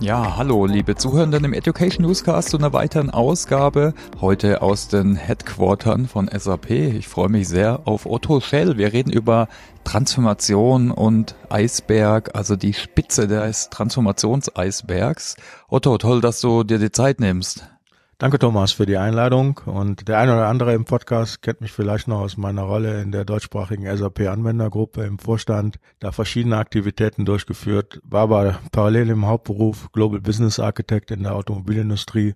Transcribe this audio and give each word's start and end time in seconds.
Ja, 0.00 0.36
hallo, 0.36 0.66
liebe 0.66 0.94
Zuhörenden 0.94 1.44
im 1.44 1.54
Education 1.54 2.04
Newscast 2.04 2.50
zu 2.50 2.58
einer 2.58 2.74
weiteren 2.74 3.08
Ausgabe. 3.08 3.94
Heute 4.20 4.60
aus 4.60 4.88
den 4.88 5.16
Headquartern 5.16 6.06
von 6.06 6.28
SAP. 6.28 6.70
Ich 6.70 7.08
freue 7.08 7.30
mich 7.30 7.48
sehr 7.48 7.80
auf 7.86 8.04
Otto 8.04 8.40
Schell. 8.40 8.76
Wir 8.76 8.92
reden 8.92 9.10
über 9.10 9.48
Transformation 9.84 10.90
und 10.90 11.34
Eisberg, 11.48 12.34
also 12.34 12.56
die 12.56 12.74
Spitze 12.74 13.26
des 13.26 13.70
Transformationseisbergs. 13.70 15.36
Otto, 15.68 15.96
toll, 15.96 16.20
dass 16.20 16.42
du 16.42 16.62
dir 16.62 16.78
die 16.78 16.92
Zeit 16.92 17.18
nimmst. 17.18 17.66
Danke 18.18 18.38
Thomas 18.38 18.72
für 18.72 18.86
die 18.86 18.96
Einladung. 18.96 19.60
Und 19.66 20.08
der 20.08 20.18
eine 20.18 20.32
oder 20.32 20.46
andere 20.46 20.72
im 20.72 20.86
Podcast 20.86 21.42
kennt 21.42 21.60
mich 21.60 21.70
vielleicht 21.70 22.08
noch 22.08 22.20
aus 22.20 22.38
meiner 22.38 22.62
Rolle 22.62 23.02
in 23.02 23.12
der 23.12 23.26
deutschsprachigen 23.26 23.94
SAP 23.94 24.20
Anwendergruppe 24.20 25.04
im 25.04 25.18
Vorstand, 25.18 25.78
da 25.98 26.12
verschiedene 26.12 26.56
Aktivitäten 26.56 27.26
durchgeführt, 27.26 28.00
war 28.04 28.22
aber 28.22 28.58
parallel 28.72 29.10
im 29.10 29.26
Hauptberuf 29.26 29.92
Global 29.92 30.22
Business 30.22 30.58
Architect 30.58 31.10
in 31.10 31.24
der 31.24 31.34
Automobilindustrie 31.34 32.34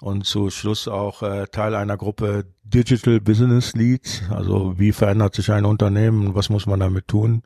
und 0.00 0.26
zu 0.26 0.50
Schluss 0.50 0.88
auch 0.88 1.22
äh, 1.22 1.46
Teil 1.46 1.74
einer 1.74 1.96
Gruppe 1.96 2.46
Digital 2.64 3.20
Business 3.20 3.74
Leads, 3.74 4.22
also 4.30 4.78
wie 4.78 4.92
verändert 4.92 5.34
sich 5.34 5.50
ein 5.52 5.64
Unternehmen, 5.64 6.34
was 6.34 6.50
muss 6.50 6.66
man 6.66 6.80
damit 6.80 7.08
tun 7.08 7.42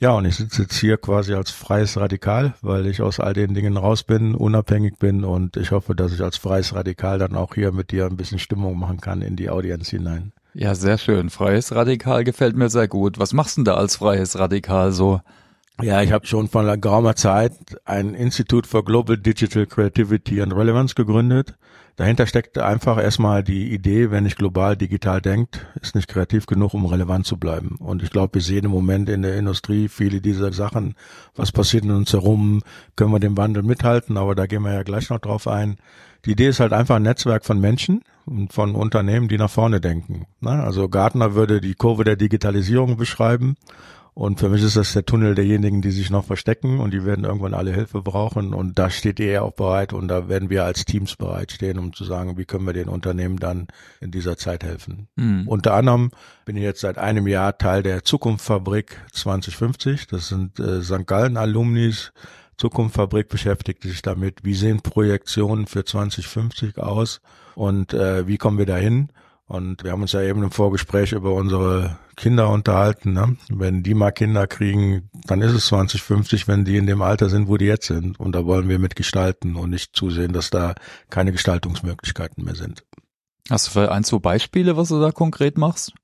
ja, 0.00 0.12
und 0.12 0.26
ich 0.26 0.36
sitze 0.36 0.62
jetzt 0.62 0.78
hier 0.78 0.96
quasi 0.96 1.34
als 1.34 1.50
freies 1.50 1.96
Radikal, 1.96 2.54
weil 2.62 2.86
ich 2.86 3.02
aus 3.02 3.18
all 3.18 3.32
den 3.32 3.54
Dingen 3.54 3.76
raus 3.76 4.04
bin, 4.04 4.36
unabhängig 4.36 4.96
bin 4.98 5.24
und 5.24 5.56
ich 5.56 5.72
hoffe, 5.72 5.96
dass 5.96 6.12
ich 6.12 6.22
als 6.22 6.36
freies 6.36 6.72
Radikal 6.72 7.18
dann 7.18 7.34
auch 7.34 7.54
hier 7.54 7.72
mit 7.72 7.90
dir 7.90 8.06
ein 8.06 8.16
bisschen 8.16 8.38
Stimmung 8.38 8.78
machen 8.78 9.00
kann 9.00 9.22
in 9.22 9.34
die 9.34 9.50
Audienz 9.50 9.88
hinein. 9.88 10.32
Ja, 10.54 10.76
sehr 10.76 10.98
schön. 10.98 11.30
Freies 11.30 11.74
Radikal 11.74 12.22
gefällt 12.22 12.56
mir 12.56 12.70
sehr 12.70 12.86
gut. 12.86 13.18
Was 13.18 13.32
machst 13.32 13.56
du 13.56 13.60
denn 13.60 13.64
da 13.66 13.74
als 13.74 13.96
freies 13.96 14.38
Radikal 14.38 14.92
so? 14.92 15.20
Ja, 15.80 16.02
ich 16.02 16.12
habe 16.12 16.26
schon 16.26 16.48
vor 16.48 16.62
einer 16.62 16.76
geraumer 16.76 17.14
Zeit 17.14 17.52
ein 17.84 18.14
Institut 18.14 18.66
for 18.66 18.84
Global 18.84 19.16
Digital 19.16 19.66
Creativity 19.66 20.42
and 20.42 20.52
Relevance 20.52 20.94
gegründet 20.94 21.56
Dahinter 21.98 22.28
steckt 22.28 22.56
einfach 22.58 22.96
erstmal 23.02 23.42
die 23.42 23.74
Idee, 23.74 24.12
wenn 24.12 24.24
ich 24.24 24.36
global 24.36 24.76
digital 24.76 25.20
denkt, 25.20 25.66
ist 25.82 25.96
nicht 25.96 26.06
kreativ 26.06 26.46
genug, 26.46 26.72
um 26.72 26.86
relevant 26.86 27.26
zu 27.26 27.36
bleiben. 27.38 27.74
Und 27.80 28.04
ich 28.04 28.10
glaube, 28.10 28.34
wir 28.34 28.40
sehen 28.40 28.66
im 28.66 28.70
Moment 28.70 29.08
in 29.08 29.22
der 29.22 29.36
Industrie 29.36 29.88
viele 29.88 30.20
dieser 30.20 30.52
Sachen. 30.52 30.94
Was 31.34 31.50
passiert 31.50 31.82
in 31.82 31.90
uns 31.90 32.12
herum? 32.12 32.62
Können 32.94 33.10
wir 33.10 33.18
dem 33.18 33.36
Wandel 33.36 33.64
mithalten? 33.64 34.16
Aber 34.16 34.36
da 34.36 34.46
gehen 34.46 34.62
wir 34.62 34.72
ja 34.72 34.84
gleich 34.84 35.10
noch 35.10 35.18
drauf 35.18 35.48
ein. 35.48 35.78
Die 36.24 36.30
Idee 36.30 36.46
ist 36.46 36.60
halt 36.60 36.72
einfach 36.72 36.94
ein 36.94 37.02
Netzwerk 37.02 37.44
von 37.44 37.58
Menschen 37.58 38.04
und 38.26 38.52
von 38.52 38.76
Unternehmen, 38.76 39.26
die 39.26 39.36
nach 39.36 39.50
vorne 39.50 39.80
denken. 39.80 40.26
Also 40.40 40.88
Gartner 40.88 41.34
würde 41.34 41.60
die 41.60 41.74
Kurve 41.74 42.04
der 42.04 42.14
Digitalisierung 42.14 42.96
beschreiben 42.96 43.56
und 44.18 44.40
für 44.40 44.48
mich 44.48 44.64
ist 44.64 44.74
das 44.74 44.94
der 44.94 45.06
Tunnel 45.06 45.36
derjenigen, 45.36 45.80
die 45.80 45.92
sich 45.92 46.10
noch 46.10 46.24
verstecken 46.24 46.80
und 46.80 46.92
die 46.92 47.04
werden 47.04 47.24
irgendwann 47.24 47.54
alle 47.54 47.72
Hilfe 47.72 48.02
brauchen. 48.02 48.52
Und 48.52 48.76
da 48.76 48.90
steht 48.90 49.20
er 49.20 49.44
auch 49.44 49.52
bereit 49.52 49.92
und 49.92 50.08
da 50.08 50.28
werden 50.28 50.50
wir 50.50 50.64
als 50.64 50.84
Teams 50.84 51.14
bereitstehen, 51.14 51.78
um 51.78 51.92
zu 51.92 52.02
sagen, 52.02 52.36
wie 52.36 52.44
können 52.44 52.66
wir 52.66 52.72
den 52.72 52.88
Unternehmen 52.88 53.36
dann 53.36 53.68
in 54.00 54.10
dieser 54.10 54.36
Zeit 54.36 54.64
helfen. 54.64 55.06
Mhm. 55.14 55.46
Unter 55.46 55.74
anderem 55.74 56.10
bin 56.44 56.56
ich 56.56 56.64
jetzt 56.64 56.80
seit 56.80 56.98
einem 56.98 57.28
Jahr 57.28 57.58
Teil 57.58 57.84
der 57.84 58.02
Zukunftsfabrik 58.02 59.00
2050. 59.12 60.08
Das 60.08 60.26
sind 60.26 60.58
äh, 60.58 60.82
St. 60.82 61.06
Gallen 61.06 61.36
Alumnis. 61.36 62.12
Zukunftsfabrik 62.56 63.28
beschäftigt 63.28 63.84
sich 63.84 64.02
damit, 64.02 64.42
wie 64.42 64.54
sehen 64.54 64.80
Projektionen 64.80 65.68
für 65.68 65.84
2050 65.84 66.78
aus 66.78 67.20
und 67.54 67.94
äh, 67.94 68.26
wie 68.26 68.36
kommen 68.36 68.58
wir 68.58 68.66
dahin? 68.66 69.10
Und 69.48 69.82
wir 69.82 69.92
haben 69.92 70.02
uns 70.02 70.12
ja 70.12 70.20
eben 70.20 70.42
im 70.42 70.50
Vorgespräch 70.50 71.12
über 71.12 71.32
unsere 71.32 71.98
Kinder 72.16 72.50
unterhalten. 72.50 73.14
Ne? 73.14 73.38
Wenn 73.48 73.82
die 73.82 73.94
mal 73.94 74.10
Kinder 74.10 74.46
kriegen, 74.46 75.08
dann 75.26 75.40
ist 75.40 75.52
es 75.52 75.66
2050, 75.66 76.46
wenn 76.48 76.66
die 76.66 76.76
in 76.76 76.86
dem 76.86 77.00
Alter 77.00 77.30
sind, 77.30 77.48
wo 77.48 77.56
die 77.56 77.64
jetzt 77.64 77.86
sind. 77.86 78.20
Und 78.20 78.32
da 78.32 78.44
wollen 78.44 78.68
wir 78.68 78.78
mitgestalten 78.78 79.56
und 79.56 79.70
nicht 79.70 79.96
zusehen, 79.96 80.34
dass 80.34 80.50
da 80.50 80.74
keine 81.08 81.32
Gestaltungsmöglichkeiten 81.32 82.44
mehr 82.44 82.56
sind. 82.56 82.84
Hast 83.48 83.66
du 83.66 83.70
vielleicht 83.70 83.92
ein, 83.92 84.04
zwei 84.04 84.18
Beispiele, 84.18 84.76
was 84.76 84.88
du 84.88 85.00
da 85.00 85.12
konkret 85.12 85.56
machst? 85.56 85.94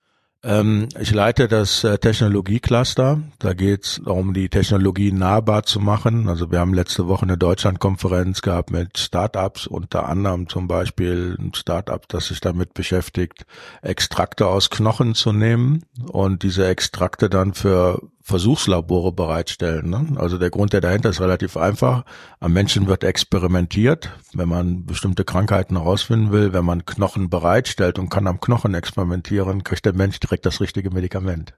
Ähm, 0.45 0.89
ich 1.01 1.11
leite 1.11 1.49
das 1.49 1.85
äh, 1.85 1.99
Technologiecluster. 1.99 3.23
Da 3.39 3.55
geht 3.55 3.85
es 3.85 4.03
darum, 4.05 4.35
die 4.35 4.51
Technologie 4.51 5.11
nahbar 5.11 5.63
zu 5.63 5.81
machen. 5.81 6.29
Also 6.29 6.51
wir 6.51 6.61
haben 6.61 6.75
letzte 6.75 7.09
Woche 7.09 7.23
eine 7.23 7.39
Deutschlandkonferenz 7.39 8.43
gehabt 8.43 8.71
mit 8.71 8.99
Startups, 8.99 9.67
unter 9.67 10.07
anderem 10.07 10.49
zum 10.49 10.69
Beispiel 10.69 11.37
ein 11.39 11.55
Startup, 11.55 12.07
das 12.09 12.27
sich 12.27 12.41
damit 12.41 12.75
beschäftigt, 12.75 13.47
Extrakte 13.81 14.47
aus 14.47 14.69
Knochen 14.69 15.15
zu 15.15 15.33
nehmen 15.33 15.85
und 16.11 16.43
diese 16.43 16.67
Extrakte 16.67 17.31
dann 17.31 17.55
für 17.55 18.03
Versuchslabore 18.27 19.13
bereitstellen. 19.13 19.91
Ne? 19.91 20.19
Also 20.19 20.39
der 20.39 20.49
Grund, 20.49 20.73
der 20.73 20.81
dahinter 20.81 21.11
ist 21.11 21.21
relativ 21.21 21.59
einfach. 21.59 22.07
Am 22.41 22.55
Menschen 22.55 22.87
wird 22.87 23.05
experimentiert, 23.05 24.19
wenn 24.33 24.49
man 24.49 24.87
bestimmte 24.87 25.25
Krankheiten 25.25 25.77
herausfinden 25.77 26.33
will. 26.33 26.55
Wenn 26.55 26.65
man 26.65 26.87
Knochen 26.87 27.29
bereitstellt 27.29 27.99
und 27.99 28.09
kann 28.09 28.27
am 28.27 28.41
Knochen 28.41 28.73
experimentieren, 28.73 29.63
kriegt 29.63 29.85
der 29.85 29.93
Mensch 29.93 30.21
direkt 30.21 30.47
das 30.47 30.63
richtige 30.63 30.91
Medikament. 30.91 31.53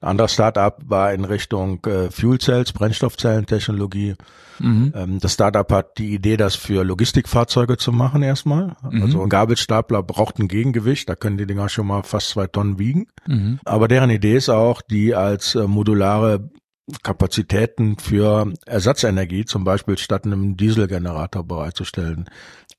Ein 0.00 0.10
anderer 0.10 0.28
Startup 0.28 0.76
war 0.84 1.12
in 1.12 1.24
Richtung 1.24 1.84
äh, 1.86 2.10
Fuel 2.10 2.38
Cells, 2.38 2.72
Brennstoffzellentechnologie. 2.72 4.14
Mhm. 4.58 4.92
Ähm, 4.94 5.18
das 5.20 5.34
Startup 5.34 5.70
hat 5.72 5.98
die 5.98 6.14
Idee, 6.14 6.36
das 6.36 6.54
für 6.54 6.84
Logistikfahrzeuge 6.84 7.76
zu 7.76 7.92
machen 7.92 8.22
erstmal. 8.22 8.76
Mhm. 8.88 9.02
Also 9.02 9.22
ein 9.22 9.28
Gabelstapler 9.28 10.02
braucht 10.02 10.38
ein 10.38 10.48
Gegengewicht, 10.48 11.08
da 11.08 11.14
können 11.14 11.38
die 11.38 11.46
Dinger 11.46 11.68
schon 11.68 11.86
mal 11.86 12.02
fast 12.02 12.30
zwei 12.30 12.46
Tonnen 12.46 12.78
wiegen. 12.78 13.06
Mhm. 13.26 13.60
Aber 13.64 13.88
deren 13.88 14.10
Idee 14.10 14.36
ist 14.36 14.48
auch, 14.48 14.82
die 14.82 15.14
als 15.14 15.54
äh, 15.54 15.66
modulare 15.66 16.50
Kapazitäten 17.02 17.96
für 17.98 18.52
Ersatzenergie, 18.66 19.46
zum 19.46 19.64
Beispiel 19.64 19.96
statt 19.96 20.26
einem 20.26 20.56
Dieselgenerator 20.56 21.42
bereitzustellen. 21.44 22.28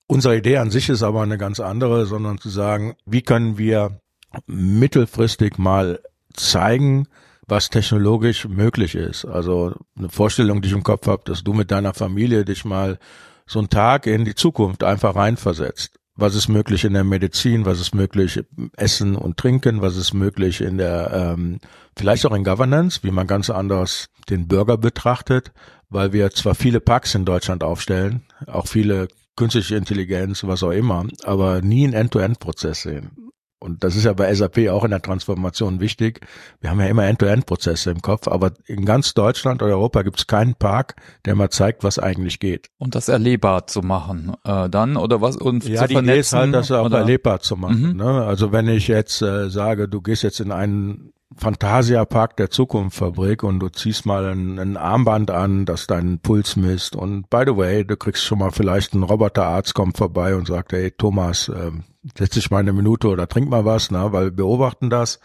Unsere 0.07 0.37
Idee 0.37 0.57
an 0.57 0.69
sich 0.69 0.89
ist 0.89 1.01
aber 1.01 1.23
eine 1.23 1.39
ganz 1.39 1.59
andere, 1.59 2.05
sondern 2.05 2.37
zu 2.37 2.49
sagen, 2.49 2.95
wie 3.05 3.23
können 3.23 3.57
wir 3.57 3.99
mittelfristig 4.45 5.57
mal 5.57 5.99
zeigen, 6.35 7.07
was 7.47 7.69
technologisch 7.69 8.47
möglich 8.47 8.95
ist. 8.95 9.25
Also 9.25 9.75
eine 9.97 10.09
Vorstellung, 10.09 10.61
die 10.61 10.69
ich 10.69 10.73
im 10.73 10.83
Kopf 10.83 11.07
habe, 11.07 11.23
dass 11.25 11.43
du 11.43 11.53
mit 11.53 11.71
deiner 11.71 11.93
Familie 11.93 12.45
dich 12.45 12.65
mal 12.65 12.97
so 13.45 13.59
einen 13.59 13.69
Tag 13.69 14.07
in 14.07 14.25
die 14.25 14.35
Zukunft 14.35 14.83
einfach 14.83 15.15
reinversetzt. 15.15 15.99
Was 16.15 16.33
ist 16.33 16.47
möglich 16.47 16.85
in 16.85 16.93
der 16.93 17.03
Medizin, 17.03 17.65
was 17.65 17.79
ist 17.81 17.93
möglich 17.93 18.41
im 18.57 18.71
Essen 18.77 19.15
und 19.15 19.37
Trinken, 19.37 19.81
was 19.81 19.97
ist 19.97 20.13
möglich 20.13 20.61
in 20.61 20.77
der, 20.77 21.35
ähm, 21.37 21.59
vielleicht 21.95 22.25
auch 22.25 22.33
in 22.33 22.45
Governance, 22.45 23.01
wie 23.03 23.11
man 23.11 23.27
ganz 23.27 23.49
anders 23.49 24.07
den 24.29 24.47
Bürger 24.47 24.77
betrachtet, 24.77 25.51
weil 25.89 26.13
wir 26.13 26.31
zwar 26.31 26.55
viele 26.55 26.79
Packs 26.79 27.15
in 27.15 27.25
Deutschland 27.25 27.63
aufstellen, 27.63 28.23
auch 28.47 28.67
viele 28.67 29.09
künstliche 29.35 29.75
Intelligenz, 29.75 30.43
was 30.45 30.63
auch 30.63 30.71
immer, 30.71 31.05
aber 31.25 31.61
nie 31.61 31.83
einen 31.83 31.93
End-to-End-Prozess 31.93 32.83
sehen. 32.83 33.24
Und 33.59 33.83
das 33.83 33.95
ist 33.95 34.03
ja 34.03 34.13
bei 34.13 34.33
SAP 34.33 34.69
auch 34.69 34.83
in 34.83 34.91
der 34.91 35.01
Transformation 35.01 35.79
wichtig. 35.79 36.19
Wir 36.59 36.69
haben 36.69 36.79
ja 36.79 36.87
immer 36.87 37.05
End-to-End-Prozesse 37.05 37.89
im 37.89 38.01
Kopf, 38.01 38.27
aber 38.27 38.51
in 38.65 38.85
ganz 38.85 39.13
Deutschland 39.13 39.63
oder 39.63 39.73
Europa 39.73 40.01
gibt 40.03 40.19
es 40.19 40.27
keinen 40.27 40.55
Park, 40.55 40.95
der 41.25 41.35
mal 41.35 41.49
zeigt, 41.49 41.83
was 41.83 41.97
eigentlich 41.97 42.39
geht. 42.39 42.69
Und 42.77 42.95
das 42.95 43.07
erlebbar 43.07 43.67
zu 43.67 43.81
machen, 43.81 44.33
äh, 44.43 44.69
dann 44.69 44.97
oder 44.97 45.21
was 45.21 45.37
und 45.37 45.67
ja, 45.67 45.81
zu 45.81 45.87
die 45.87 45.93
vernetzen, 45.95 46.09
Idee 46.11 46.19
ist 46.19 46.33
halt, 46.33 46.53
das 46.53 46.71
auch 46.71 46.85
oder? 46.85 46.99
erlebbar 46.99 47.39
zu 47.39 47.55
machen. 47.55 47.93
Mhm. 47.93 47.97
Ne? 47.97 48.25
Also 48.25 48.51
wenn 48.51 48.67
ich 48.67 48.87
jetzt 48.87 49.21
äh, 49.21 49.49
sage, 49.49 49.87
du 49.87 50.01
gehst 50.01 50.23
jetzt 50.23 50.39
in 50.41 50.51
einen 50.51 51.13
Fantasia 51.37 52.05
Park 52.05 52.37
der 52.37 52.49
Zukunftsfabrik 52.49 53.43
und 53.43 53.59
du 53.59 53.69
ziehst 53.69 54.05
mal 54.05 54.25
ein, 54.25 54.57
ein, 54.57 54.77
Armband 54.77 55.31
an, 55.31 55.65
das 55.65 55.85
deinen 55.85 56.19
Puls 56.19 56.55
misst 56.55 56.95
und 56.95 57.29
by 57.29 57.43
the 57.45 57.57
way, 57.57 57.85
du 57.85 57.97
kriegst 57.97 58.23
schon 58.23 58.39
mal 58.39 58.51
vielleicht 58.51 58.93
einen 58.93 59.03
Roboterarzt 59.03 59.73
kommt 59.73 59.97
vorbei 59.97 60.35
und 60.35 60.47
sagt, 60.47 60.71
hey 60.71 60.91
Thomas, 60.91 61.49
äh, 61.49 61.71
setz 62.17 62.35
dich 62.35 62.51
mal 62.51 62.59
eine 62.59 62.73
Minute 62.73 63.09
oder 63.09 63.27
trink 63.27 63.49
mal 63.49 63.65
was, 63.65 63.91
na, 63.91 64.13
weil 64.13 64.25
wir 64.25 64.31
beobachten 64.31 64.89
das. 64.89 65.19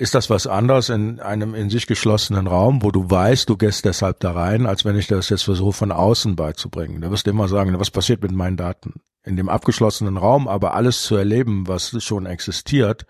Ist 0.00 0.14
das 0.14 0.30
was 0.30 0.46
anderes 0.46 0.90
in 0.90 1.18
einem 1.18 1.56
in 1.56 1.70
sich 1.70 1.88
geschlossenen 1.88 2.46
Raum, 2.46 2.84
wo 2.84 2.92
du 2.92 3.10
weißt, 3.10 3.48
du 3.48 3.56
gehst 3.56 3.84
deshalb 3.84 4.20
da 4.20 4.30
rein, 4.30 4.64
als 4.64 4.84
wenn 4.84 4.96
ich 4.96 5.08
das 5.08 5.28
jetzt 5.28 5.42
versuche 5.42 5.72
von 5.72 5.90
außen 5.90 6.36
beizubringen? 6.36 7.00
Da 7.00 7.10
wirst 7.10 7.26
du 7.26 7.30
immer 7.30 7.48
sagen, 7.48 7.78
was 7.80 7.90
passiert 7.90 8.22
mit 8.22 8.30
meinen 8.30 8.56
Daten? 8.56 9.00
In 9.24 9.36
dem 9.36 9.48
abgeschlossenen 9.48 10.16
Raum 10.16 10.46
aber 10.46 10.74
alles 10.74 11.02
zu 11.02 11.16
erleben, 11.16 11.66
was 11.66 12.00
schon 12.02 12.26
existiert, 12.26 13.06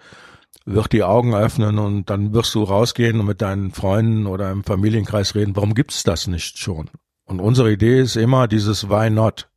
wird 0.75 0.93
die 0.93 1.03
Augen 1.03 1.35
öffnen 1.35 1.79
und 1.79 2.11
dann 2.11 2.35
wirst 2.35 2.55
du 2.55 2.63
rausgehen 2.63 3.21
und 3.21 3.27
mit 3.27 3.41
deinen 3.41 3.71
Freunden 3.71 4.27
oder 4.27 4.51
im 4.51 4.65
Familienkreis 4.65 5.35
reden, 5.35 5.57
warum 5.57 5.75
gibt's 5.75 6.05
das 6.05 6.27
nicht 6.27 6.59
schon? 6.59 6.91
Und 7.25 7.41
unsere 7.41 7.73
Idee 7.73 8.01
ist 8.01 8.17
immer 8.17 8.49
dieses 8.49 8.89
Why 8.89 9.11
not? 9.11 9.49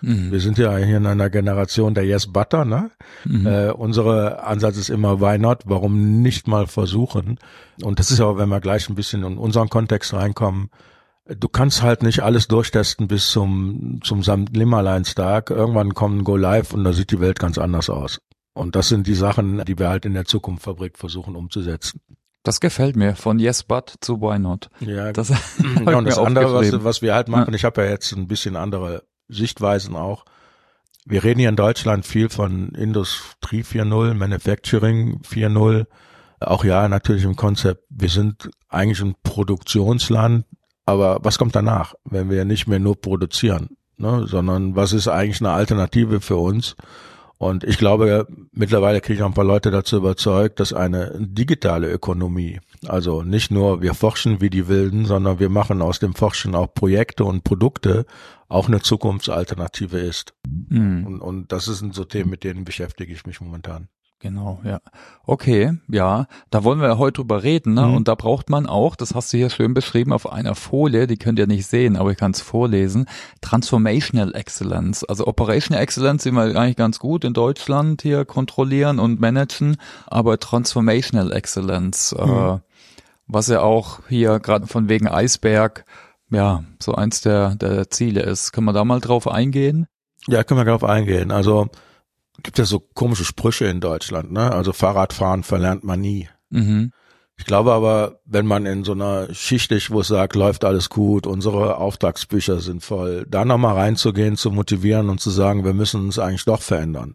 Mhm. 0.00 0.30
Wir 0.30 0.40
sind 0.40 0.58
ja 0.58 0.76
hier 0.76 0.96
in 0.96 1.06
einer 1.06 1.28
Generation 1.28 1.94
der 1.94 2.04
Yes 2.04 2.32
Butter, 2.32 2.64
ne? 2.64 2.90
Mhm. 3.24 3.46
Äh, 3.46 3.70
unsere 3.70 4.44
Ansatz 4.44 4.76
ist 4.76 4.90
immer 4.90 5.20
Why 5.20 5.38
not? 5.38 5.62
Warum 5.66 6.22
nicht 6.22 6.48
mal 6.48 6.66
versuchen? 6.66 7.38
Und 7.82 7.98
das 7.98 8.10
ist 8.10 8.20
aber, 8.20 8.38
wenn 8.38 8.48
wir 8.48 8.60
gleich 8.60 8.88
ein 8.88 8.94
bisschen 8.94 9.24
in 9.24 9.38
unseren 9.38 9.68
Kontext 9.68 10.14
reinkommen, 10.14 10.70
du 11.26 11.48
kannst 11.48 11.82
halt 11.82 12.02
nicht 12.02 12.20
alles 12.22 12.48
durchtesten 12.48 13.08
bis 13.08 13.30
zum, 13.30 14.00
zum 14.02 14.22
St. 14.22 14.52
Nimmerleinstag. 14.52 15.50
Irgendwann 15.50 15.94
kommen 15.94 16.24
Go 16.24 16.36
Live 16.36 16.72
und 16.72 16.84
da 16.84 16.92
sieht 16.92 17.10
die 17.10 17.20
Welt 17.20 17.38
ganz 17.38 17.58
anders 17.58 17.90
aus. 17.90 18.20
Und 18.52 18.76
das 18.76 18.88
sind 18.88 19.06
die 19.06 19.14
Sachen, 19.14 19.64
die 19.64 19.78
wir 19.78 19.88
halt 19.88 20.04
in 20.04 20.14
der 20.14 20.24
Zukunftsfabrik 20.24 20.98
versuchen 20.98 21.36
umzusetzen. 21.36 22.00
Das 22.42 22.60
gefällt 22.60 22.96
mir, 22.96 23.16
von 23.16 23.38
Yes 23.38 23.62
But 23.62 23.94
zu 24.00 24.20
Why 24.20 24.38
Not. 24.38 24.70
Ja, 24.80 25.12
das, 25.12 25.28
ja 25.86 25.96
und 25.98 26.06
das 26.06 26.18
andere, 26.18 26.54
was, 26.54 26.84
was, 26.84 27.02
wir 27.02 27.14
halt 27.14 27.28
machen, 27.28 27.50
ja. 27.50 27.54
ich 27.54 27.64
habe 27.64 27.84
ja 27.84 27.90
jetzt 27.90 28.12
ein 28.12 28.28
bisschen 28.28 28.56
andere 28.56 29.04
Sichtweisen 29.28 29.94
auch. 29.94 30.24
Wir 31.04 31.22
reden 31.22 31.40
hier 31.40 31.48
in 31.48 31.56
Deutschland 31.56 32.06
viel 32.06 32.28
von 32.28 32.70
Industrie 32.70 33.62
4.0, 33.62 34.14
Manufacturing 34.14 35.20
4.0. 35.22 35.86
Auch 36.40 36.64
ja, 36.64 36.88
natürlich 36.88 37.24
im 37.24 37.36
Konzept, 37.36 37.84
wir 37.90 38.08
sind 38.08 38.50
eigentlich 38.68 39.02
ein 39.02 39.14
Produktionsland, 39.22 40.46
aber 40.86 41.18
was 41.22 41.38
kommt 41.38 41.54
danach, 41.54 41.94
wenn 42.04 42.30
wir 42.30 42.44
nicht 42.44 42.66
mehr 42.66 42.78
nur 42.78 43.00
produzieren, 43.00 43.76
ne, 43.98 44.26
sondern 44.26 44.76
was 44.76 44.92
ist 44.92 45.08
eigentlich 45.08 45.40
eine 45.40 45.50
Alternative 45.50 46.20
für 46.20 46.36
uns? 46.36 46.76
Und 47.40 47.64
ich 47.64 47.78
glaube, 47.78 48.26
mittlerweile 48.52 49.00
kriege 49.00 49.14
ich 49.14 49.22
auch 49.22 49.28
ein 49.28 49.32
paar 49.32 49.46
Leute 49.46 49.70
dazu 49.70 49.96
überzeugt, 49.96 50.60
dass 50.60 50.74
eine 50.74 51.16
digitale 51.18 51.90
Ökonomie, 51.90 52.60
also 52.86 53.22
nicht 53.22 53.50
nur 53.50 53.80
wir 53.80 53.94
forschen 53.94 54.42
wie 54.42 54.50
die 54.50 54.68
Wilden, 54.68 55.06
sondern 55.06 55.38
wir 55.38 55.48
machen 55.48 55.80
aus 55.80 56.00
dem 56.00 56.14
Forschen 56.14 56.54
auch 56.54 56.74
Projekte 56.74 57.24
und 57.24 57.42
Produkte, 57.42 58.04
auch 58.48 58.68
eine 58.68 58.82
Zukunftsalternative 58.82 59.98
ist. 59.98 60.34
Mhm. 60.46 61.06
Und, 61.06 61.20
und 61.22 61.50
das 61.50 61.64
sind 61.64 61.94
so 61.94 62.04
Themen, 62.04 62.28
mit 62.28 62.44
denen 62.44 62.66
beschäftige 62.66 63.10
ich 63.14 63.24
mich 63.24 63.40
momentan. 63.40 63.88
Genau, 64.22 64.60
ja. 64.64 64.80
Okay, 65.24 65.78
ja, 65.88 66.26
da 66.50 66.62
wollen 66.62 66.78
wir 66.78 66.98
heute 66.98 67.22
drüber 67.22 67.42
reden, 67.42 67.72
ne? 67.72 67.86
Mhm. 67.86 67.94
Und 67.94 68.08
da 68.08 68.14
braucht 68.14 68.50
man 68.50 68.66
auch, 68.66 68.94
das 68.94 69.14
hast 69.14 69.32
du 69.32 69.38
hier 69.38 69.48
schön 69.48 69.72
beschrieben 69.72 70.12
auf 70.12 70.30
einer 70.30 70.54
Folie, 70.54 71.06
die 71.06 71.16
könnt 71.16 71.38
ihr 71.38 71.46
nicht 71.46 71.66
sehen, 71.66 71.96
aber 71.96 72.10
ich 72.10 72.18
kann 72.18 72.32
es 72.32 72.42
vorlesen, 72.42 73.06
Transformational 73.40 74.34
Excellence. 74.34 75.04
Also 75.04 75.26
Operational 75.26 75.82
Excellence 75.82 76.24
sind 76.24 76.34
wir 76.34 76.54
eigentlich 76.54 76.76
ganz 76.76 76.98
gut 76.98 77.24
in 77.24 77.32
Deutschland 77.32 78.02
hier 78.02 78.26
kontrollieren 78.26 78.98
und 78.98 79.20
managen, 79.20 79.78
aber 80.06 80.38
Transformational 80.38 81.32
Excellence, 81.32 82.12
äh, 82.12 82.26
mhm. 82.26 82.56
äh, 82.56 82.58
was 83.26 83.48
ja 83.48 83.62
auch 83.62 84.00
hier 84.10 84.38
gerade 84.38 84.66
von 84.66 84.90
wegen 84.90 85.08
Eisberg, 85.08 85.86
ja, 86.30 86.62
so 86.78 86.94
eins 86.94 87.22
der, 87.22 87.54
der 87.54 87.88
Ziele 87.88 88.20
ist. 88.20 88.52
Können 88.52 88.66
wir 88.66 88.74
da 88.74 88.84
mal 88.84 89.00
drauf 89.00 89.26
eingehen? 89.26 89.86
Ja, 90.28 90.44
können 90.44 90.60
wir 90.60 90.66
drauf 90.66 90.84
eingehen. 90.84 91.30
Also 91.30 91.70
gibt 92.42 92.58
ja 92.58 92.64
so 92.64 92.80
komische 92.80 93.24
Sprüche 93.24 93.66
in 93.66 93.80
Deutschland, 93.80 94.32
ne? 94.32 94.52
Also 94.52 94.72
Fahrradfahren 94.72 95.42
verlernt 95.42 95.84
man 95.84 96.00
nie. 96.00 96.28
Mhm. 96.50 96.92
Ich 97.40 97.46
glaube 97.46 97.72
aber, 97.72 98.20
wenn 98.26 98.46
man 98.46 98.66
in 98.66 98.84
so 98.84 98.92
einer 98.92 99.32
Schicht 99.32 99.72
ist, 99.72 99.90
wo 99.90 100.00
es 100.00 100.08
sagt, 100.08 100.34
läuft 100.34 100.62
alles 100.62 100.90
gut, 100.90 101.26
unsere 101.26 101.78
Auftragsbücher 101.78 102.60
sind 102.60 102.84
voll, 102.84 103.24
da 103.26 103.46
nochmal 103.46 103.76
reinzugehen, 103.76 104.36
zu 104.36 104.50
motivieren 104.50 105.08
und 105.08 105.22
zu 105.22 105.30
sagen, 105.30 105.64
wir 105.64 105.72
müssen 105.72 106.02
uns 106.02 106.18
eigentlich 106.18 106.44
doch 106.44 106.60
verändern, 106.60 107.14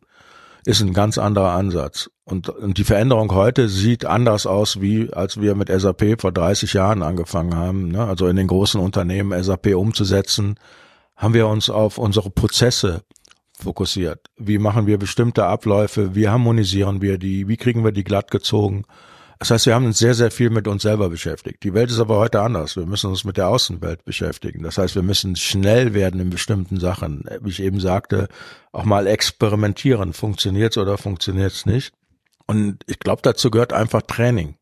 ist 0.66 0.82
ein 0.82 0.94
ganz 0.94 1.20
anderer 1.20 1.52
Ansatz. 1.52 2.10
Und, 2.24 2.50
und 2.50 2.80
die 2.80 2.84
Veränderung 2.84 3.32
heute 3.34 3.70
sieht 3.70 4.06
anders 4.06 4.48
aus, 4.48 4.82
wie 4.82 5.14
als 5.14 5.40
wir 5.40 5.54
mit 5.54 5.70
SAP 5.70 6.20
vor 6.20 6.32
30 6.32 6.74
Jahren 6.74 7.04
angefangen 7.04 7.56
haben. 7.56 7.90
Ne? 7.90 8.04
Also 8.04 8.28
in 8.28 8.36
den 8.36 8.48
großen 8.48 8.82
Unternehmen 8.82 9.44
SAP 9.44 9.76
umzusetzen, 9.76 10.56
haben 11.16 11.36
wir 11.36 11.48
uns 11.48 11.70
auf 11.70 12.00
unsere 12.00 12.32
Prozesse 12.32 13.04
fokussiert. 13.62 14.28
Wie 14.38 14.58
machen 14.58 14.88
wir 14.88 14.98
bestimmte 14.98 15.46
Abläufe? 15.46 16.16
Wie 16.16 16.28
harmonisieren 16.28 17.02
wir 17.02 17.18
die? 17.18 17.48
Wie 17.48 17.58
kriegen 17.58 17.84
wir 17.84 17.92
die 17.92 18.04
glatt 18.04 18.32
gezogen? 18.32 18.86
Das 19.40 19.52
heißt, 19.52 19.66
wir 19.66 19.76
haben 19.76 19.86
uns 19.86 19.98
sehr, 19.98 20.14
sehr 20.14 20.32
viel 20.32 20.50
mit 20.50 20.68
uns 20.68 20.84
selber 20.84 21.10
beschäftigt. 21.10 21.64
Die 21.64 21.74
Welt 21.74 21.92
ist 21.92 22.00
aber 22.00 22.18
heute 22.18 22.42
anders. 22.42 22.78
Wir 22.78 22.86
müssen 22.86 23.10
uns 23.10 23.26
mit 23.26 23.38
der 23.38 23.50
Außenwelt 23.50 24.06
beschäftigen. 24.06 24.64
Das 24.64 24.78
heißt, 24.78 24.96
wir 24.96 25.04
müssen 25.04 25.36
schnell 25.36 25.94
werden 25.94 26.22
in 26.22 26.30
bestimmten 26.30 26.80
Sachen. 26.80 27.26
Wie 27.42 27.50
ich 27.50 27.62
eben 27.62 27.80
sagte, 27.80 28.30
auch 28.72 28.86
mal 28.86 29.08
experimentieren. 29.08 30.14
Funktioniert's 30.14 30.78
oder 30.78 30.98
funktioniert's 30.98 31.66
nicht? 31.66 31.94
Und 32.48 32.80
ich 32.88 33.00
glaube, 33.00 33.22
dazu 33.24 33.52
gehört 33.52 33.74
einfach 33.74 34.04
Training. 34.04 34.56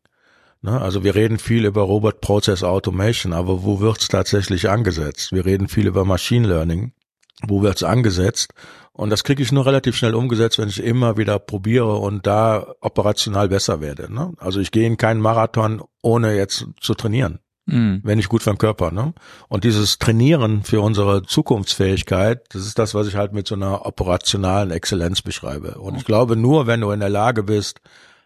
Ne? 0.62 0.80
Also 0.80 1.04
wir 1.04 1.14
reden 1.14 1.38
viel 1.38 1.66
über 1.66 1.82
Robot 1.82 2.20
Process 2.20 2.64
Automation, 2.64 3.32
aber 3.32 3.62
wo 3.64 3.80
wird's 3.80 4.08
tatsächlich 4.08 4.70
angesetzt? 4.70 5.32
Wir 5.32 5.44
reden 5.44 5.68
viel 5.68 5.86
über 5.86 6.04
Machine 6.04 6.48
Learning. 6.48 6.92
Wo 7.42 7.62
wird's 7.62 7.82
angesetzt? 7.82 8.52
Und 8.92 9.10
das 9.10 9.24
kriege 9.24 9.42
ich 9.42 9.50
nur 9.50 9.66
relativ 9.66 9.96
schnell 9.96 10.14
umgesetzt, 10.14 10.58
wenn 10.58 10.68
ich 10.68 10.82
immer 10.82 11.16
wieder 11.16 11.40
probiere 11.40 11.96
und 11.96 12.26
da 12.26 12.74
operational 12.80 13.48
besser 13.48 13.80
werde. 13.80 14.12
Ne? 14.12 14.32
Also 14.38 14.60
ich 14.60 14.70
gehe 14.70 14.86
in 14.86 14.96
keinen 14.96 15.20
Marathon, 15.20 15.82
ohne 16.00 16.36
jetzt 16.36 16.66
zu 16.80 16.94
trainieren. 16.94 17.40
Mhm. 17.66 18.02
Wenn 18.04 18.18
nicht 18.18 18.28
gut 18.28 18.42
für 18.42 18.50
den 18.50 18.58
Körper. 18.58 18.92
Ne? 18.92 19.12
Und 19.48 19.64
dieses 19.64 19.98
Trainieren 19.98 20.62
für 20.62 20.80
unsere 20.80 21.22
Zukunftsfähigkeit, 21.22 22.42
das 22.50 22.66
ist 22.66 22.78
das, 22.78 22.94
was 22.94 23.08
ich 23.08 23.16
halt 23.16 23.32
mit 23.32 23.48
so 23.48 23.56
einer 23.56 23.84
operationalen 23.84 24.70
Exzellenz 24.70 25.22
beschreibe. 25.22 25.78
Und 25.78 25.96
ich 25.96 26.04
glaube, 26.04 26.36
nur 26.36 26.68
wenn 26.68 26.80
du 26.80 26.90
in 26.92 27.00
der 27.00 27.08
Lage 27.08 27.42
bist, 27.42 27.80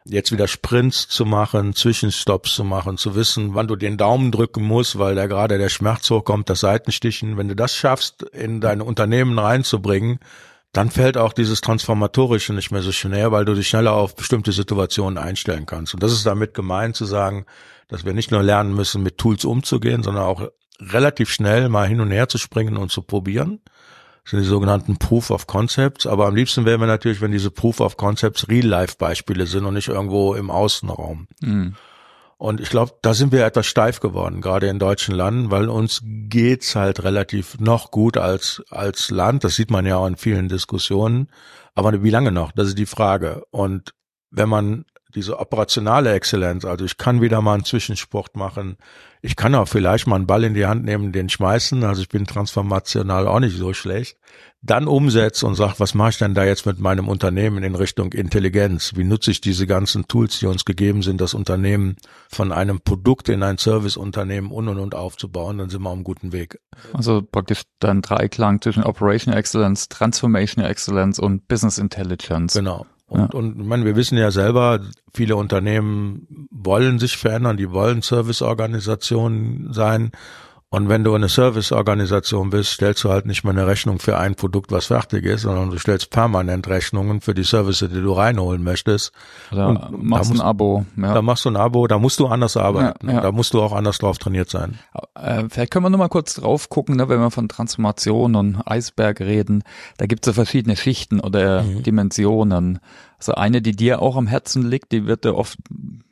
jetzt 0.09 0.33
wieder 0.33 0.49
Sprints 0.49 1.09
zu 1.09 1.25
machen, 1.25 1.75
Zwischenstopps 1.75 2.55
zu 2.55 2.65
machen, 2.65 2.99
zu 2.99 3.15
wissen, 3.15 3.55
wann 3.55 3.69
du 3.69 3.77
den 3.77 3.97
Daumen 3.97 4.33
drücken 4.33 4.63
musst, 4.63 4.99
weil 4.99 5.15
da 5.15 5.27
gerade 5.27 5.59
der 5.59 5.69
Schmerz 5.69 6.09
hochkommt, 6.11 6.49
das 6.51 6.61
Seitenstichen. 6.61 7.37
Wenn 7.37 7.49
du 7.49 7.57
das 7.57 7.75
schaffst, 7.75 8.23
in 8.23 8.61
dein 8.61 8.81
Unternehmen 8.81 9.39
reinzubringen, 9.39 10.19
dann 10.73 10.91
fällt 10.91 11.17
auch 11.17 11.33
dieses 11.33 11.61
Transformatorische 11.61 12.53
nicht 12.53 12.71
mehr 12.71 12.83
so 12.83 12.93
schnell, 12.93 13.33
weil 13.33 13.45
du 13.45 13.55
dich 13.55 13.69
schneller 13.69 13.93
auf 13.93 14.15
bestimmte 14.15 14.53
Situationen 14.53 15.19
einstellen 15.19 15.67
kannst. 15.67 15.95
Und 15.95 16.03
das 16.03 16.13
ist 16.13 16.27
damit 16.27 16.55
gemeint 16.55 16.97
zu 16.97 17.05
sagen, 17.05 17.47
dass 17.89 18.05
wir 18.05 18.13
nicht 18.13 18.31
nur 18.31 18.43
lernen 18.43 18.75
müssen, 18.75 19.03
mit 19.03 19.19
Tools 19.19 19.45
umzugehen, 19.45 20.03
sondern 20.03 20.25
auch 20.25 20.49
relativ 20.81 21.31
schnell 21.31 21.69
mal 21.69 21.89
hin 21.89 22.01
und 22.01 22.11
her 22.11 22.29
zu 22.29 22.39
springen 22.39 22.77
und 22.77 22.93
zu 22.93 23.03
probieren. 23.03 23.61
Sind 24.29 24.41
die 24.41 24.47
sogenannten 24.47 24.99
Proof 24.99 25.31
of 25.31 25.47
Concepts. 25.47 26.07
Aber 26.07 26.27
am 26.27 26.37
liebsten 26.37 26.67
wären 26.67 26.81
wir 26.81 26.87
natürlich, 26.87 27.21
wenn 27.21 27.33
diese 27.33 27.51
Proof 27.51 27.81
of 27.81 27.97
Concepts 27.97 28.49
Real-Life-Beispiele 28.49 29.47
sind 29.47 29.65
und 29.65 29.75
nicht 29.75 29.89
irgendwo 29.89 30.35
im 30.35 30.51
Außenraum. 30.51 31.29
Mhm. 31.41 31.75
Und 32.37 32.61
ich 32.61 32.71
glaube, 32.71 32.93
da 33.03 33.15
sind 33.15 33.33
wir 33.33 33.45
etwas 33.45 33.67
steif 33.67 33.99
geworden, 33.99 34.41
gerade 34.41 34.69
in 34.69 34.79
deutschen 34.79 35.15
Landen, 35.15 35.51
weil 35.51 35.69
uns 35.69 36.03
geht's 36.05 36.77
halt 36.77 37.03
relativ 37.03 37.59
noch 37.59 37.91
gut 37.91 38.17
als, 38.17 38.63
als 38.71 39.11
Land. 39.11 39.43
Das 39.43 39.57
sieht 39.57 39.73
man 39.73 39.87
ja 39.87 39.97
auch 39.97 40.07
in 40.07 40.17
vielen 40.17 40.49
Diskussionen. 40.49 41.29
Aber 41.75 42.03
wie 42.05 42.11
lange 42.11 42.31
noch? 42.31 42.53
Das 42.53 42.69
ist 42.69 42.79
die 42.79 42.87
Frage. 42.87 43.43
Und 43.51 43.93
wenn 44.31 44.49
man 44.49 44.85
diese 45.19 45.41
operationale 45.41 46.13
Exzellenz, 46.13 46.65
also 46.65 46.85
ich 46.85 46.97
kann 46.97 47.21
wieder 47.21 47.43
mal 47.43 47.55
einen 47.55 47.65
Zwischensport 47.65 48.37
machen, 48.37 48.77
ich 49.21 49.35
kann 49.35 49.55
auch 49.57 49.67
vielleicht 49.67 50.07
mal 50.07 50.15
einen 50.15 50.29
Ball 50.29 50.45
in 50.45 50.55
die 50.55 50.67
Hand 50.67 50.85
nehmen, 50.85 51.11
den 51.11 51.29
schmeißen, 51.29 51.83
also 51.83 52.03
ich 52.03 52.09
bin 52.09 52.25
transformational 52.25 53.27
auch 53.27 53.41
nicht 53.41 53.57
so 53.57 53.75
schlecht, 53.75 54.17
dann 54.63 54.87
umsetzt 54.87 55.43
und 55.43 55.57
sagt, 55.57 55.81
was 55.81 55.95
mache 55.95 56.11
ich 56.11 56.19
denn 56.19 56.35
da 56.35 56.45
jetzt 56.45 56.67
mit 56.67 56.79
meinem 56.79 57.09
Unternehmen 57.09 57.65
in 57.65 57.75
Richtung 57.75 58.13
Intelligenz? 58.13 58.93
Wie 58.95 59.03
nutze 59.03 59.33
ich 59.33 59.41
diese 59.41 59.67
ganzen 59.67 60.07
Tools, 60.07 60.39
die 60.39 60.47
uns 60.47 60.65
gegeben 60.65 61.03
sind, 61.03 61.21
das 61.21 61.35
Unternehmen 61.35 61.97
von 62.29 62.53
einem 62.53 62.81
Produkt 62.81 63.29
in 63.29 63.43
ein 63.43 63.59
Serviceunternehmen 63.59 64.53
und 64.53 64.69
und 64.69 64.79
und 64.79 64.95
aufzubauen, 64.95 65.59
dann 65.59 65.69
sind 65.69 65.83
wir 65.83 65.89
auf 65.89 65.95
einem 65.95 66.05
guten 66.05 66.33
Weg. 66.33 66.61
Also 66.93 67.21
praktisch 67.23 67.63
dann 67.81 68.03
Dreiklang 68.03 68.61
zwischen 68.61 68.85
Operational 68.85 69.39
Excellence, 69.41 69.89
Transformational 69.89 70.71
Excellence 70.71 71.19
und 71.19 71.49
Business 71.49 71.79
Intelligence. 71.79 72.55
Genau. 72.55 72.87
Und, 73.09 73.21
ja. 73.21 73.39
und 73.39 73.61
ich 73.61 73.67
meine, 73.67 73.85
wir 73.85 73.97
wissen 73.97 74.19
ja 74.19 74.31
selber, 74.31 74.81
viele 75.15 75.37
Unternehmen 75.37 76.49
wollen 76.51 76.99
sich 76.99 77.17
verändern, 77.17 77.57
die 77.57 77.71
wollen 77.73 78.03
Serviceorganisationen 78.03 79.73
sein 79.73 80.13
und 80.71 80.91
wenn 80.91 81.03
du 81.03 81.15
eine 81.15 81.31
Serviceorganisation 81.31 82.51
bist, 82.51 82.73
stellst 82.73 83.03
du 83.03 83.09
halt 83.09 83.25
nicht 83.25 83.43
mehr 83.43 83.55
eine 83.55 83.67
Rechnung 83.67 83.99
für 83.99 84.19
ein 84.19 84.35
Produkt, 84.35 84.71
was 84.71 84.87
fertig 84.87 85.25
ist, 85.25 85.43
sondern 85.43 85.71
du 85.71 85.79
stellst 85.79 86.11
permanent 86.11 86.69
Rechnungen 86.69 87.23
für 87.23 87.33
die 87.33 87.43
Services, 87.43 87.89
die 87.89 88.03
du 88.03 88.13
reinholen 88.13 88.63
möchtest. 88.63 89.13
Da 89.51 89.69
und 89.69 90.05
machst 90.05 90.29
musst, 90.29 90.43
ein 90.43 90.47
Abo. 90.47 90.85
Ja. 90.97 91.15
Da 91.15 91.23
machst 91.23 91.47
du 91.47 91.49
ein 91.49 91.57
Abo, 91.57 91.87
da 91.87 91.99
musst 91.99 92.21
du 92.21 92.27
anders 92.27 92.59
arbeiten. 92.59 93.07
Ja, 93.07 93.15
ja. 93.15 93.21
Da 93.23 93.33
musst 93.33 93.55
du 93.55 93.63
auch 93.63 93.73
anders 93.73 93.97
drauf 93.97 94.19
trainiert 94.19 94.51
sein. 94.51 94.79
Äh, 95.15 95.45
vielleicht 95.49 95.71
können 95.71 95.87
wir 95.87 95.91
nur 95.91 96.01
mal 96.01 96.09
kurz 96.09 96.35
drauf 96.35 96.69
gucken, 96.69 96.97
ne, 96.97 97.09
wenn 97.09 97.21
wir 97.21 97.31
von 97.31 97.49
Transformation 97.49 98.35
und 98.35 98.61
Eisberg 98.67 99.21
reden. 99.21 99.63
Da 99.97 100.05
gibt 100.05 100.27
es 100.27 100.31
ja 100.31 100.35
verschiedene 100.35 100.77
Schichten 100.77 101.21
oder 101.21 101.63
mhm. 101.63 101.83
Dimensionen. 101.83 102.81
Also 103.19 103.35
eine, 103.35 103.61
die 103.61 103.73
dir 103.73 104.01
auch 104.01 104.17
am 104.17 104.29
Herzen 104.29 104.63
liegt, 104.69 104.93
die 104.93 105.07
wird 105.07 105.25
ja 105.25 105.33
oft 105.33 105.59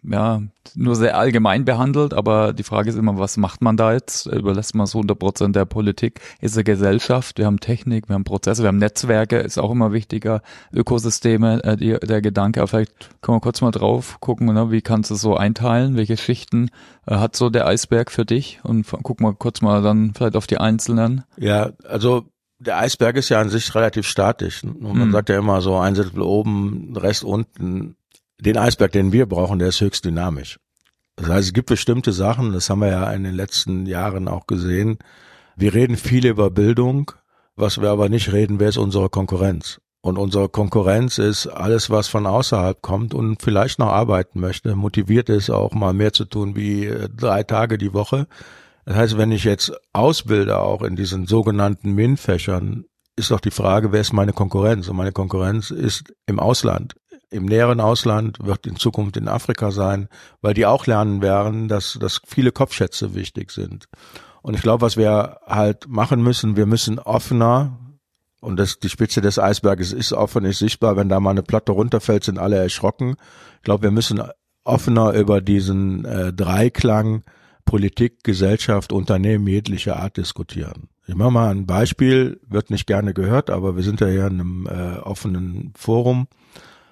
ja 0.03 0.43
nur 0.75 0.97
sehr 0.97 1.17
allgemein 1.17 1.65
behandelt, 1.65 2.15
aber 2.15 2.53
die 2.53 2.65
Frage 2.65 2.91
ist 2.91 2.97
immer, 2.97 3.19
was 3.19 3.37
macht 3.37 3.63
man 3.63 3.77
da 3.77 3.93
jetzt? 3.93 4.27
Überlässt 4.27 4.75
man 4.75 4.87
so 4.87 4.99
100 4.99 5.19
Prozent 5.19 5.57
der 5.57 5.65
Politik? 5.65 6.21
Ist 6.41 6.57
eine 6.57 6.65
Gesellschaft? 6.65 7.39
Wir 7.39 7.47
haben 7.47 7.61
Technik, 7.61 8.09
wir 8.09 8.15
haben 8.15 8.25
Prozesse, 8.25 8.63
wir 8.63 8.69
haben 8.69 8.79
Netzwerke, 8.79 9.39
ist 9.39 9.59
auch 9.59 9.71
immer 9.71 9.93
wichtiger. 9.93 10.43
Ökosysteme, 10.73 11.63
äh, 11.63 11.77
die, 11.77 11.97
der 11.99 12.21
Gedanke, 12.21 12.67
vielleicht 12.67 13.11
können 13.23 13.37
wir 13.37 13.41
kurz 13.41 13.61
mal 13.61 13.71
drauf 13.71 14.19
gucken, 14.21 14.53
ne? 14.53 14.71
wie 14.71 14.83
kannst 14.83 15.11
du 15.11 15.15
so 15.15 15.37
einteilen? 15.37 15.97
Welche 15.97 16.17
Schichten 16.17 16.71
äh, 17.07 17.15
hat 17.17 17.37
so 17.37 17.51
der 17.51 17.67
Eisberg 17.67 18.11
für 18.11 18.25
dich? 18.25 18.61
Und 18.65 18.87
gucken 18.91 19.27
wir 19.27 19.35
kurz 19.35 19.63
mal 19.63 19.83
dann 19.83 20.13
vielleicht 20.15 20.37
auf 20.37 20.47
die 20.47 20.59
einzelnen. 20.59 21.25
Ja, 21.37 21.71
also 21.89 22.25
der 22.59 22.79
Eisberg 22.79 23.17
ist 23.17 23.29
ja 23.29 23.41
an 23.41 23.49
sich 23.49 23.75
relativ 23.75 24.07
statisch. 24.07 24.65
Und 24.65 24.81
man 24.83 25.09
mhm. 25.09 25.13
sagt 25.13 25.29
ja 25.29 25.39
immer 25.39 25.61
so 25.61 25.77
ein 25.77 25.95
Drittel 25.95 26.23
oben, 26.23 26.97
Rest 26.97 27.25
unten. 27.25 27.97
Den 28.41 28.59
Eisberg, 28.59 28.93
den 28.93 29.13
wir 29.13 29.27
brauchen, 29.27 29.59
der 29.59 29.69
ist 29.69 29.81
höchst 29.81 30.05
dynamisch. 30.05 30.59
Das 31.17 31.29
heißt, 31.29 31.47
es 31.49 31.53
gibt 31.55 31.69
bestimmte 31.69 32.13
Sachen, 32.13 32.53
das 32.53 32.69
haben 32.69 32.81
wir 32.81 32.89
ja 32.89 33.11
in 33.13 33.25
den 33.25 33.35
letzten 33.35 33.87
Jahren 33.87 34.29
auch 34.29 34.47
gesehen. 34.47 34.99
Wir 35.57 35.73
reden 35.73 35.97
viel 35.97 36.27
über 36.27 36.51
Bildung, 36.51 37.13
was 37.57 37.81
wir 37.81 37.89
aber 37.89 38.11
nicht 38.11 38.33
reden, 38.33 38.61
wer 38.61 38.69
ist 38.69 38.77
unsere 38.77 39.09
Konkurrenz? 39.09 39.81
Und 40.03 40.19
unsere 40.19 40.51
Konkurrenz 40.51 41.17
ist 41.17 41.47
alles, 41.47 41.89
was 41.89 42.07
von 42.07 42.27
außerhalb 42.27 42.81
kommt 42.83 43.15
und 43.15 43.43
vielleicht 43.43 43.79
noch 43.79 43.89
arbeiten 43.89 44.39
möchte, 44.41 44.77
motiviert 44.77 45.31
ist 45.31 45.49
auch 45.51 45.73
mal 45.73 45.95
mehr 45.95 46.13
zu 46.13 46.27
tun 46.27 46.55
wie 46.55 46.85
äh, 46.85 47.09
drei 47.09 47.43
Tage 47.43 47.79
die 47.79 47.95
Woche. 47.95 48.27
Das 48.87 48.97
heißt, 48.97 49.19
wenn 49.19 49.33
ich 49.33 49.45
jetzt 49.45 49.73
ausbilde, 49.93 50.59
auch 50.61 50.83
in 50.83 50.95
diesen 50.97 51.27
sogenannten 51.27 51.93
MIN-Fächern, 51.93 52.85
ist 53.17 53.33
doch 53.33 53.41
die 53.41 53.51
Frage, 53.51 53.93
wer 53.93 54.01
ist 54.01 54.13
meine 54.13 54.33
Konkurrenz? 54.33 54.89
Und 54.89 54.97
meine 54.97 55.13
Konkurrenz 55.13 55.71
ist 55.71 56.15
im 56.27 56.39
Ausland. 56.39 56.95
Im 57.31 57.47
näheren 57.47 57.81
Ausland 57.81 58.39
wird 58.41 58.67
in 58.67 58.77
Zukunft 58.77 59.17
in 59.17 59.27
Afrika 59.27 59.73
sein, 59.73 60.09
weil 60.41 60.55
die 60.55 60.67
auch 60.67 60.87
lernen 60.87 61.21
werden, 61.21 61.67
dass, 61.67 61.99
dass 62.01 62.21
viele 62.25 62.53
Kopfschätze 62.53 63.15
wichtig 63.15 63.51
sind. 63.51 63.87
Und 64.41 64.55
ich 64.55 64.63
glaube, 64.63 64.83
was 64.83 64.97
wir 64.97 65.41
halt 65.45 65.89
machen 65.89 66.23
müssen, 66.23 66.57
wir 66.57 66.67
müssen 66.67 67.01
offener 67.01 67.79
und 68.41 68.57
das, 68.61 68.79
die 68.79 68.89
Spitze 68.89 69.21
des 69.21 69.41
Eisberges 69.41 69.93
ist 69.93 70.13
offen, 70.13 70.45
ist 70.45 70.61
sichtbar. 70.61 70.97
Wenn 70.97 71.09
da 71.09 71.19
mal 71.19 71.31
eine 71.31 71.43
Platte 71.43 71.73
runterfällt, 71.73 72.23
sind 72.23 72.39
alle 72.39 72.57
erschrocken. 72.57 73.17
Ich 73.57 73.63
glaube, 73.63 73.83
wir 73.83 73.91
müssen 73.91 74.23
offener 74.63 75.13
über 75.15 75.41
diesen 75.41 76.05
äh, 76.05 76.33
Dreiklang 76.33 77.25
Politik, 77.67 78.25
Gesellschaft, 78.25 78.93
Unternehmen 78.93 79.47
jeglicher 79.47 79.99
Art 79.99 80.17
diskutieren. 80.17 80.89
Ich 81.07 81.15
mache 81.15 81.31
mal 81.31 81.51
ein 81.51 81.67
Beispiel, 81.67 82.41
wird 82.49 82.71
nicht 82.71 82.87
gerne 82.87 83.13
gehört, 83.13 83.51
aber 83.51 83.77
wir 83.77 83.83
sind 83.83 84.01
ja 84.01 84.07
hier 84.07 84.27
in 84.27 84.41
einem 84.41 84.67
äh, 84.67 84.99
offenen 85.01 85.73
Forum. 85.77 86.29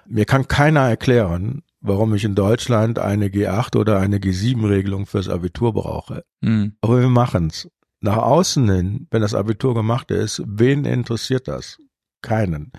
Mir 0.07 0.25
kann 0.25 0.47
keiner 0.47 0.81
erklären, 0.81 1.63
warum 1.81 2.13
ich 2.13 2.23
in 2.23 2.35
Deutschland 2.35 2.99
eine 2.99 3.27
G8 3.27 3.77
oder 3.77 3.99
eine 3.99 4.19
G7-Regelung 4.19 5.07
fürs 5.07 5.29
Abitur 5.29 5.73
brauche. 5.73 6.23
Mhm. 6.41 6.73
Aber 6.81 6.99
wir 7.01 7.09
machen's 7.09 7.69
nach 8.01 8.17
außen 8.17 8.69
hin, 8.69 9.07
wenn 9.09 9.21
das 9.21 9.33
Abitur 9.33 9.73
gemacht 9.73 10.11
ist, 10.11 10.43
wen 10.45 10.85
interessiert 10.85 11.47
das? 11.47 11.77
Keinen. 12.21 12.71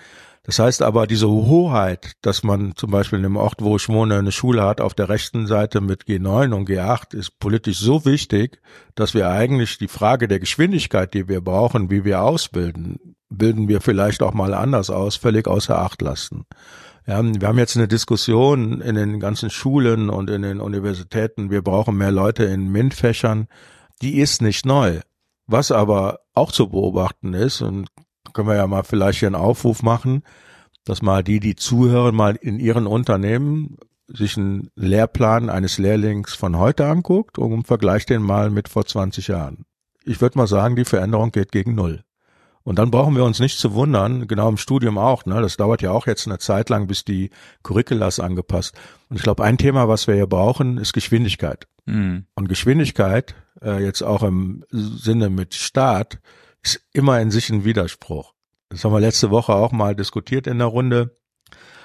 Das 0.46 0.60
heißt 0.60 0.82
aber, 0.82 1.08
diese 1.08 1.28
Hoheit, 1.28 2.12
dass 2.22 2.44
man 2.44 2.76
zum 2.76 2.92
Beispiel 2.92 3.16
in 3.16 3.24
dem 3.24 3.36
Ort, 3.36 3.56
wo 3.62 3.74
ich 3.74 3.88
wohne, 3.88 4.16
eine 4.16 4.30
Schule 4.30 4.62
hat 4.62 4.80
auf 4.80 4.94
der 4.94 5.08
rechten 5.08 5.48
Seite 5.48 5.80
mit 5.80 6.04
G9 6.04 6.54
und 6.54 6.68
G8, 6.68 7.16
ist 7.16 7.40
politisch 7.40 7.80
so 7.80 8.04
wichtig, 8.04 8.60
dass 8.94 9.12
wir 9.12 9.28
eigentlich 9.28 9.78
die 9.78 9.88
Frage 9.88 10.28
der 10.28 10.38
Geschwindigkeit, 10.38 11.14
die 11.14 11.28
wir 11.28 11.40
brauchen, 11.40 11.90
wie 11.90 12.04
wir 12.04 12.22
ausbilden, 12.22 13.16
bilden 13.28 13.66
wir 13.66 13.80
vielleicht 13.80 14.22
auch 14.22 14.34
mal 14.34 14.54
anders 14.54 14.88
aus, 14.88 15.16
völlig 15.16 15.48
außer 15.48 15.80
Acht 15.80 16.00
lassen. 16.00 16.44
Ja, 17.08 17.20
wir 17.24 17.48
haben 17.48 17.58
jetzt 17.58 17.76
eine 17.76 17.88
Diskussion 17.88 18.80
in 18.80 18.94
den 18.94 19.18
ganzen 19.18 19.50
Schulen 19.50 20.10
und 20.10 20.30
in 20.30 20.42
den 20.42 20.60
Universitäten, 20.60 21.50
wir 21.50 21.62
brauchen 21.62 21.96
mehr 21.96 22.12
Leute 22.12 22.44
in 22.44 22.70
MINT-Fächern. 22.70 23.48
Die 24.00 24.20
ist 24.20 24.42
nicht 24.42 24.64
neu. 24.64 25.00
Was 25.48 25.72
aber 25.72 26.20
auch 26.34 26.52
zu 26.52 26.68
beobachten 26.68 27.34
ist, 27.34 27.62
und 27.62 27.88
können 28.36 28.48
wir 28.48 28.56
ja 28.56 28.66
mal 28.66 28.84
vielleicht 28.84 29.20
hier 29.20 29.28
einen 29.28 29.34
Aufruf 29.34 29.82
machen, 29.82 30.22
dass 30.84 31.00
mal 31.00 31.24
die, 31.24 31.40
die 31.40 31.56
zuhören, 31.56 32.14
mal 32.14 32.36
in 32.36 32.60
ihren 32.60 32.86
Unternehmen 32.86 33.78
sich 34.08 34.36
einen 34.36 34.70
Lehrplan 34.76 35.48
eines 35.48 35.78
Lehrlings 35.78 36.34
von 36.34 36.58
heute 36.58 36.86
anguckt 36.86 37.38
und 37.38 37.66
vergleicht 37.66 38.10
den 38.10 38.22
mal 38.22 38.50
mit 38.50 38.68
vor 38.68 38.84
20 38.84 39.28
Jahren. 39.28 39.64
Ich 40.04 40.20
würde 40.20 40.38
mal 40.38 40.46
sagen, 40.46 40.76
die 40.76 40.84
Veränderung 40.84 41.32
geht 41.32 41.50
gegen 41.50 41.74
Null. 41.74 42.02
Und 42.62 42.78
dann 42.78 42.90
brauchen 42.90 43.16
wir 43.16 43.24
uns 43.24 43.40
nicht 43.40 43.58
zu 43.58 43.72
wundern, 43.74 44.28
genau 44.28 44.48
im 44.48 44.58
Studium 44.58 44.98
auch, 44.98 45.24
ne? 45.24 45.40
Das 45.40 45.56
dauert 45.56 45.82
ja 45.82 45.92
auch 45.92 46.06
jetzt 46.06 46.26
eine 46.26 46.38
Zeit 46.38 46.68
lang, 46.68 46.88
bis 46.88 47.04
die 47.04 47.30
Curriculas 47.62 48.20
angepasst. 48.20 48.74
Und 49.08 49.16
ich 49.16 49.22
glaube, 49.22 49.44
ein 49.44 49.56
Thema, 49.56 49.88
was 49.88 50.06
wir 50.08 50.14
hier 50.14 50.26
brauchen, 50.26 50.76
ist 50.76 50.92
Geschwindigkeit. 50.92 51.68
Mhm. 51.86 52.26
Und 52.34 52.48
Geschwindigkeit 52.48 53.34
äh, 53.62 53.82
jetzt 53.82 54.02
auch 54.02 54.22
im 54.22 54.64
Sinne 54.70 55.30
mit 55.30 55.54
Staat, 55.54 56.18
ist 56.66 56.80
immer 56.92 57.20
in 57.20 57.30
sich 57.30 57.50
ein 57.50 57.64
Widerspruch. 57.64 58.32
Das 58.68 58.84
haben 58.84 58.92
wir 58.92 59.00
letzte 59.00 59.30
Woche 59.30 59.54
auch 59.54 59.72
mal 59.72 59.94
diskutiert 59.94 60.46
in 60.46 60.58
der 60.58 60.66
Runde. 60.66 61.16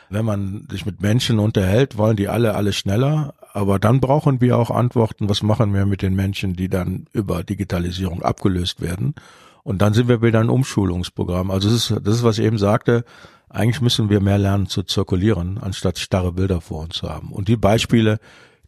Wenn 0.10 0.26
man 0.26 0.68
sich 0.70 0.86
mit 0.86 1.02
Menschen 1.02 1.40
unterhält, 1.40 1.98
wollen 1.98 2.18
die 2.18 2.28
alle 2.28 2.56
alle 2.56 2.74
schneller, 2.74 3.34
aber 3.54 3.80
dann 3.80 4.02
brauchen 4.02 4.42
wir 4.42 4.58
auch 4.58 4.70
Antworten, 4.70 5.30
was 5.30 5.42
machen 5.42 5.74
wir 5.74 5.86
mit 5.86 6.02
den 6.02 6.16
Menschen, 6.16 6.54
die 6.54 6.68
dann 6.68 7.06
über 7.14 7.44
Digitalisierung 7.44 8.22
abgelöst 8.22 8.82
werden. 8.82 9.16
Und 9.64 9.82
dann 9.82 9.94
sind 9.94 10.10
wir 10.10 10.22
wieder 10.22 10.40
ein 10.40 10.50
Umschulungsprogramm. 10.50 11.52
Also 11.52 11.70
das 11.70 11.92
ist, 11.92 12.06
das 12.06 12.16
ist, 12.16 12.24
was 12.24 12.40
ich 12.40 12.46
eben 12.46 12.58
sagte, 12.58 13.06
eigentlich 13.48 13.82
müssen 13.82 14.10
wir 14.10 14.20
mehr 14.20 14.40
lernen 14.40 14.68
zu 14.68 14.84
zirkulieren, 14.84 15.60
anstatt 15.60 16.00
starre 16.00 16.34
Bilder 16.34 16.60
vor 16.62 16.82
uns 16.82 16.96
zu 16.96 17.10
haben. 17.10 17.32
Und 17.32 17.48
die 17.48 17.58
Beispiele, 17.58 18.20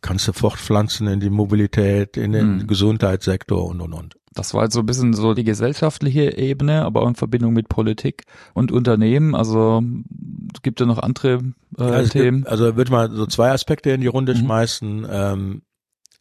kannst 0.02 0.28
du 0.28 0.34
fortpflanzen 0.34 1.08
in 1.08 1.20
die 1.20 1.32
Mobilität, 1.32 2.18
in 2.18 2.34
den 2.34 2.58
mhm. 2.58 2.68
Gesundheitssektor 2.68 3.66
und, 3.66 3.82
und, 3.82 3.94
und. 3.94 4.16
Das 4.34 4.54
war 4.54 4.64
jetzt 4.64 4.74
so 4.74 4.80
ein 4.80 4.86
bisschen 4.86 5.14
so 5.14 5.34
die 5.34 5.44
gesellschaftliche 5.44 6.38
Ebene, 6.38 6.84
aber 6.84 7.04
auch 7.04 7.08
in 7.08 7.16
Verbindung 7.16 7.54
mit 7.54 7.70
Politik 7.70 8.24
und 8.54 8.72
Unternehmen. 8.72 9.36
Also 9.36 9.82
gibt 10.62 10.80
ja 10.80 10.86
noch 10.86 11.00
andere 11.00 11.40
äh, 11.78 11.84
ja, 11.84 12.04
Themen. 12.04 12.40
Gibt, 12.40 12.50
also 12.50 12.76
würde 12.76 12.92
mal 12.92 13.12
so 13.12 13.26
zwei 13.28 13.52
Aspekte 13.52 13.92
in 13.92 14.02
die 14.02 14.08
Runde 14.08 14.34
mhm. 14.34 14.40
schmeißen. 14.40 15.08
Ähm, 15.10 15.62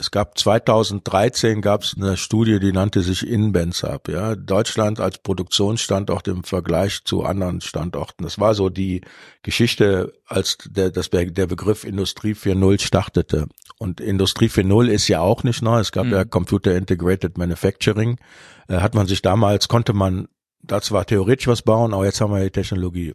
es 0.03 0.11
gab 0.11 0.37
2013 0.37 1.61
gab 1.61 1.85
es 1.85 1.95
eine 1.97 2.17
Studie, 2.17 2.59
die 2.59 2.73
nannte 2.73 3.03
sich 3.03 3.25
InBensUp, 3.25 4.09
ja, 4.09 4.35
Deutschland 4.35 4.99
als 4.99 5.19
Produktionsstandort 5.19 6.27
im 6.27 6.43
Vergleich 6.43 7.05
zu 7.05 7.23
anderen 7.23 7.61
Standorten. 7.61 8.25
Das 8.25 8.41
war 8.41 8.57
so 8.57 8.69
die 8.69 9.03
Geschichte, 9.43 10.13
als 10.27 10.59
der, 10.69 10.91
das, 10.91 11.11
der 11.11 11.47
Begriff 11.47 11.85
Industrie 11.85 12.33
4.0 12.33 12.81
startete. 12.81 13.47
Und 13.79 14.01
Industrie 14.01 14.49
4.0 14.49 14.89
ist 14.89 15.07
ja 15.07 15.21
auch 15.21 15.45
nicht 15.45 15.63
neu. 15.63 15.79
Es 15.79 15.93
gab 15.93 16.07
mhm. 16.07 16.13
ja 16.15 16.25
Computer 16.25 16.75
Integrated 16.77 17.39
Manufacturing. 17.39 18.19
Äh, 18.67 18.79
hat 18.79 18.97
man 18.97 19.07
sich 19.07 19.23
damals, 19.23 19.69
konnte 19.69 19.93
man 19.93 20.27
da 20.63 20.81
zwar 20.81 21.07
theoretisch 21.07 21.47
was 21.47 21.63
bauen, 21.63 21.95
aber 21.95 22.07
jetzt 22.07 22.21
haben 22.21 22.35
wir 22.35 22.43
die 22.43 22.51
Technologie. 22.51 23.15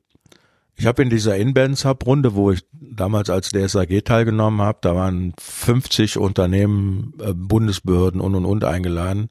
Ich 0.78 0.86
habe 0.86 1.02
in 1.02 1.10
dieser 1.10 1.36
Inbands 1.36 1.86
Hub 1.86 2.06
Runde, 2.06 2.36
wo 2.36 2.52
ich 2.52 2.64
damals 2.72 3.32
als 3.32 3.50
DSAG 3.50 4.06
teilgenommen 4.06 4.62
habe, 4.62 4.78
da 4.82 4.96
waren 4.96 5.34
50 5.40 6.20
Unternehmen, 6.20 7.14
äh, 7.20 7.34
Bundesbehörden 7.34 8.22
und 8.22 8.36
und 8.36 8.46
und 8.46 8.64
eingeladen, 8.64 9.30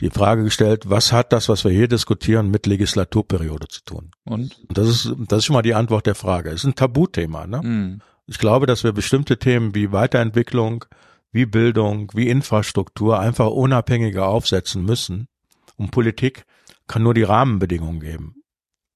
die 0.00 0.08
Frage 0.08 0.42
gestellt, 0.42 0.88
was 0.88 1.12
hat 1.12 1.34
das, 1.34 1.50
was 1.50 1.64
wir 1.64 1.70
hier 1.70 1.86
diskutieren, 1.86 2.50
mit 2.50 2.66
Legislaturperiode 2.66 3.68
zu 3.68 3.84
tun? 3.84 4.10
Und? 4.24 4.58
und 4.68 4.78
das 4.78 4.88
ist 4.88 5.14
das 5.28 5.40
ist 5.40 5.44
schon 5.44 5.54
mal 5.54 5.62
die 5.62 5.74
Antwort 5.74 6.06
der 6.06 6.14
Frage. 6.14 6.48
Es 6.48 6.62
ist 6.62 6.64
ein 6.64 6.74
Tabuthema. 6.74 7.46
Ne? 7.46 7.60
Mhm. 7.62 8.00
Ich 8.26 8.38
glaube, 8.38 8.64
dass 8.64 8.82
wir 8.82 8.92
bestimmte 8.92 9.38
Themen 9.38 9.74
wie 9.74 9.92
Weiterentwicklung, 9.92 10.86
wie 11.30 11.44
Bildung, 11.44 12.10
wie 12.14 12.28
Infrastruktur 12.28 13.20
einfach 13.20 13.48
unabhängiger 13.48 14.26
aufsetzen 14.26 14.84
müssen. 14.84 15.28
Und 15.76 15.90
Politik 15.90 16.44
kann 16.86 17.02
nur 17.02 17.14
die 17.14 17.22
Rahmenbedingungen 17.22 18.00
geben. 18.00 18.39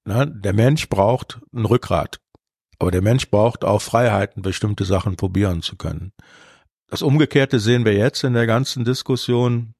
Ne? 0.04 0.26
Der 0.26 0.52
Mensch 0.52 0.88
braucht 0.88 1.40
ein 1.52 1.64
Rückgrat. 1.64 2.20
Aber 2.78 2.90
der 2.90 3.02
Mensch 3.02 3.30
braucht 3.30 3.64
auch 3.64 3.80
Freiheiten, 3.80 4.42
bestimmte 4.42 4.84
Sachen 4.84 5.16
probieren 5.16 5.62
zu 5.62 5.76
können. 5.76 6.12
Das 6.88 7.02
Umgekehrte 7.02 7.60
sehen 7.60 7.84
wir 7.84 7.94
jetzt 7.94 8.24
in 8.24 8.34
der 8.34 8.46
ganzen 8.46 8.84
Diskussion. 8.84 9.74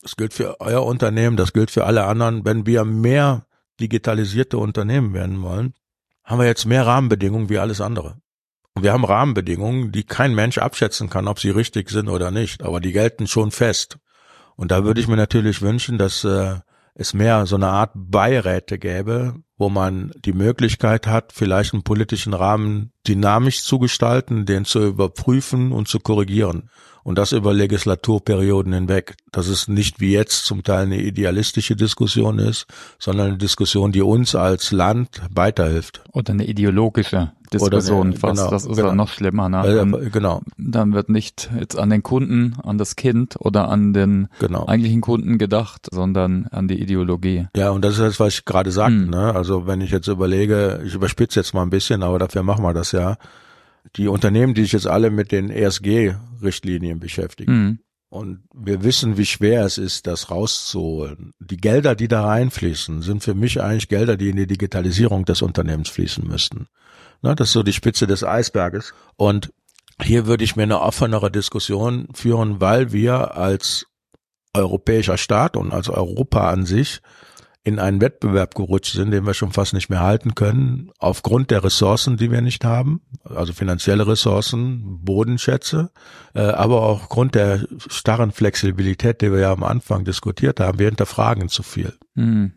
Das 0.00 0.16
gilt 0.16 0.32
für 0.32 0.60
euer 0.60 0.84
Unternehmen, 0.84 1.36
das 1.36 1.52
gilt 1.52 1.70
für 1.70 1.84
alle 1.84 2.04
anderen. 2.04 2.44
Wenn 2.44 2.66
wir 2.66 2.84
mehr 2.84 3.46
digitalisierte 3.80 4.58
Unternehmen 4.58 5.12
werden 5.12 5.42
wollen, 5.42 5.74
haben 6.24 6.38
wir 6.38 6.46
jetzt 6.46 6.64
mehr 6.64 6.86
Rahmenbedingungen 6.86 7.48
wie 7.48 7.58
alles 7.58 7.80
andere. 7.80 8.16
Und 8.74 8.84
wir 8.84 8.92
haben 8.92 9.04
Rahmenbedingungen, 9.04 9.92
die 9.92 10.04
kein 10.04 10.34
Mensch 10.34 10.58
abschätzen 10.58 11.10
kann, 11.10 11.28
ob 11.28 11.40
sie 11.40 11.50
richtig 11.50 11.90
sind 11.90 12.08
oder 12.08 12.30
nicht, 12.30 12.62
aber 12.62 12.80
die 12.80 12.92
gelten 12.92 13.26
schon 13.26 13.50
fest. 13.50 13.98
Und 14.56 14.70
da 14.70 14.84
würde 14.84 15.00
ich 15.00 15.08
mir 15.08 15.16
natürlich 15.16 15.60
wünschen, 15.60 15.98
dass 15.98 16.24
äh, 16.24 16.60
es 16.94 17.14
mehr 17.14 17.46
so 17.46 17.56
eine 17.56 17.68
Art 17.68 17.92
Beiräte 17.94 18.78
gäbe, 18.78 19.34
wo 19.56 19.68
man 19.68 20.12
die 20.24 20.32
Möglichkeit 20.32 21.06
hat, 21.06 21.32
vielleicht 21.32 21.72
einen 21.72 21.82
politischen 21.82 22.34
Rahmen 22.34 22.92
dynamisch 23.06 23.62
zu 23.62 23.78
gestalten, 23.78 24.46
den 24.46 24.64
zu 24.64 24.86
überprüfen 24.86 25.72
und 25.72 25.88
zu 25.88 26.00
korrigieren. 26.00 26.70
Und 27.02 27.16
das 27.18 27.32
über 27.32 27.52
Legislaturperioden 27.54 28.72
hinweg. 28.72 29.16
Dass 29.32 29.48
es 29.48 29.68
nicht 29.68 30.00
wie 30.00 30.12
jetzt 30.12 30.44
zum 30.44 30.62
Teil 30.62 30.84
eine 30.86 31.00
idealistische 31.00 31.76
Diskussion 31.76 32.38
ist, 32.38 32.66
sondern 32.98 33.28
eine 33.28 33.38
Diskussion, 33.38 33.92
die 33.92 34.02
uns 34.02 34.34
als 34.34 34.72
Land 34.72 35.22
weiterhilft. 35.32 36.02
Oder 36.12 36.32
eine 36.32 36.46
ideologische 36.46 37.32
Diskussion 37.52 38.08
eine, 38.08 38.16
fast. 38.16 38.36
Genau, 38.36 38.50
das 38.50 38.64
ist 38.64 38.76
genau. 38.76 38.88
ja 38.88 38.94
noch 38.94 39.08
schlimmer. 39.08 39.48
Ne? 39.48 39.66
Äh, 39.66 40.10
genau. 40.10 40.42
Dann 40.56 40.92
wird 40.92 41.08
nicht 41.08 41.50
jetzt 41.58 41.78
an 41.78 41.90
den 41.90 42.02
Kunden, 42.02 42.56
an 42.62 42.78
das 42.78 42.96
Kind 42.96 43.36
oder 43.38 43.68
an 43.68 43.92
den 43.92 44.28
genau. 44.38 44.66
eigentlichen 44.66 45.00
Kunden 45.00 45.38
gedacht, 45.38 45.88
sondern 45.90 46.46
an 46.50 46.68
die 46.68 46.80
Ideologie. 46.80 47.48
Ja, 47.56 47.70
und 47.70 47.84
das 47.84 47.94
ist 47.94 48.00
das, 48.00 48.20
was 48.20 48.34
ich 48.34 48.44
gerade 48.44 48.70
sagte. 48.70 48.94
Hm. 48.94 49.10
Ne? 49.10 49.34
Also 49.34 49.66
wenn 49.66 49.80
ich 49.80 49.90
jetzt 49.90 50.06
überlege, 50.06 50.82
ich 50.84 50.94
überspitze 50.94 51.40
jetzt 51.40 51.54
mal 51.54 51.62
ein 51.62 51.70
bisschen, 51.70 52.02
aber 52.02 52.18
dafür 52.18 52.42
machen 52.42 52.62
wir 52.62 52.74
das 52.74 52.92
ja. 52.92 53.16
Die 53.96 54.08
Unternehmen, 54.08 54.54
die 54.54 54.62
sich 54.62 54.72
jetzt 54.72 54.86
alle 54.86 55.10
mit 55.10 55.32
den 55.32 55.50
ESG-Richtlinien 55.50 57.00
beschäftigen. 57.00 57.52
Hm. 57.52 57.78
Und 58.08 58.42
wir 58.52 58.82
wissen, 58.82 59.16
wie 59.18 59.26
schwer 59.26 59.64
es 59.64 59.78
ist, 59.78 60.08
das 60.08 60.30
rauszuholen. 60.30 61.32
Die 61.38 61.56
Gelder, 61.56 61.94
die 61.94 62.08
da 62.08 62.24
reinfließen, 62.24 63.02
sind 63.02 63.22
für 63.22 63.34
mich 63.34 63.60
eigentlich 63.62 63.88
Gelder, 63.88 64.16
die 64.16 64.30
in 64.30 64.36
die 64.36 64.48
Digitalisierung 64.48 65.24
des 65.24 65.42
Unternehmens 65.42 65.88
fließen 65.90 66.26
müssten. 66.26 66.66
Ne, 67.22 67.36
das 67.36 67.48
ist 67.48 67.52
so 67.52 67.62
die 67.62 67.72
Spitze 67.72 68.08
des 68.08 68.24
Eisberges. 68.24 68.94
Und 69.16 69.52
hier 70.02 70.26
würde 70.26 70.42
ich 70.42 70.56
mir 70.56 70.64
eine 70.64 70.80
offenere 70.80 71.30
Diskussion 71.30 72.08
führen, 72.12 72.60
weil 72.60 72.92
wir 72.92 73.36
als 73.36 73.86
europäischer 74.54 75.16
Staat 75.16 75.56
und 75.56 75.72
als 75.72 75.88
Europa 75.88 76.50
an 76.50 76.66
sich 76.66 77.00
in 77.62 77.78
einen 77.78 78.00
Wettbewerb 78.00 78.54
gerutscht 78.54 78.94
sind, 78.94 79.10
den 79.10 79.26
wir 79.26 79.34
schon 79.34 79.52
fast 79.52 79.74
nicht 79.74 79.90
mehr 79.90 80.00
halten 80.00 80.34
können, 80.34 80.90
aufgrund 80.98 81.50
der 81.50 81.62
Ressourcen, 81.62 82.16
die 82.16 82.30
wir 82.30 82.40
nicht 82.40 82.64
haben, 82.64 83.02
also 83.22 83.52
finanzielle 83.52 84.06
Ressourcen, 84.06 85.04
Bodenschätze, 85.04 85.90
äh, 86.34 86.40
aber 86.40 86.82
auch 86.82 87.02
aufgrund 87.02 87.34
der 87.34 87.66
starren 87.88 88.32
Flexibilität, 88.32 89.20
die 89.20 89.30
wir 89.30 89.40
ja 89.40 89.52
am 89.52 89.62
Anfang 89.62 90.04
diskutiert 90.04 90.58
haben, 90.58 90.78
wir 90.78 90.86
hinterfragen 90.86 91.48
zu 91.48 91.62
viel. 91.62 91.92
Hm. 92.14 92.52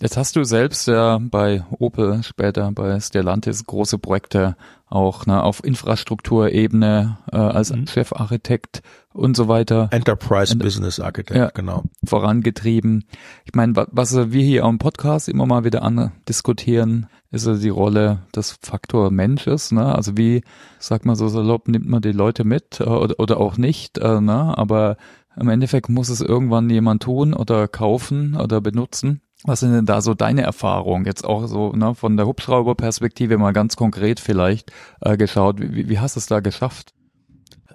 Jetzt 0.00 0.16
hast 0.16 0.36
du 0.36 0.44
selbst 0.44 0.86
ja 0.88 1.18
bei 1.20 1.64
Opel, 1.78 2.22
später 2.22 2.70
bei 2.72 3.00
Stellantis 3.00 3.64
große 3.64 3.98
Projekte 3.98 4.56
auch 4.88 5.26
ne, 5.26 5.42
auf 5.42 5.64
Infrastrukturebene 5.64 7.18
äh, 7.32 7.36
als 7.36 7.72
mhm. 7.72 7.86
Chefarchitekt 7.86 8.82
und 9.12 9.36
so 9.36 9.48
weiter. 9.48 9.88
Enterprise 9.90 10.52
Ent 10.52 10.62
Business 10.62 11.00
Architect, 11.00 11.38
ja, 11.38 11.48
genau. 11.48 11.84
Vorangetrieben. 12.04 13.04
Ich 13.44 13.54
meine, 13.54 13.74
was 13.90 14.14
wir 14.14 14.42
hier 14.42 14.64
am 14.64 14.78
Podcast 14.78 15.28
immer 15.28 15.46
mal 15.46 15.64
wieder 15.64 15.82
an 15.82 16.12
diskutieren, 16.28 17.06
ist 17.30 17.46
also 17.46 17.60
die 17.60 17.68
Rolle 17.68 18.20
des 18.34 18.58
Faktor 18.62 19.10
Mensches. 19.10 19.72
Ne? 19.72 19.94
Also 19.94 20.16
wie, 20.16 20.42
sagt 20.78 21.04
man 21.04 21.16
so 21.16 21.28
salopp, 21.28 21.68
nimmt 21.68 21.88
man 21.88 22.02
die 22.02 22.12
Leute 22.12 22.44
mit 22.44 22.80
äh, 22.80 22.84
oder, 22.84 23.18
oder 23.18 23.40
auch 23.40 23.56
nicht. 23.56 23.98
Äh, 23.98 24.20
ne? 24.20 24.56
Aber 24.56 24.96
im 25.38 25.48
Endeffekt 25.48 25.88
muss 25.88 26.08
es 26.08 26.20
irgendwann 26.20 26.70
jemand 26.70 27.02
tun 27.02 27.34
oder 27.34 27.68
kaufen 27.68 28.36
oder 28.36 28.60
benutzen. 28.60 29.20
Was 29.46 29.60
sind 29.60 29.72
denn 29.72 29.86
da 29.86 30.00
so 30.00 30.14
deine 30.14 30.42
Erfahrungen? 30.42 31.06
Jetzt 31.06 31.24
auch 31.24 31.46
so 31.46 31.72
ne, 31.72 31.94
von 31.94 32.16
der 32.16 32.26
Hubschrauberperspektive 32.26 33.38
mal 33.38 33.52
ganz 33.52 33.76
konkret 33.76 34.20
vielleicht 34.20 34.72
äh, 35.00 35.16
geschaut. 35.16 35.60
Wie, 35.60 35.88
wie 35.88 35.98
hast 36.00 36.16
du 36.16 36.20
es 36.20 36.26
da 36.26 36.40
geschafft? 36.40 36.92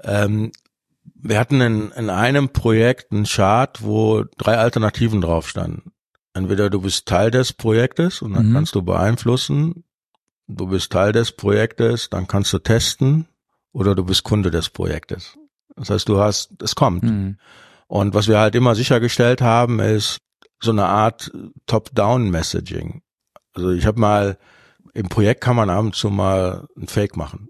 Ähm, 0.03 0.51
wir 1.15 1.39
hatten 1.39 1.61
in, 1.61 1.91
in 1.91 2.09
einem 2.09 2.49
Projekt 2.49 3.11
einen 3.11 3.25
Chart, 3.25 3.81
wo 3.83 4.25
drei 4.37 4.57
Alternativen 4.57 5.21
drauf 5.21 5.47
standen. 5.47 5.91
Entweder 6.33 6.69
du 6.69 6.81
bist 6.81 7.07
Teil 7.07 7.31
des 7.31 7.53
Projektes 7.53 8.21
und 8.21 8.33
dann 8.33 8.49
mhm. 8.49 8.53
kannst 8.53 8.75
du 8.75 8.81
beeinflussen. 8.81 9.83
Du 10.47 10.67
bist 10.67 10.91
Teil 10.91 11.13
des 11.13 11.31
Projektes, 11.31 12.09
dann 12.09 12.27
kannst 12.27 12.51
du 12.51 12.59
testen 12.59 13.27
oder 13.71 13.95
du 13.95 14.03
bist 14.03 14.23
Kunde 14.23 14.51
des 14.51 14.69
Projektes. 14.69 15.37
Das 15.75 15.89
heißt, 15.89 16.09
du 16.09 16.19
hast, 16.19 16.61
es 16.61 16.75
kommt. 16.75 17.03
Mhm. 17.03 17.37
Und 17.87 18.13
was 18.13 18.27
wir 18.27 18.39
halt 18.39 18.55
immer 18.55 18.75
sichergestellt 18.75 19.41
haben, 19.41 19.79
ist, 19.79 20.19
so 20.63 20.71
eine 20.71 20.85
Art 20.85 21.31
Top-Down-Messaging. 21.65 23.01
Also 23.53 23.71
ich 23.71 23.85
habe 23.85 23.99
mal, 23.99 24.37
im 24.93 25.09
Projekt 25.09 25.41
kann 25.41 25.55
man 25.55 25.69
ab 25.69 25.79
und 25.79 25.95
zu 25.95 26.09
mal 26.09 26.67
ein 26.77 26.87
Fake 26.87 27.17
machen, 27.17 27.49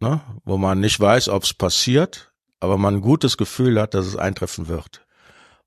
ne? 0.00 0.20
wo 0.44 0.56
man 0.56 0.80
nicht 0.80 0.98
weiß, 0.98 1.28
ob 1.28 1.44
es 1.44 1.54
passiert, 1.54 2.32
aber 2.60 2.78
man 2.78 2.96
ein 2.96 3.00
gutes 3.00 3.36
Gefühl 3.36 3.80
hat, 3.80 3.94
dass 3.94 4.06
es 4.06 4.16
eintreffen 4.16 4.68
wird. 4.68 5.06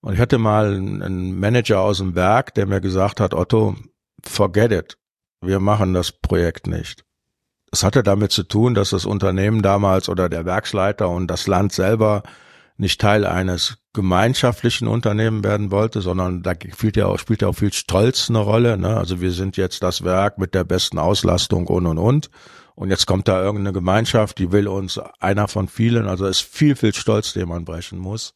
Und 0.01 0.13
ich 0.13 0.19
hatte 0.19 0.38
mal 0.38 0.74
einen 0.74 1.38
Manager 1.39 1.81
aus 1.81 1.98
dem 1.98 2.15
Werk, 2.15 2.53
der 2.55 2.65
mir 2.65 2.81
gesagt 2.81 3.19
hat, 3.19 3.34
Otto, 3.34 3.75
forget 4.24 4.72
it, 4.72 4.98
wir 5.41 5.60
machen 5.60 5.93
das 5.93 6.12
Projekt 6.12 6.67
nicht. 6.67 7.03
Es 7.72 7.84
hatte 7.84 8.01
damit 8.01 8.31
zu 8.31 8.43
tun, 8.43 8.74
dass 8.74 8.89
das 8.89 9.05
Unternehmen 9.05 9.62
damals 9.62 10.10
oder 10.10 10.27
der 10.27 10.46
Werksleiter 10.46 11.10
und 11.10 11.27
das 11.27 11.48
Land 11.48 11.72
selber 11.72 12.24
nicht 12.77 13.00
Teil 13.00 13.25
eines 13.25 13.77
gemeinschaftlichen 14.00 14.88
Unternehmen 14.88 15.44
werden 15.44 15.72
wollte, 15.72 16.00
sondern 16.00 16.41
da 16.41 16.53
spielt 16.53 16.96
ja 16.96 17.08
auch, 17.08 17.20
spielt 17.20 17.41
ja 17.41 17.50
auch 17.50 17.56
viel 17.56 17.74
Stolz 17.74 18.29
eine 18.29 18.39
Rolle. 18.39 18.77
Ne? 18.77 18.96
Also 18.96 19.20
wir 19.20 19.32
sind 19.32 19.58
jetzt 19.58 19.84
das 19.84 20.06
Werk 20.06 20.38
mit 20.38 20.53
der 20.53 20.63
besten 20.63 21.00
Auslastung 21.00 21.68
und 21.68 21.86
und 21.86 21.98
und. 21.98 22.29
Und 22.75 22.89
jetzt 22.89 23.08
kommt 23.08 23.27
da 23.27 23.44
irgendeine 23.44 23.74
Gemeinschaft, 23.74 24.38
die 24.38 24.53
will 24.53 24.70
uns 24.70 25.01
einer 25.20 25.50
von 25.50 25.68
vielen, 25.68 26.08
also 26.08 26.25
ist 26.25 26.39
viel, 26.39 26.77
viel 26.77 26.94
Stolz, 26.94 27.34
den 27.34 27.50
man 27.50 27.65
brechen 27.65 28.00
muss. 28.00 28.34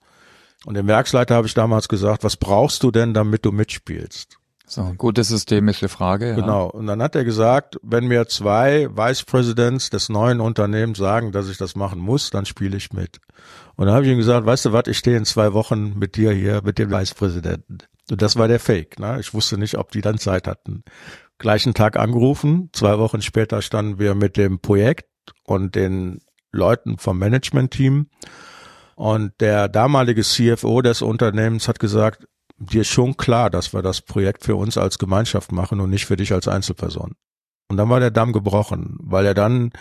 Und 0.65 0.73
dem 0.73 0.87
Werksleiter 0.87 1.35
habe 1.35 1.47
ich 1.47 1.53
damals 1.53 1.87
gesagt, 1.87 2.25
was 2.25 2.35
brauchst 2.35 2.83
du 2.83 2.91
denn, 2.91 3.13
damit 3.13 3.45
du 3.45 3.53
mitspielst? 3.53 4.39
So, 4.73 4.93
gute 4.97 5.23
systemische 5.23 5.87
Frage. 5.87 6.33
Genau. 6.33 6.67
Und 6.67 6.87
dann 6.87 7.01
hat 7.03 7.15
er 7.15 7.23
gesagt, 7.23 7.77
wenn 7.83 8.07
mir 8.07 8.27
zwei 8.27 8.89
Vice 8.89 9.23
Presidents 9.23 9.91
des 9.91 10.09
neuen 10.09 10.39
Unternehmens 10.39 10.97
sagen, 10.97 11.31
dass 11.31 11.47
ich 11.47 11.57
das 11.57 11.75
machen 11.75 11.99
muss, 11.99 12.31
dann 12.31 12.47
spiele 12.47 12.75
ich 12.75 12.91
mit. 12.91 13.19
Und 13.75 13.85
dann 13.85 13.93
habe 13.93 14.05
ich 14.05 14.11
ihm 14.11 14.17
gesagt, 14.17 14.47
weißt 14.47 14.65
du 14.65 14.73
was, 14.73 14.87
ich 14.87 14.97
stehe 14.97 15.15
in 15.15 15.25
zwei 15.25 15.53
Wochen 15.53 15.93
mit 15.99 16.15
dir 16.15 16.31
hier, 16.31 16.61
mit 16.63 16.79
dem 16.79 16.89
Vice 16.89 17.13
Präsidenten. 17.13 17.77
Und 18.09 18.21
das 18.23 18.35
war 18.35 18.47
der 18.47 18.59
Fake. 18.59 18.97
Ne? 18.97 19.19
Ich 19.19 19.35
wusste 19.35 19.59
nicht, 19.59 19.77
ob 19.77 19.91
die 19.91 20.01
dann 20.01 20.17
Zeit 20.17 20.47
hatten. 20.47 20.83
Gleichen 21.37 21.75
Tag 21.75 21.95
angerufen. 21.95 22.69
Zwei 22.73 22.97
Wochen 22.97 23.21
später 23.21 23.61
standen 23.61 23.99
wir 23.99 24.15
mit 24.15 24.37
dem 24.37 24.59
Projekt 24.59 25.07
und 25.43 25.75
den 25.75 26.21
Leuten 26.51 26.97
vom 26.97 27.19
Management-Team. 27.19 28.07
Und 28.95 29.33
der 29.39 29.69
damalige 29.69 30.23
CFO 30.23 30.81
des 30.81 31.01
Unternehmens 31.01 31.67
hat 31.67 31.79
gesagt, 31.79 32.25
dir 32.65 32.83
schon 32.83 33.17
klar, 33.17 33.49
dass 33.49 33.73
wir 33.73 33.81
das 33.81 34.01
Projekt 34.01 34.43
für 34.43 34.55
uns 34.55 34.77
als 34.77 34.97
Gemeinschaft 34.97 35.51
machen 35.51 35.79
und 35.79 35.89
nicht 35.89 36.05
für 36.05 36.15
dich 36.15 36.33
als 36.33 36.47
Einzelperson. 36.47 37.15
Und 37.69 37.77
dann 37.77 37.89
war 37.89 37.99
der 37.99 38.11
Damm 38.11 38.33
gebrochen, 38.33 38.97
weil 38.99 39.25
er 39.25 39.33
dann 39.33 39.71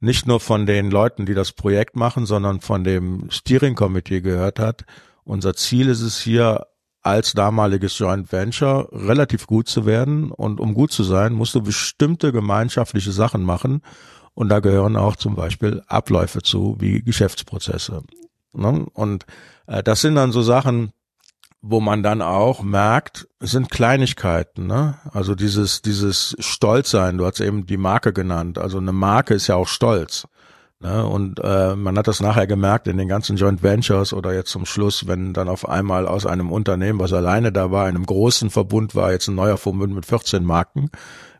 nicht 0.00 0.26
nur 0.26 0.40
von 0.40 0.66
den 0.66 0.90
Leuten, 0.90 1.26
die 1.26 1.34
das 1.34 1.52
Projekt 1.52 1.96
machen, 1.96 2.26
sondern 2.26 2.60
von 2.60 2.84
dem 2.84 3.30
Steering 3.30 3.74
Committee 3.74 4.20
gehört 4.20 4.58
hat. 4.58 4.84
Unser 5.24 5.54
Ziel 5.54 5.88
ist 5.88 6.02
es 6.02 6.18
hier 6.18 6.66
als 7.02 7.32
damaliges 7.32 7.96
Joint 7.98 8.32
Venture 8.32 8.88
relativ 8.92 9.46
gut 9.46 9.68
zu 9.68 9.86
werden. 9.86 10.32
Und 10.32 10.60
um 10.60 10.74
gut 10.74 10.90
zu 10.90 11.04
sein, 11.04 11.32
musst 11.32 11.54
du 11.54 11.62
bestimmte 11.62 12.32
gemeinschaftliche 12.32 13.12
Sachen 13.12 13.42
machen. 13.42 13.82
Und 14.34 14.48
da 14.48 14.60
gehören 14.60 14.96
auch 14.96 15.16
zum 15.16 15.36
Beispiel 15.36 15.82
Abläufe 15.86 16.42
zu, 16.42 16.76
wie 16.80 17.02
Geschäftsprozesse. 17.02 18.02
Ne? 18.52 18.86
Und 18.92 19.24
äh, 19.66 19.82
das 19.82 20.00
sind 20.00 20.16
dann 20.16 20.32
so 20.32 20.42
Sachen, 20.42 20.90
wo 21.68 21.80
man 21.80 22.02
dann 22.02 22.22
auch 22.22 22.62
merkt, 22.62 23.28
es 23.40 23.50
sind 23.50 23.70
Kleinigkeiten, 23.70 24.66
ne? 24.66 24.98
Also 25.12 25.34
dieses, 25.34 25.82
dieses 25.82 26.36
Stolzsein, 26.38 27.18
du 27.18 27.26
hast 27.26 27.40
eben 27.40 27.66
die 27.66 27.76
Marke 27.76 28.12
genannt. 28.12 28.58
Also 28.58 28.78
eine 28.78 28.92
Marke 28.92 29.34
ist 29.34 29.48
ja 29.48 29.56
auch 29.56 29.66
Stolz. 29.66 30.26
Ne? 30.78 31.06
Und 31.06 31.40
äh, 31.42 31.74
man 31.74 31.96
hat 31.98 32.06
das 32.06 32.20
nachher 32.20 32.46
gemerkt 32.46 32.86
in 32.86 32.98
den 32.98 33.08
ganzen 33.08 33.36
Joint 33.36 33.62
Ventures 33.62 34.12
oder 34.12 34.34
jetzt 34.34 34.50
zum 34.50 34.66
Schluss, 34.66 35.08
wenn 35.08 35.32
dann 35.32 35.48
auf 35.48 35.68
einmal 35.68 36.06
aus 36.06 36.26
einem 36.26 36.52
Unternehmen, 36.52 37.00
was 37.00 37.12
alleine 37.12 37.50
da 37.50 37.70
war, 37.70 37.86
einem 37.86 38.04
großen 38.04 38.50
Verbund 38.50 38.94
war, 38.94 39.10
jetzt 39.10 39.28
ein 39.28 39.34
neuer 39.34 39.56
Verbund 39.56 39.94
mit 39.94 40.06
14 40.06 40.44
Marken. 40.44 40.90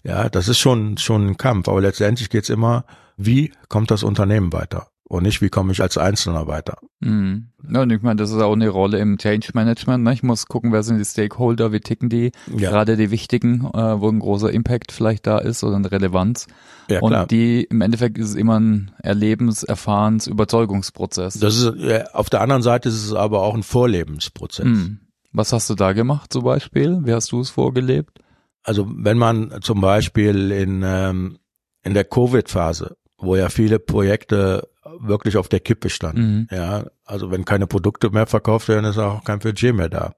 Ja, 0.03 0.29
das 0.29 0.49
ist 0.49 0.59
schon, 0.59 0.97
schon 0.99 1.27
ein 1.27 1.37
Kampf. 1.37 1.69
Aber 1.69 1.81
letztendlich 1.81 2.31
geht's 2.31 2.49
immer, 2.49 2.85
wie 3.17 3.53
kommt 3.69 3.91
das 3.91 4.03
Unternehmen 4.03 4.53
weiter? 4.53 4.89
Und 5.09 5.23
nicht, 5.23 5.41
wie 5.41 5.51
komme 5.51 5.73
ich 5.73 5.81
als 5.81 5.99
Einzelner 5.99 6.49
weiter. 6.49 6.79
Mhm. 7.01 7.51
Ja, 7.71 7.83
und 7.83 7.91
ich 7.91 8.03
meine, 8.03 8.17
das 8.17 8.31
ist 8.31 8.41
auch 8.41 8.53
eine 8.53 8.69
Rolle 8.69 8.99
im 8.99 9.19
Change 9.19 9.51
Management. 9.55 10.03
Ne? 10.03 10.13
Ich 10.13 10.23
muss 10.23 10.47
gucken, 10.47 10.73
wer 10.73 10.83
sind 10.83 10.99
die 10.99 11.05
Stakeholder, 11.05 11.73
wie 11.73 11.81
ticken 11.81 12.09
die, 12.09 12.33
ja. 12.57 12.71
gerade 12.71 12.97
die 12.97 13.11
wichtigen, 13.11 13.67
äh, 13.73 14.01
wo 14.01 14.09
ein 14.09 14.19
großer 14.19 14.51
Impact 14.53 14.91
vielleicht 14.91 15.27
da 15.27 15.39
ist 15.39 15.63
oder 15.63 15.77
eine 15.77 15.91
Relevanz. 15.91 16.49
Ja, 16.89 17.01
und 17.01 17.11
klar. 17.11 17.27
die 17.27 17.65
im 17.65 17.83
Endeffekt 17.83 18.19
ist 18.19 18.31
es 18.31 18.35
immer 18.35 18.59
ein 18.59 18.91
Erlebens-, 19.01 19.63
Erfahrens-, 19.63 20.27
Überzeugungsprozess. 20.27 21.39
Das 21.39 21.57
ist, 21.57 21.75
ja, 21.77 22.11
auf 22.13 22.29
der 22.29 22.41
anderen 22.41 22.63
Seite 22.63 22.89
ist 22.89 23.05
es 23.05 23.13
aber 23.13 23.43
auch 23.43 23.55
ein 23.55 23.63
Vorlebensprozess. 23.63 24.67
Mhm. 24.67 25.01
Was 25.33 25.53
hast 25.53 25.71
du 25.71 25.75
da 25.75 25.93
gemacht 25.93 26.33
zum 26.33 26.43
Beispiel? 26.43 27.01
Wie 27.05 27.13
hast 27.13 27.31
du 27.31 27.41
es 27.41 27.51
vorgelebt? 27.51 28.19
Also 28.65 28.89
wenn 28.91 29.19
man 29.19 29.55
zum 29.61 29.81
Beispiel 29.81 30.51
in, 30.51 30.83
ähm, 30.85 31.39
in 31.85 31.95
der 31.95 32.05
Covid-Phase, 32.05 32.97
wo 33.19 33.37
ja 33.37 33.49
viele 33.51 33.79
Projekte 33.79 34.69
wirklich 35.01 35.37
auf 35.37 35.49
der 35.49 35.61
Kippe 35.61 35.91
standen. 35.91 36.49
Mhm. 36.51 36.57
Ja, 36.57 36.85
also 37.05 37.31
wenn 37.31 37.45
keine 37.45 37.67
Produkte 37.67 38.11
mehr 38.11 38.27
verkauft 38.27 38.69
werden, 38.69 38.85
ist 38.85 38.99
auch 38.99 39.25
kein 39.25 39.39
Budget 39.39 39.75
mehr 39.75 39.89
da. 39.89 40.15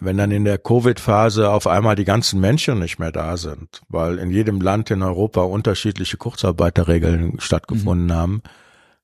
Wenn 0.00 0.16
dann 0.16 0.32
in 0.32 0.44
der 0.44 0.58
Covid-Phase 0.58 1.50
auf 1.50 1.66
einmal 1.66 1.94
die 1.94 2.04
ganzen 2.04 2.40
Menschen 2.40 2.80
nicht 2.80 2.98
mehr 2.98 3.12
da 3.12 3.36
sind, 3.36 3.82
weil 3.88 4.18
in 4.18 4.30
jedem 4.30 4.60
Land 4.60 4.90
in 4.90 5.02
Europa 5.02 5.42
unterschiedliche 5.42 6.16
Kurzarbeiterregeln 6.16 7.38
stattgefunden 7.38 8.06
mhm. 8.06 8.12
haben, 8.12 8.42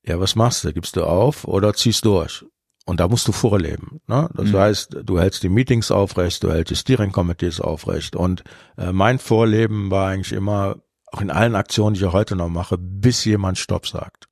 ja, 0.03 0.19
was 0.19 0.35
machst 0.35 0.63
du? 0.63 0.73
Gibst 0.73 0.95
du 0.95 1.03
auf 1.03 1.45
oder 1.45 1.73
ziehst 1.73 2.05
durch? 2.05 2.43
Und 2.85 2.99
da 2.99 3.07
musst 3.07 3.27
du 3.27 3.31
vorleben. 3.31 4.01
Ne? 4.07 4.29
Das 4.33 4.49
mhm. 4.49 4.57
heißt, 4.57 4.97
du 5.03 5.19
hältst 5.19 5.43
die 5.43 5.49
Meetings 5.49 5.91
aufrecht, 5.91 6.43
du 6.43 6.51
hältst 6.51 6.71
die 6.71 6.75
Steering 6.75 7.11
Committees 7.11 7.61
aufrecht. 7.61 8.15
Und 8.15 8.43
äh, 8.77 8.91
mein 8.91 9.19
Vorleben 9.19 9.91
war 9.91 10.09
eigentlich 10.09 10.33
immer, 10.33 10.77
auch 11.11 11.21
in 11.21 11.29
allen 11.29 11.55
Aktionen, 11.55 11.93
die 11.93 12.03
ich 12.03 12.11
heute 12.11 12.35
noch 12.35 12.49
mache, 12.49 12.77
bis 12.77 13.23
jemand 13.23 13.59
Stopp 13.59 13.87
sagt. 13.87 14.27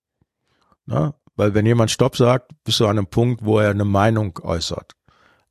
Ne? 0.90 1.14
Weil 1.36 1.54
wenn 1.54 1.66
jemand 1.66 1.92
Stopp 1.92 2.18
sagt, 2.18 2.52
bist 2.64 2.80
du 2.80 2.86
an 2.86 2.98
einem 2.98 3.08
Punkt, 3.08 3.46
wo 3.46 3.60
er 3.60 3.70
eine 3.70 3.86
Meinung 3.86 4.38
äußert. 4.42 4.94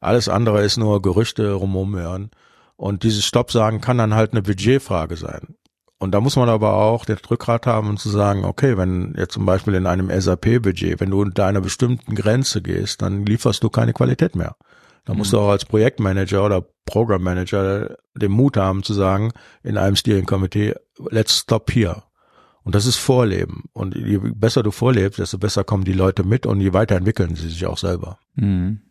Alles 0.00 0.28
andere 0.28 0.62
ist 0.62 0.76
nur 0.76 1.00
Gerüchte 1.00 1.52
rumumhören. 1.52 2.30
Und 2.76 3.02
dieses 3.04 3.24
Stopp 3.24 3.50
sagen 3.50 3.80
kann 3.80 3.98
dann 3.98 4.14
halt 4.14 4.32
eine 4.32 4.42
Budgetfrage 4.42 5.16
sein. 5.16 5.56
Und 5.98 6.12
da 6.12 6.20
muss 6.20 6.36
man 6.36 6.48
aber 6.48 6.74
auch 6.74 7.04
den 7.04 7.18
Rückgrat 7.18 7.66
haben 7.66 7.88
und 7.88 7.98
zu 7.98 8.08
sagen, 8.08 8.44
okay, 8.44 8.76
wenn 8.76 9.14
jetzt 9.16 9.32
zum 9.32 9.46
Beispiel 9.46 9.74
in 9.74 9.86
einem 9.86 10.10
SAP-Budget, 10.10 11.00
wenn 11.00 11.10
du 11.10 11.22
unter 11.22 11.46
einer 11.46 11.60
bestimmten 11.60 12.14
Grenze 12.14 12.62
gehst, 12.62 13.02
dann 13.02 13.26
lieferst 13.26 13.62
du 13.64 13.70
keine 13.70 13.92
Qualität 13.92 14.36
mehr. 14.36 14.56
Da 15.04 15.14
musst 15.14 15.32
mhm. 15.32 15.38
du 15.38 15.42
auch 15.42 15.50
als 15.50 15.64
Projektmanager 15.64 16.44
oder 16.44 16.64
Programmmanager 16.84 17.96
den 18.14 18.30
Mut 18.30 18.56
haben 18.56 18.82
zu 18.82 18.94
sagen, 18.94 19.32
in 19.64 19.76
einem 19.76 19.96
Steering 19.96 20.26
Committee, 20.26 20.74
let's 21.10 21.38
stop 21.38 21.70
here. 21.72 22.02
Und 22.68 22.74
das 22.74 22.84
ist 22.84 22.98
Vorleben. 22.98 23.64
Und 23.72 23.94
je 23.94 24.18
besser 24.18 24.62
du 24.62 24.70
vorlebst, 24.70 25.18
desto 25.18 25.38
besser 25.38 25.64
kommen 25.64 25.84
die 25.84 25.94
Leute 25.94 26.22
mit 26.22 26.44
und 26.44 26.60
je 26.60 26.74
weiter 26.74 26.96
entwickeln 26.96 27.34
sie 27.34 27.48
sich 27.48 27.64
auch 27.64 27.78
selber. 27.78 28.18
Mhm. 28.34 28.82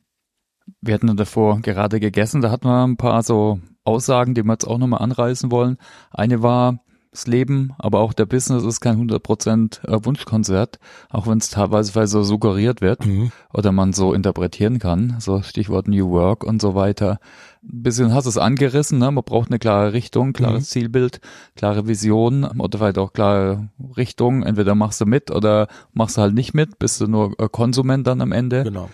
Wir 0.82 0.96
hatten 0.96 1.16
davor 1.16 1.60
gerade 1.62 2.00
gegessen, 2.00 2.42
da 2.42 2.50
hatten 2.50 2.66
wir 2.66 2.84
ein 2.84 2.98
paar 2.98 3.22
so 3.22 3.60
Aussagen, 3.84 4.34
die 4.34 4.42
wir 4.42 4.54
jetzt 4.54 4.66
auch 4.66 4.80
nochmal 4.80 5.04
anreißen 5.04 5.52
wollen. 5.52 5.78
Eine 6.10 6.42
war, 6.42 6.80
das 7.18 7.28
Leben, 7.28 7.74
aber 7.80 8.00
auch 8.00 8.14
der 8.14 8.28
Business 8.28 8.64
ist 8.64 8.80
kein 8.80 9.10
100% 9.10 9.88
äh, 9.88 10.06
Wunschkonzert, 10.06 10.80
auch 11.10 11.26
wenn 11.26 11.40
es 11.40 11.50
teilweise 11.50 12.06
so 12.06 12.24
suggeriert 12.24 12.82
wird 12.82 13.06
mhm. 13.06 13.32
oder 13.54 13.72
man 13.72 13.94
so 13.94 14.14
interpretieren 14.14 14.78
kann, 14.78 15.16
so 15.20 15.42
Stichwort 15.42 15.88
New 15.88 16.12
Work 16.12 16.44
und 16.44 16.62
so 16.62 16.76
weiter. 16.76 17.20
Ein 17.64 17.82
bisschen 17.82 18.14
hast 18.14 18.26
du 18.26 18.30
es 18.30 18.38
angerissen, 18.38 19.00
ne? 19.00 19.12
man 19.12 19.24
braucht 19.24 19.50
eine 19.50 19.58
klare 19.58 19.94
Richtung, 19.94 20.34
klares 20.34 20.64
mhm. 20.64 20.68
Zielbild, 20.68 21.20
klare 21.56 21.88
Vision 21.88 22.44
oder 22.44 22.78
vielleicht 22.78 23.00
auch 23.00 23.14
klare 23.14 23.70
Richtung, 23.98 24.44
entweder 24.44 24.76
machst 24.76 25.02
du 25.02 25.06
mit 25.06 25.32
oder 25.32 25.68
machst 25.94 26.18
du 26.18 26.22
halt 26.22 26.36
nicht 26.36 26.54
mit, 26.54 26.78
bist 26.78 27.02
du 27.02 27.08
nur 27.08 27.34
äh, 27.40 27.50
Konsument 27.50 28.06
dann 28.06 28.22
am 28.22 28.32
Ende. 28.32 28.64
Genau. 28.64 28.90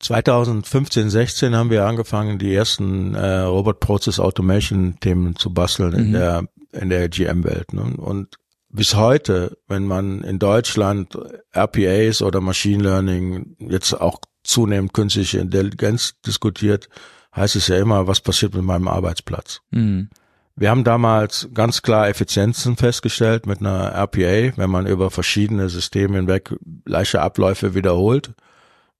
2015, 0.00 1.10
16 1.10 1.54
haben 1.54 1.68
wir 1.68 1.84
angefangen, 1.84 2.38
die 2.38 2.54
ersten 2.54 3.14
äh, 3.14 3.40
Robot 3.40 3.80
Process 3.80 4.18
Automation 4.18 4.96
Themen 5.00 5.36
zu 5.36 5.52
basteln 5.52 5.90
mhm. 5.90 5.98
in 5.98 6.12
der 6.12 6.48
in 6.72 6.90
der 6.90 7.08
GM-Welt. 7.08 7.72
Ne? 7.72 7.94
Und 7.96 8.36
bis 8.68 8.94
heute, 8.94 9.58
wenn 9.66 9.86
man 9.86 10.22
in 10.22 10.38
Deutschland 10.38 11.18
RPAs 11.54 12.22
oder 12.22 12.40
Machine 12.40 12.82
Learning, 12.82 13.56
jetzt 13.58 13.94
auch 13.94 14.20
zunehmend 14.44 14.92
künstliche 14.92 15.38
Intelligenz 15.38 16.14
diskutiert, 16.26 16.88
heißt 17.34 17.56
es 17.56 17.68
ja 17.68 17.78
immer, 17.78 18.06
was 18.06 18.20
passiert 18.20 18.54
mit 18.54 18.64
meinem 18.64 18.88
Arbeitsplatz. 18.88 19.60
Mhm. 19.70 20.08
Wir 20.56 20.70
haben 20.70 20.84
damals 20.84 21.48
ganz 21.54 21.80
klar 21.82 22.08
Effizienzen 22.08 22.76
festgestellt 22.76 23.46
mit 23.46 23.60
einer 23.60 23.92
RPA, 23.94 24.56
wenn 24.56 24.70
man 24.70 24.86
über 24.86 25.10
verschiedene 25.10 25.68
Systeme 25.68 26.16
hinweg 26.16 26.54
leichte 26.84 27.22
Abläufe 27.22 27.74
wiederholt 27.74 28.34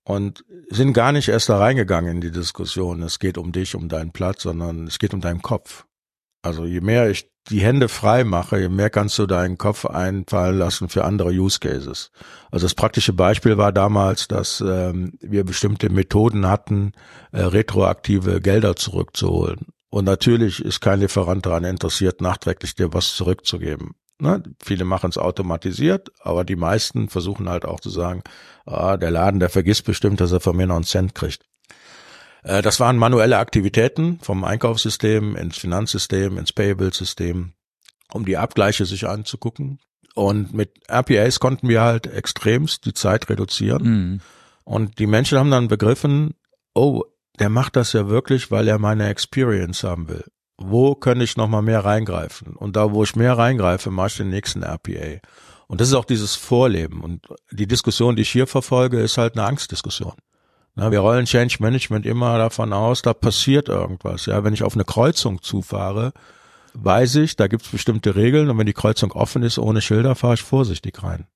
und 0.03 0.43
sind 0.69 0.93
gar 0.93 1.11
nicht 1.11 1.27
erst 1.27 1.49
da 1.49 1.57
reingegangen 1.57 2.15
in 2.15 2.21
die 2.21 2.31
Diskussion. 2.31 3.03
Es 3.03 3.19
geht 3.19 3.37
um 3.37 3.51
dich, 3.51 3.75
um 3.75 3.89
deinen 3.89 4.11
Platz, 4.11 4.43
sondern 4.43 4.87
es 4.87 4.97
geht 4.97 5.13
um 5.13 5.21
deinen 5.21 5.41
Kopf. 5.41 5.85
Also 6.41 6.65
je 6.65 6.81
mehr 6.81 7.09
ich 7.09 7.29
die 7.49 7.61
Hände 7.61 7.87
frei 7.87 8.23
mache, 8.23 8.59
je 8.59 8.69
mehr 8.69 8.89
kannst 8.89 9.17
du 9.19 9.25
deinen 9.25 9.57
Kopf 9.57 9.85
einfallen 9.85 10.57
lassen 10.57 10.89
für 10.89 11.05
andere 11.05 11.29
Use 11.29 11.59
Cases. 11.59 12.11
Also 12.51 12.65
das 12.65 12.75
praktische 12.75 13.13
Beispiel 13.13 13.57
war 13.57 13.71
damals, 13.71 14.27
dass 14.27 14.61
ähm, 14.61 15.13
wir 15.21 15.43
bestimmte 15.43 15.89
Methoden 15.89 16.47
hatten, 16.47 16.93
äh, 17.31 17.41
retroaktive 17.41 18.41
Gelder 18.41 18.75
zurückzuholen. 18.75 19.67
Und 19.89 20.05
natürlich 20.05 20.63
ist 20.63 20.79
kein 20.79 20.99
Lieferant 20.99 21.45
daran 21.45 21.63
interessiert, 21.63 22.21
nachträglich 22.21 22.75
dir 22.75 22.93
was 22.93 23.15
zurückzugeben. 23.15 23.95
Ne? 24.19 24.43
Viele 24.63 24.85
machen 24.85 25.09
es 25.09 25.17
automatisiert, 25.17 26.11
aber 26.21 26.45
die 26.45 26.55
meisten 26.55 27.09
versuchen 27.09 27.49
halt 27.49 27.65
auch 27.65 27.79
zu 27.79 27.89
sagen, 27.89 28.21
ah, 28.65 28.95
der 28.97 29.11
Laden, 29.11 29.39
der 29.39 29.49
vergisst 29.49 29.83
bestimmt, 29.83 30.21
dass 30.21 30.31
er 30.31 30.39
von 30.39 30.55
mir 30.55 30.67
noch 30.67 30.75
einen 30.75 30.85
Cent 30.85 31.15
kriegt. 31.15 31.43
Äh, 32.43 32.61
das 32.61 32.79
waren 32.79 32.97
manuelle 32.97 33.37
Aktivitäten 33.37 34.19
vom 34.21 34.43
Einkaufssystem 34.43 35.35
ins 35.35 35.57
Finanzsystem, 35.57 36.37
ins 36.37 36.53
Payable-System, 36.53 37.53
um 38.13 38.25
die 38.25 38.37
Abgleiche 38.37 38.85
sich 38.85 39.07
anzugucken. 39.07 39.79
Und 40.13 40.53
mit 40.53 40.71
RPAs 40.89 41.39
konnten 41.39 41.69
wir 41.69 41.81
halt 41.81 42.07
extremst 42.07 42.85
die 42.85 42.93
Zeit 42.93 43.29
reduzieren. 43.29 43.83
Mhm. 43.83 44.21
Und 44.63 44.99
die 44.99 45.07
Menschen 45.07 45.37
haben 45.37 45.51
dann 45.51 45.67
begriffen, 45.67 46.35
oh, 46.73 47.03
der 47.39 47.49
macht 47.49 47.75
das 47.75 47.93
ja 47.93 48.09
wirklich, 48.09 48.51
weil 48.51 48.67
er 48.67 48.77
meine 48.77 49.07
Experience 49.07 49.83
haben 49.83 50.09
will. 50.09 50.25
Wo 50.57 50.95
könnte 50.95 51.23
ich 51.23 51.37
nochmal 51.37 51.61
mehr 51.61 51.83
reingreifen? 51.83 52.55
Und 52.55 52.75
da, 52.75 52.91
wo 52.91 53.03
ich 53.03 53.15
mehr 53.15 53.37
reingreife, 53.37 53.89
mache 53.89 54.07
ich 54.07 54.17
den 54.17 54.29
nächsten 54.29 54.63
RPA. 54.63 55.19
Und 55.67 55.81
das 55.81 55.87
ist 55.87 55.93
auch 55.93 56.05
dieses 56.05 56.35
Vorleben. 56.35 57.01
Und 57.01 57.25
die 57.51 57.67
Diskussion, 57.67 58.15
die 58.15 58.21
ich 58.23 58.29
hier 58.29 58.45
verfolge, 58.45 58.99
ist 58.99 59.17
halt 59.17 59.35
eine 59.35 59.47
Angstdiskussion. 59.47 60.13
Na, 60.75 60.91
wir 60.91 60.99
rollen 60.99 61.25
Change 61.25 61.57
Management 61.59 62.05
immer 62.05 62.37
davon 62.37 62.71
aus, 62.71 63.01
da 63.01 63.13
passiert 63.13 63.67
irgendwas. 63.67 64.25
Ja, 64.25 64.43
wenn 64.43 64.53
ich 64.53 64.63
auf 64.63 64.73
eine 64.73 64.85
Kreuzung 64.85 65.41
zufahre, 65.41 66.13
weiß 66.73 67.15
ich, 67.15 67.35
da 67.35 67.47
gibt 67.47 67.65
es 67.65 67.71
bestimmte 67.71 68.15
Regeln 68.15 68.49
und 68.49 68.57
wenn 68.57 68.65
die 68.65 68.73
Kreuzung 68.73 69.11
offen 69.11 69.43
ist 69.43 69.59
ohne 69.59 69.81
Schilder, 69.81 70.15
fahre 70.15 70.35
ich 70.35 70.43
vorsichtig 70.43 71.03
rein. 71.03 71.27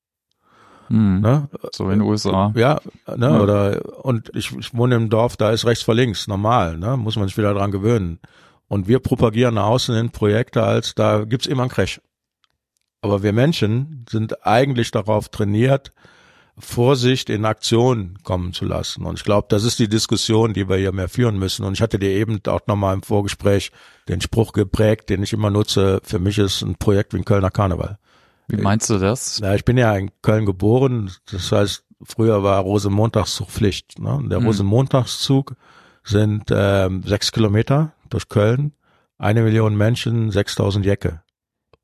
Hm, 0.88 1.20
ne? 1.20 1.50
So 1.72 1.86
in 1.86 2.00
den 2.00 2.08
USA. 2.08 2.54
Ja, 2.56 2.80
ne, 3.08 3.28
ja. 3.28 3.40
oder 3.40 4.06
und 4.06 4.32
ich, 4.36 4.56
ich 4.56 4.74
wohne 4.74 4.96
im 4.96 5.10
Dorf, 5.10 5.36
da 5.36 5.52
ist 5.52 5.66
rechts 5.66 5.84
vor 5.84 5.96
links, 5.96 6.28
normal, 6.28 6.78
ne? 6.78 6.96
Muss 6.96 7.16
man 7.16 7.28
sich 7.28 7.38
wieder 7.38 7.54
dran 7.54 7.72
gewöhnen. 7.72 8.20
Und 8.68 8.88
wir 8.88 9.00
propagieren 9.00 9.56
nach 9.56 9.66
außen 9.66 9.96
in 9.96 10.12
Projekte 10.12 10.64
als 10.64 10.96
da 10.96 11.26
gibt's 11.26 11.48
immer 11.48 11.64
einen 11.64 11.72
Crash. 11.72 12.02
Aber 13.02 13.22
wir 13.22 13.34
Menschen 13.34 14.06
sind 14.10 14.46
eigentlich 14.46 14.92
darauf 14.92 15.30
trainiert, 15.30 15.92
Vorsicht 16.58 17.30
in 17.30 17.44
Aktion 17.44 18.18
kommen 18.24 18.54
zu 18.54 18.66
lassen. 18.66 19.06
Und 19.06 19.20
ich 19.20 19.26
glaube, 19.26 19.48
das 19.50 19.64
ist 19.64 19.78
die 19.78 19.90
Diskussion, 19.90 20.54
die 20.54 20.70
wir 20.70 20.78
hier 20.78 20.94
mehr 20.94 21.10
führen 21.10 21.38
müssen. 21.38 21.66
Und 21.66 21.74
ich 21.74 21.82
hatte 21.82 22.00
dir 22.00 22.12
eben 22.12 22.40
auch 22.48 22.62
nochmal 22.68 22.94
im 22.94 23.04
Vorgespräch 23.04 23.72
den 24.08 24.22
Spruch 24.22 24.54
geprägt, 24.54 25.10
den 25.10 25.22
ich 25.22 25.34
immer 25.34 25.50
nutze. 25.50 26.00
Für 26.04 26.20
mich 26.20 26.38
ist 26.38 26.62
ein 26.62 26.76
Projekt 26.76 27.14
wie 27.14 27.18
ein 27.18 27.26
Kölner 27.26 27.52
Karneval. 27.52 27.98
Wie 28.48 28.58
meinst 28.58 28.90
du 28.90 29.00
das? 29.00 29.40
Ja, 29.40 29.56
ich 29.56 29.66
bin 29.66 29.78
ja 29.78 29.96
in 29.96 30.12
Köln 30.22 30.46
geboren. 30.46 31.12
Das 31.32 31.52
heißt, 31.52 31.84
früher 32.04 32.44
war 32.44 32.62
Rosenmontagszug 32.62 33.50
Pflicht. 33.50 34.00
Ne? 34.00 34.22
Der 34.30 34.38
hm. 34.38 34.46
Rosenmontagszug 34.46 35.56
sind 36.04 36.46
ähm, 36.52 37.04
sechs 37.04 37.32
Kilometer 37.32 37.94
durch 38.10 38.30
Köln, 38.30 38.74
eine 39.18 39.42
Million 39.42 39.76
Menschen, 39.76 40.32
6000 40.32 40.86
Jäcke. 40.86 41.22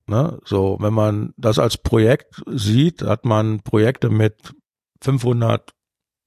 Ne? 0.08 0.40
So, 0.46 0.78
wenn 0.80 0.94
man 0.94 1.34
das 1.38 1.58
als 1.60 1.78
Projekt 1.78 2.42
sieht, 2.48 3.02
hat 3.02 3.26
man 3.26 3.62
Projekte 3.62 4.10
mit 4.10 4.54
500, 5.02 5.72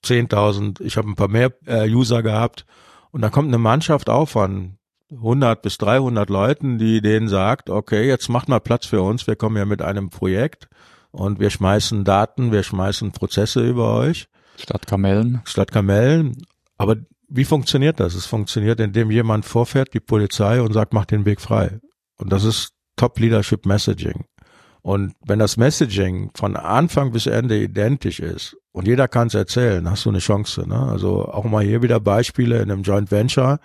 10.000, 0.05 0.81
ich 0.83 0.97
habe 0.97 1.09
ein 1.09 1.15
paar 1.15 1.29
mehr 1.29 1.53
äh, 1.67 1.89
User 1.89 2.23
gehabt 2.23 2.67
und 3.11 3.23
da 3.23 3.31
kommt 3.31 3.49
eine 3.49 3.59
Mannschaft 3.59 4.11
auf 4.11 4.31
von 4.31 4.79
100 5.11 5.63
bis 5.63 5.79
300 5.79 6.29
Leuten, 6.29 6.79
die 6.79 7.01
denen 7.01 7.29
sagt, 7.29 7.71
okay, 7.71 8.07
jetzt 8.07 8.29
macht 8.29 8.49
mal 8.49 8.61
Platz 8.61 8.87
für 8.87 9.03
uns, 9.03 9.27
wir 9.27 9.37
kommen 9.37 9.57
ja 9.57 9.65
mit 9.65 9.83
einem 9.83 10.11
Projekt 10.11 10.69
und 11.11 11.41
wir 11.41 11.51
schmeißen 11.51 12.05
Daten, 12.05 12.53
wir 12.53 12.63
schmeißen 12.63 13.13
Prozesse 13.13 13.67
über 13.67 13.95
euch. 13.95 14.27
Statt 14.59 14.87
Kamellen. 14.87 15.41
Statt 15.45 15.71
Kamellen. 15.73 16.37
Aber 16.77 16.97
wie 17.29 17.45
funktioniert 17.45 18.01
das? 18.01 18.15
Es 18.15 18.27
funktioniert, 18.27 18.81
indem 18.81 19.11
jemand 19.11 19.45
vorfährt, 19.45 19.95
die 19.95 20.01
Polizei 20.01 20.61
und 20.61 20.73
sagt, 20.73 20.93
mach 20.93 21.05
den 21.05 21.25
Weg 21.25 21.41
frei. 21.41 21.79
Und 22.17 22.33
das 22.33 22.45
ist 22.45 22.73
Top 22.97 23.19
Leadership 23.19 23.67
Messaging. 23.67 24.25
Und 24.85 25.15
wenn 25.25 25.39
das 25.39 25.57
Messaging 25.57 26.31
von 26.35 26.57
Anfang 26.57 27.11
bis 27.11 27.27
Ende 27.27 27.59
identisch 27.59 28.21
ist 28.21 28.55
und 28.71 28.87
jeder 28.87 29.09
kann 29.09 29.29
es 29.29 29.35
erzählen, 29.35 29.89
hast 29.89 30.05
du 30.05 30.11
eine 30.11 30.19
Chance. 30.19 30.69
Ne? 30.69 30.79
Also 30.79 31.25
auch 31.25 31.45
mal 31.45 31.65
hier 31.65 31.81
wieder 31.81 32.01
Beispiele 32.01 32.61
in 32.61 32.71
einem 32.71 32.83
Joint 32.83 33.11
Venture. 33.11 33.61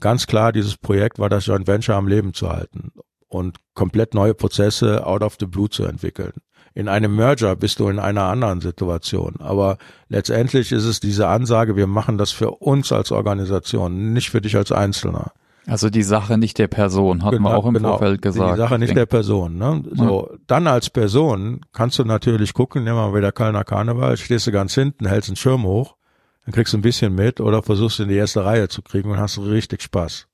Ganz 0.00 0.26
klar, 0.26 0.50
dieses 0.50 0.76
Projekt 0.76 1.20
war 1.20 1.28
das 1.28 1.46
Joint 1.46 1.68
Venture 1.68 1.94
am 1.94 2.08
Leben 2.08 2.34
zu 2.34 2.48
halten 2.48 2.90
und 3.28 3.58
komplett 3.74 4.12
neue 4.12 4.34
Prozesse 4.34 5.06
out 5.06 5.22
of 5.22 5.36
the 5.38 5.46
blue 5.46 5.70
zu 5.70 5.84
entwickeln. 5.84 6.32
In 6.74 6.88
einem 6.88 7.14
Merger 7.14 7.54
bist 7.54 7.78
du 7.78 7.88
in 7.88 8.00
einer 8.00 8.24
anderen 8.24 8.60
Situation. 8.60 9.36
Aber 9.38 9.78
letztendlich 10.08 10.72
ist 10.72 10.84
es 10.84 10.98
diese 10.98 11.28
Ansage, 11.28 11.76
wir 11.76 11.86
machen 11.86 12.18
das 12.18 12.32
für 12.32 12.50
uns 12.50 12.90
als 12.90 13.12
Organisation, 13.12 14.12
nicht 14.12 14.30
für 14.30 14.40
dich 14.40 14.56
als 14.56 14.72
Einzelner. 14.72 15.30
Also 15.66 15.90
die 15.90 16.04
Sache 16.04 16.38
nicht 16.38 16.58
der 16.58 16.68
Person, 16.68 17.24
hat 17.24 17.32
genau, 17.32 17.42
man 17.42 17.52
auch 17.54 17.66
im 17.66 17.74
genau, 17.74 17.90
Vorfeld 17.90 18.22
gesagt. 18.22 18.54
Die 18.54 18.58
Sache 18.58 18.78
nicht 18.78 18.96
der 18.96 19.06
Person. 19.06 19.58
Ne? 19.58 19.82
So, 19.92 20.28
ja. 20.30 20.38
dann 20.46 20.68
als 20.68 20.90
Person 20.90 21.60
kannst 21.72 21.98
du 21.98 22.04
natürlich 22.04 22.54
gucken, 22.54 22.84
nehmen 22.84 22.96
wir 22.96 23.10
mal 23.10 23.18
wieder 23.18 23.32
Kölner 23.32 23.64
Karneval, 23.64 24.16
stehst 24.16 24.46
du 24.46 24.52
ganz 24.52 24.74
hinten, 24.74 25.06
hältst 25.06 25.28
einen 25.28 25.36
Schirm 25.36 25.64
hoch, 25.64 25.96
dann 26.44 26.54
kriegst 26.54 26.72
du 26.72 26.78
ein 26.78 26.82
bisschen 26.82 27.14
mit 27.14 27.40
oder 27.40 27.64
versuchst 27.64 27.98
in 27.98 28.08
die 28.08 28.14
erste 28.14 28.44
Reihe 28.44 28.68
zu 28.68 28.82
kriegen 28.82 29.10
und 29.10 29.18
hast 29.18 29.38
richtig 29.38 29.82
Spaß. 29.82 30.28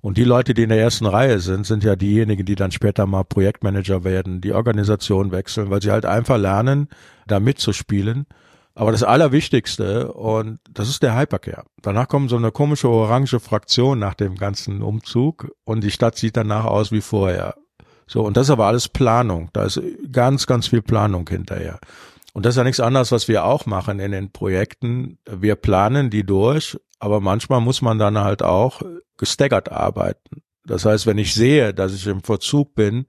Und 0.00 0.16
die 0.16 0.24
Leute, 0.24 0.54
die 0.54 0.62
in 0.62 0.70
der 0.70 0.80
ersten 0.80 1.04
Reihe 1.04 1.40
sind, 1.40 1.66
sind 1.66 1.84
ja 1.84 1.94
diejenigen, 1.94 2.46
die 2.46 2.54
dann 2.54 2.70
später 2.70 3.04
mal 3.04 3.24
Projektmanager 3.24 4.02
werden, 4.02 4.40
die 4.40 4.54
Organisation 4.54 5.30
wechseln, 5.30 5.68
weil 5.68 5.82
sie 5.82 5.90
halt 5.90 6.06
einfach 6.06 6.38
lernen, 6.38 6.88
da 7.26 7.38
mitzuspielen 7.38 8.26
aber 8.74 8.92
das 8.92 9.02
Allerwichtigste, 9.02 10.12
und 10.12 10.60
das 10.70 10.88
ist 10.88 11.02
der 11.02 11.16
Hypercare. 11.16 11.64
Danach 11.82 12.08
kommt 12.08 12.30
so 12.30 12.36
eine 12.36 12.52
komische 12.52 12.88
orange 12.88 13.40
Fraktion 13.40 13.98
nach 13.98 14.14
dem 14.14 14.36
ganzen 14.36 14.82
Umzug 14.82 15.50
und 15.64 15.82
die 15.82 15.90
Stadt 15.90 16.16
sieht 16.16 16.36
danach 16.36 16.64
aus 16.64 16.92
wie 16.92 17.00
vorher. 17.00 17.56
So, 18.06 18.22
und 18.22 18.36
das 18.36 18.46
ist 18.46 18.50
aber 18.50 18.66
alles 18.66 18.88
Planung. 18.88 19.50
Da 19.52 19.64
ist 19.64 19.80
ganz, 20.10 20.46
ganz 20.46 20.68
viel 20.68 20.82
Planung 20.82 21.28
hinterher. 21.28 21.78
Und 22.32 22.46
das 22.46 22.54
ist 22.54 22.58
ja 22.58 22.64
nichts 22.64 22.80
anderes, 22.80 23.12
was 23.12 23.28
wir 23.28 23.44
auch 23.44 23.66
machen 23.66 23.98
in 24.00 24.12
den 24.12 24.32
Projekten. 24.32 25.18
Wir 25.28 25.56
planen 25.56 26.10
die 26.10 26.24
durch, 26.24 26.78
aber 26.98 27.20
manchmal 27.20 27.60
muss 27.60 27.82
man 27.82 27.98
dann 27.98 28.18
halt 28.18 28.42
auch 28.42 28.82
gestaggert 29.16 29.70
arbeiten. 29.70 30.42
Das 30.64 30.84
heißt, 30.84 31.06
wenn 31.06 31.18
ich 31.18 31.34
sehe, 31.34 31.74
dass 31.74 31.94
ich 31.94 32.06
im 32.06 32.22
Verzug 32.22 32.74
bin, 32.74 33.06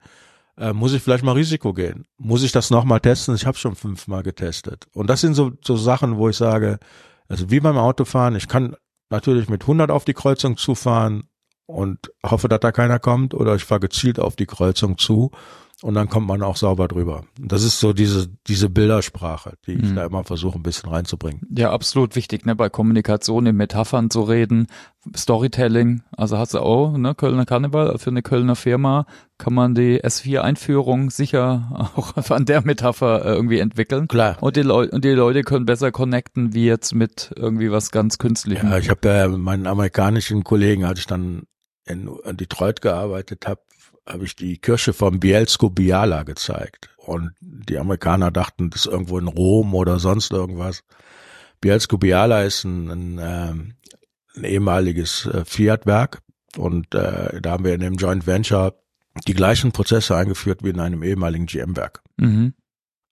äh, 0.58 0.74
muss 0.74 0.94
ich 0.94 1.02
vielleicht 1.02 1.24
mal 1.24 1.34
Risiko 1.34 1.74
gehen? 1.74 2.06
Muss 2.18 2.44
ich 2.44 2.52
das 2.52 2.70
nochmal 2.70 3.00
testen? 3.00 3.36
Ich 3.36 3.46
habe 3.46 3.58
schon 3.58 3.76
fünfmal 3.76 4.24
getestet. 4.24 4.88
Und 4.94 5.10
das 5.10 5.22
sind 5.22 5.34
so, 5.34 5.52
so 5.64 5.76
Sachen, 5.76 6.18
wo 6.18 6.30
ich 6.30 6.38
sage, 6.38 6.80
also 7.28 7.50
wie 7.50 7.60
beim 7.60 7.78
Autofahren, 7.78 8.36
ich 8.36 8.48
kann 8.48 8.76
natürlich 9.10 9.50
mit 9.50 9.64
100 9.64 9.92
auf 9.92 10.06
die 10.06 10.14
Kreuzung 10.14 10.58
zufahren 10.58 11.24
und 11.66 12.12
hoffe, 12.26 12.48
dass 12.48 12.60
da 12.60 12.72
keiner 12.72 13.00
kommt 13.00 13.34
oder 13.34 13.56
ich 13.56 13.64
fahre 13.64 13.82
gezielt 13.82 14.20
auf 14.20 14.36
die 14.36 14.46
Kreuzung 14.46 14.98
zu 14.98 15.32
und 15.84 15.94
dann 15.96 16.10
kommt 16.10 16.28
man 16.28 16.44
auch 16.44 16.56
sauber 16.58 16.88
drüber. 16.88 17.24
Das 17.40 17.64
ist 17.64 17.80
so 17.80 17.94
diese, 17.94 18.28
diese 18.48 18.70
Bildersprache, 18.70 19.54
die 19.66 19.74
ich 19.74 19.92
Mhm. 19.92 19.96
da 19.96 20.06
immer 20.06 20.24
versuche, 20.24 20.58
ein 20.60 20.64
bisschen 20.64 20.90
reinzubringen. 20.90 21.42
Ja, 21.56 21.72
absolut 21.72 22.16
wichtig, 22.16 22.46
ne, 22.46 22.56
bei 22.56 22.70
Kommunikation 22.70 23.46
in 23.48 23.56
Metaphern 23.56 24.10
zu 24.10 24.22
reden, 24.22 24.68
Storytelling, 25.16 26.04
also 26.16 26.38
hast 26.38 26.54
du 26.54 26.60
auch, 26.60 26.98
ne, 26.98 27.16
Kölner 27.16 27.46
Karneval, 27.46 27.98
für 27.98 28.10
eine 28.10 28.22
Kölner 28.22 28.56
Firma 28.56 29.06
kann 29.38 29.54
man 29.54 29.74
die 29.76 30.04
S4-Einführung 30.04 31.10
sicher 31.10 31.92
auch 31.96 32.16
an 32.30 32.46
der 32.46 32.62
Metapher 32.66 33.26
äh, 33.26 33.34
irgendwie 33.34 33.60
entwickeln. 33.60 34.08
Klar. 34.08 34.38
Und 34.42 34.56
die, 34.56 34.62
Leu 34.62 34.88
und 34.92 35.04
die 35.04 35.10
Leute 35.10 35.44
können 35.44 35.66
besser 35.66 35.92
connecten, 35.92 36.54
wie 36.54 36.66
jetzt 36.66 36.94
mit 36.94 37.32
irgendwie 37.36 37.72
was 37.72 37.92
ganz 37.92 38.18
Künstlichem. 38.18 38.70
Ja, 38.70 38.78
ich 38.78 38.90
habe 38.90 39.08
ja 39.08 39.28
meinen 39.28 39.68
amerikanischen 39.68 40.44
Kollegen, 40.44 40.86
als 40.86 41.00
ich 41.00 41.08
dann 41.08 41.44
in, 41.86 42.10
in 42.26 42.38
Detroit 42.38 42.82
gearbeitet 42.82 43.48
habe, 43.48 43.62
habe 44.12 44.26
ich 44.26 44.36
die 44.36 44.58
Kirche 44.58 44.94
von 44.94 45.20
Bielsko 45.20 45.70
Biala 45.70 46.24
gezeigt. 46.24 46.90
Und 46.98 47.32
die 47.40 47.78
Amerikaner 47.78 48.32
dachten, 48.32 48.70
das 48.70 48.86
ist 48.86 48.92
irgendwo 48.92 49.18
in 49.18 49.28
Rom 49.28 49.74
oder 49.74 50.00
sonst 50.00 50.32
irgendwas. 50.32 50.84
Bielsko 51.62 51.98
Biala 51.98 52.44
ist 52.44 52.64
ein, 52.64 52.90
ein, 52.90 53.20
ähm, 53.22 53.74
ein 54.36 54.44
ehemaliges 54.44 55.26
äh, 55.28 55.46
Fiat-Werk. 55.46 56.22
Und 56.58 56.94
äh, 56.94 57.42
da 57.42 57.52
haben 57.52 57.64
wir 57.64 57.74
in 57.74 57.82
dem 57.82 57.96
Joint 57.96 58.28
Venture 58.28 58.76
die 59.28 59.34
gleichen 59.34 59.72
Prozesse 59.72 60.16
eingeführt 60.16 60.64
wie 60.64 60.70
in 60.70 60.80
einem 60.80 61.04
ehemaligen 61.04 61.46
GM-Werk. 61.46 62.02
Mhm. 62.18 62.54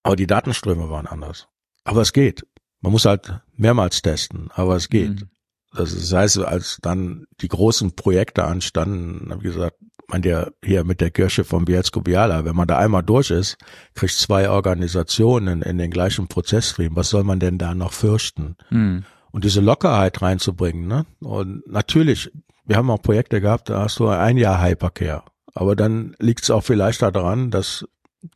Aber 0.02 0.16
die 0.16 0.26
Datenströme 0.26 0.90
waren 0.90 1.06
anders. 1.06 1.48
Aber 1.84 2.02
es 2.02 2.12
geht. 2.12 2.46
Man 2.80 2.92
muss 2.92 3.04
halt 3.04 3.40
mehrmals 3.56 4.02
testen, 4.02 4.50
aber 4.54 4.76
es 4.76 4.88
geht. 4.88 5.20
Mhm. 5.20 5.30
Das 5.72 6.12
heißt, 6.12 6.38
als 6.38 6.78
dann 6.82 7.26
die 7.40 7.48
großen 7.48 7.94
Projekte 7.94 8.44
anstanden, 8.44 9.30
habe 9.30 9.46
ich 9.46 9.54
gesagt, 9.54 9.76
man 10.10 10.22
der 10.22 10.52
hier 10.64 10.84
mit 10.84 11.00
der 11.00 11.10
Kirche 11.10 11.44
von 11.44 11.64
Bielsko 11.64 12.00
Biala, 12.00 12.44
wenn 12.44 12.56
man 12.56 12.68
da 12.68 12.78
einmal 12.78 13.02
durch 13.02 13.30
ist, 13.30 13.56
kriegt 13.94 14.14
zwei 14.14 14.50
Organisationen 14.50 15.62
in 15.62 15.78
den 15.78 15.90
gleichen 15.90 16.28
Prozessstream. 16.28 16.96
Was 16.96 17.10
soll 17.10 17.24
man 17.24 17.40
denn 17.40 17.58
da 17.58 17.74
noch 17.74 17.92
fürchten? 17.92 18.56
Mhm. 18.70 19.04
Und 19.30 19.44
diese 19.44 19.60
Lockerheit 19.60 20.20
reinzubringen, 20.22 20.86
ne? 20.88 21.06
Und 21.20 21.66
natürlich, 21.68 22.30
wir 22.64 22.76
haben 22.76 22.90
auch 22.90 23.02
Projekte 23.02 23.40
gehabt, 23.40 23.70
da 23.70 23.82
hast 23.82 23.98
du 24.00 24.08
ein 24.08 24.36
Jahr 24.36 24.62
Hypercare. 24.62 25.22
Aber 25.54 25.76
dann 25.76 26.14
liegt 26.18 26.42
es 26.42 26.50
auch 26.50 26.64
vielleicht 26.64 27.02
daran, 27.02 27.50
dass 27.50 27.86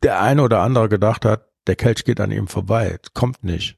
der 0.03 0.21
eine 0.21 0.41
oder 0.41 0.61
andere 0.61 0.89
gedacht 0.89 1.25
hat, 1.25 1.47
der 1.67 1.75
Kelch 1.75 2.05
geht 2.05 2.19
an 2.19 2.31
ihm 2.31 2.47
vorbei, 2.47 2.97
kommt 3.13 3.43
nicht, 3.43 3.77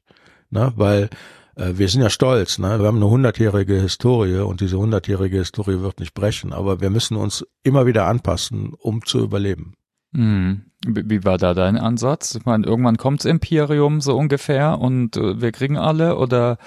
ne? 0.50 0.72
Weil 0.76 1.10
wir 1.58 1.88
sind 1.88 2.02
ja 2.02 2.10
stolz, 2.10 2.58
ne? 2.58 2.78
Wir 2.78 2.86
haben 2.86 2.98
eine 2.98 3.10
hundertjährige 3.10 3.74
Historie 3.80 4.38
und 4.38 4.60
diese 4.60 4.78
hundertjährige 4.78 5.38
Historie 5.38 5.80
wird 5.80 5.98
nicht 5.98 6.14
brechen, 6.14 6.52
aber 6.52 6.80
wir 6.80 6.90
müssen 6.90 7.16
uns 7.16 7.44
immer 7.62 7.86
wieder 7.86 8.06
anpassen, 8.06 8.74
um 8.78 9.04
zu 9.04 9.18
überleben. 9.18 9.74
Mhm. 10.12 10.66
Wie 10.86 11.24
war 11.24 11.38
da 11.38 11.54
dein 11.54 11.76
Ansatz? 11.76 12.36
Ich 12.36 12.44
meine, 12.44 12.64
irgendwann 12.64 12.96
kommt's 12.96 13.24
Imperium 13.24 14.00
so 14.00 14.16
ungefähr 14.16 14.78
und 14.78 15.16
äh, 15.16 15.40
wir 15.40 15.50
kriegen 15.50 15.76
alle 15.76 16.16
oder 16.16 16.58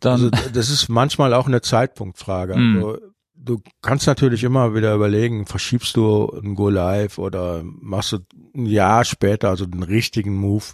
dann 0.00 0.12
Also 0.12 0.30
das 0.30 0.70
ist 0.70 0.88
manchmal 0.88 1.34
auch 1.34 1.46
eine 1.46 1.60
Zeitpunktfrage. 1.60 2.56
Mhm. 2.56 2.76
Also, 2.76 2.98
du 3.34 3.60
kannst 3.82 4.06
natürlich 4.06 4.44
immer 4.44 4.74
wieder 4.74 4.94
überlegen, 4.94 5.46
verschiebst 5.46 5.94
du 5.96 6.30
ein 6.42 6.54
Go 6.54 6.70
Live 6.70 7.18
oder 7.18 7.62
machst 7.64 8.12
du 8.12 8.18
ein 8.56 8.66
Jahr 8.66 9.04
später, 9.04 9.50
also 9.50 9.66
den 9.66 9.82
richtigen 9.82 10.34
Move. 10.34 10.64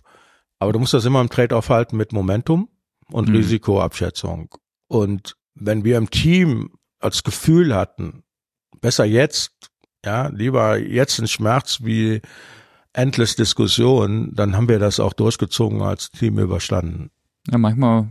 Aber 0.59 0.73
du 0.73 0.79
musst 0.79 0.95
das 0.95 1.05
immer 1.05 1.21
im 1.21 1.29
Trade-off 1.29 1.69
halten 1.69 1.97
mit 1.97 2.13
Momentum 2.13 2.69
und 3.11 3.29
Mhm. 3.29 3.37
Risikoabschätzung. 3.37 4.55
Und 4.89 5.37
wenn 5.55 5.85
wir 5.85 5.97
im 5.99 6.11
Team 6.11 6.71
als 7.01 7.23
Gefühl 7.23 7.75
hatten, 7.75 8.23
besser 8.81 9.05
jetzt, 9.05 9.53
ja, 10.05 10.29
lieber 10.29 10.79
jetzt 10.79 11.19
ein 11.19 11.29
Schmerz 11.29 11.81
wie 11.83 12.21
endless 12.93 13.37
Diskussion, 13.37 14.31
dann 14.35 14.57
haben 14.57 14.69
wir 14.69 14.79
das 14.79 15.01
auch 15.01 15.13
durchgezogen 15.13 15.83
als 15.83 16.11
Team 16.11 16.39
überstanden. 16.39 17.11
ja, 17.51 17.59
manchmal 17.59 18.09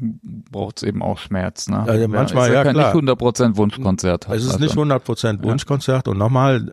braucht's 0.51 0.83
eben 0.83 1.01
auch 1.01 1.17
Schmerz. 1.17 1.67
Ne? 1.67 1.79
Also 1.81 2.07
manchmal, 2.07 2.53
ja, 2.53 2.63
kein 2.63 2.73
klar. 2.75 2.93
nicht 2.95 3.09
100% 3.09 3.57
Wunschkonzert. 3.57 4.27
Es 4.29 4.43
ist 4.43 4.51
Also, 4.53 4.63
nicht 4.63 4.75
100% 4.77 5.43
Wunschkonzert 5.43 6.07
und 6.07 6.17
nochmal, 6.17 6.71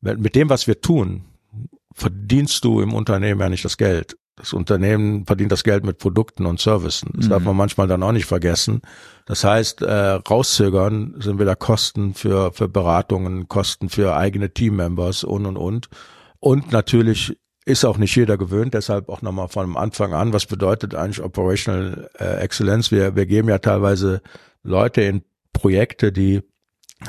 mit 0.00 0.34
dem, 0.34 0.48
was 0.48 0.66
wir 0.66 0.80
tun, 0.80 1.24
verdienst 1.92 2.64
du 2.64 2.80
im 2.80 2.94
Unternehmen 2.94 3.40
ja 3.40 3.48
nicht 3.48 3.64
das 3.64 3.76
Geld. 3.76 4.16
Das 4.40 4.54
Unternehmen 4.54 5.26
verdient 5.26 5.52
das 5.52 5.64
Geld 5.64 5.84
mit 5.84 5.98
Produkten 5.98 6.46
und 6.46 6.58
Services. 6.60 7.04
Das 7.14 7.26
Mhm. 7.26 7.30
darf 7.30 7.42
man 7.44 7.56
manchmal 7.56 7.86
dann 7.86 8.02
auch 8.02 8.12
nicht 8.12 8.24
vergessen. 8.24 8.80
Das 9.26 9.44
heißt, 9.44 9.82
äh, 9.82 9.92
rauszögern 9.92 11.14
sind 11.18 11.38
wieder 11.38 11.56
Kosten 11.56 12.14
für, 12.14 12.52
für 12.52 12.68
Beratungen, 12.68 13.48
Kosten 13.48 13.90
für 13.90 14.16
eigene 14.16 14.52
Teammembers 14.52 15.24
und, 15.24 15.44
und, 15.46 15.56
und. 15.56 15.88
Und 16.40 16.72
natürlich 16.72 17.38
ist 17.66 17.84
auch 17.84 17.98
nicht 17.98 18.16
jeder 18.16 18.38
gewöhnt, 18.38 18.72
deshalb 18.72 19.10
auch 19.10 19.20
nochmal 19.20 19.48
von 19.48 19.76
Anfang 19.76 20.14
an, 20.14 20.32
was 20.32 20.46
bedeutet 20.46 20.94
eigentlich 20.94 21.22
Operational 21.22 22.08
äh, 22.18 22.40
Excellence? 22.40 22.90
Wir, 22.90 23.14
wir 23.14 23.26
geben 23.26 23.48
ja 23.48 23.58
teilweise 23.58 24.22
Leute 24.62 25.02
in 25.02 25.22
Projekte, 25.52 26.12
die 26.12 26.40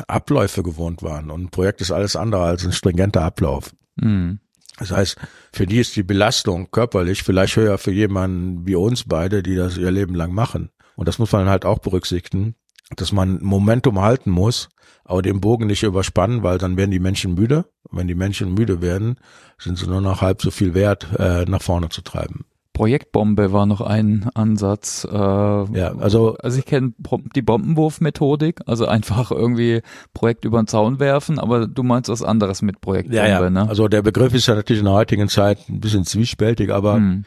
Abläufe 0.08 0.64
gewohnt 0.64 1.02
waren. 1.02 1.32
Und 1.32 1.44
ein 1.44 1.50
Projekt 1.50 1.82
ist 1.82 1.92
alles 1.92 2.16
andere 2.16 2.44
als 2.44 2.66
ein 2.66 2.74
stringenter 2.74 3.22
Ablauf. 3.24 3.72
Mhm. 3.96 4.40
Das 4.78 4.92
heißt, 4.92 5.18
für 5.52 5.66
die 5.66 5.80
ist 5.80 5.96
die 5.96 6.04
Belastung 6.04 6.72
körperlich 6.72 7.24
vielleicht 7.24 7.56
höher 7.56 7.78
für 7.78 7.92
jemanden 7.92 8.66
wie 8.66 8.76
uns 8.76 9.04
beide, 9.04 9.44
die 9.44 9.56
das 9.56 9.78
ihr 9.78 9.92
Leben 9.92 10.16
lang 10.16 10.34
machen. 10.34 10.72
Und 10.96 11.08
das 11.08 11.20
muss 11.20 11.32
man 11.32 11.50
halt 11.50 11.66
auch 11.66 11.80
berücksichtigen, 11.80 12.56
dass 12.96 13.12
man 13.12 13.42
Momentum 13.42 14.02
halten 14.02 14.32
muss, 14.32 14.70
aber 15.04 15.22
den 15.22 15.42
Bogen 15.42 15.68
nicht 15.68 15.84
überspannen, 15.84 16.44
weil 16.44 16.58
dann 16.58 16.78
werden 16.78 16.92
die 16.92 17.00
Menschen 17.00 17.34
müde. 17.34 17.66
Und 17.84 17.98
wenn 17.98 18.08
die 18.08 18.16
Menschen 18.16 18.54
müde 18.54 18.82
werden, 18.82 19.18
sind 19.58 19.78
sie 19.78 19.88
nur 19.88 20.02
noch 20.02 20.22
halb 20.22 20.42
so 20.42 20.52
viel 20.52 20.74
wert, 20.74 21.08
äh, 21.18 21.46
nach 21.46 21.62
vorne 21.62 21.90
zu 21.90 22.02
treiben. 22.02 22.46
Projektbombe 22.82 23.54
war 23.54 23.68
noch 23.68 23.82
ein 23.82 24.28
Ansatz. 24.34 25.08
Äh, 25.08 25.16
Ja, 25.16 25.96
also 26.00 26.36
Also 26.42 26.58
ich 26.58 26.66
kenne 26.66 26.94
die 27.36 27.44
Bombenwurf-Methodik, 27.44 28.62
also 28.66 28.88
einfach 28.88 29.30
irgendwie 29.30 29.84
Projekt 30.16 30.46
über 30.46 30.60
den 30.64 30.66
Zaun 30.66 31.00
werfen, 31.00 31.38
aber 31.38 31.68
du 31.68 31.84
meinst 31.84 32.10
was 32.10 32.24
anderes 32.24 32.64
mit 32.64 32.82
Projektbombe, 32.82 33.18
ja, 33.18 33.40
ja. 33.40 33.50
ne? 33.52 33.70
Also 33.70 33.88
der 33.88 34.02
Begriff 34.02 34.34
ist 34.34 34.48
ja 34.48 34.56
natürlich 34.56 34.80
in 34.80 34.86
der 34.86 34.96
heutigen 34.96 35.30
Zeit 35.30 35.60
ein 35.70 35.80
bisschen 35.80 36.06
zwiespältig, 36.06 36.74
aber 36.74 36.96
Hm. 36.96 37.26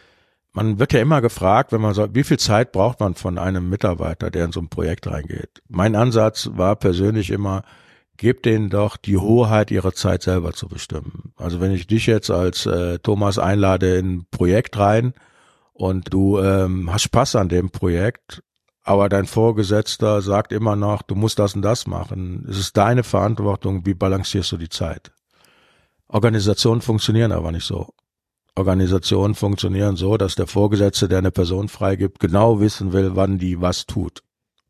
man 0.55 0.81
wird 0.81 0.93
ja 0.93 1.01
immer 1.01 1.21
gefragt, 1.21 1.71
wenn 1.71 1.81
man 1.81 1.95
sagt, 1.95 2.17
wie 2.17 2.25
viel 2.25 2.41
Zeit 2.41 2.73
braucht 2.73 2.99
man 2.99 3.15
von 3.15 3.39
einem 3.39 3.69
Mitarbeiter, 3.69 4.33
der 4.33 4.47
in 4.47 4.51
so 4.51 4.59
ein 4.59 4.71
Projekt 4.71 5.07
reingeht? 5.07 5.63
Mein 5.69 5.95
Ansatz 5.95 6.51
war 6.55 6.75
persönlich 6.75 7.31
immer, 7.31 7.63
gebt 8.17 8.45
denen 8.45 8.71
doch 8.71 8.97
die 8.97 9.19
Hoheit 9.19 9.71
ihrer 9.71 9.93
Zeit 9.93 10.25
selber 10.25 10.53
zu 10.53 10.67
bestimmen. 10.67 11.33
Also 11.37 11.61
wenn 11.61 11.71
ich 11.71 11.87
dich 11.87 12.07
jetzt 12.07 12.33
als 12.33 12.67
äh, 12.67 12.99
Thomas 12.99 13.39
einlade 13.39 13.99
in 13.99 14.15
ein 14.15 14.27
Projekt 14.33 14.77
rein 14.81 15.15
und 15.75 16.13
du 16.13 16.39
ähm, 16.39 16.91
hast 16.91 17.03
Spaß 17.03 17.37
an 17.37 17.49
dem 17.49 17.71
Projekt, 17.71 18.43
aber 18.83 19.09
dein 19.09 19.27
Vorgesetzter 19.27 20.23
sagt 20.23 20.53
immer 20.53 20.77
noch, 20.77 21.03
du 21.03 21.15
musst 21.15 21.39
das 21.39 21.55
und 21.55 21.63
das 21.63 21.87
machen. 21.87 22.47
Es 22.49 22.59
ist 22.59 22.77
deine 22.77 23.03
Verantwortung, 23.03 23.85
wie 23.85 23.95
balancierst 23.95 24.53
du 24.53 24.57
die 24.57 24.69
Zeit? 24.69 25.13
Organisationen 26.07 26.81
funktionieren 26.81 27.33
aber 27.33 27.51
nicht 27.51 27.67
so. 27.67 27.93
Organisationen 28.57 29.35
funktionieren 29.35 29.97
so, 29.97 30.17
dass 30.17 30.37
der 30.37 30.47
Vorgesetzte, 30.47 31.09
der 31.09 31.19
eine 31.19 31.33
Person 31.33 31.69
freigibt, 31.69 32.21
genau 32.21 32.61
wissen 32.61 32.93
will, 32.93 33.17
wann 33.17 33.39
die 33.39 33.61
was 33.61 33.87
tut. 33.87 34.23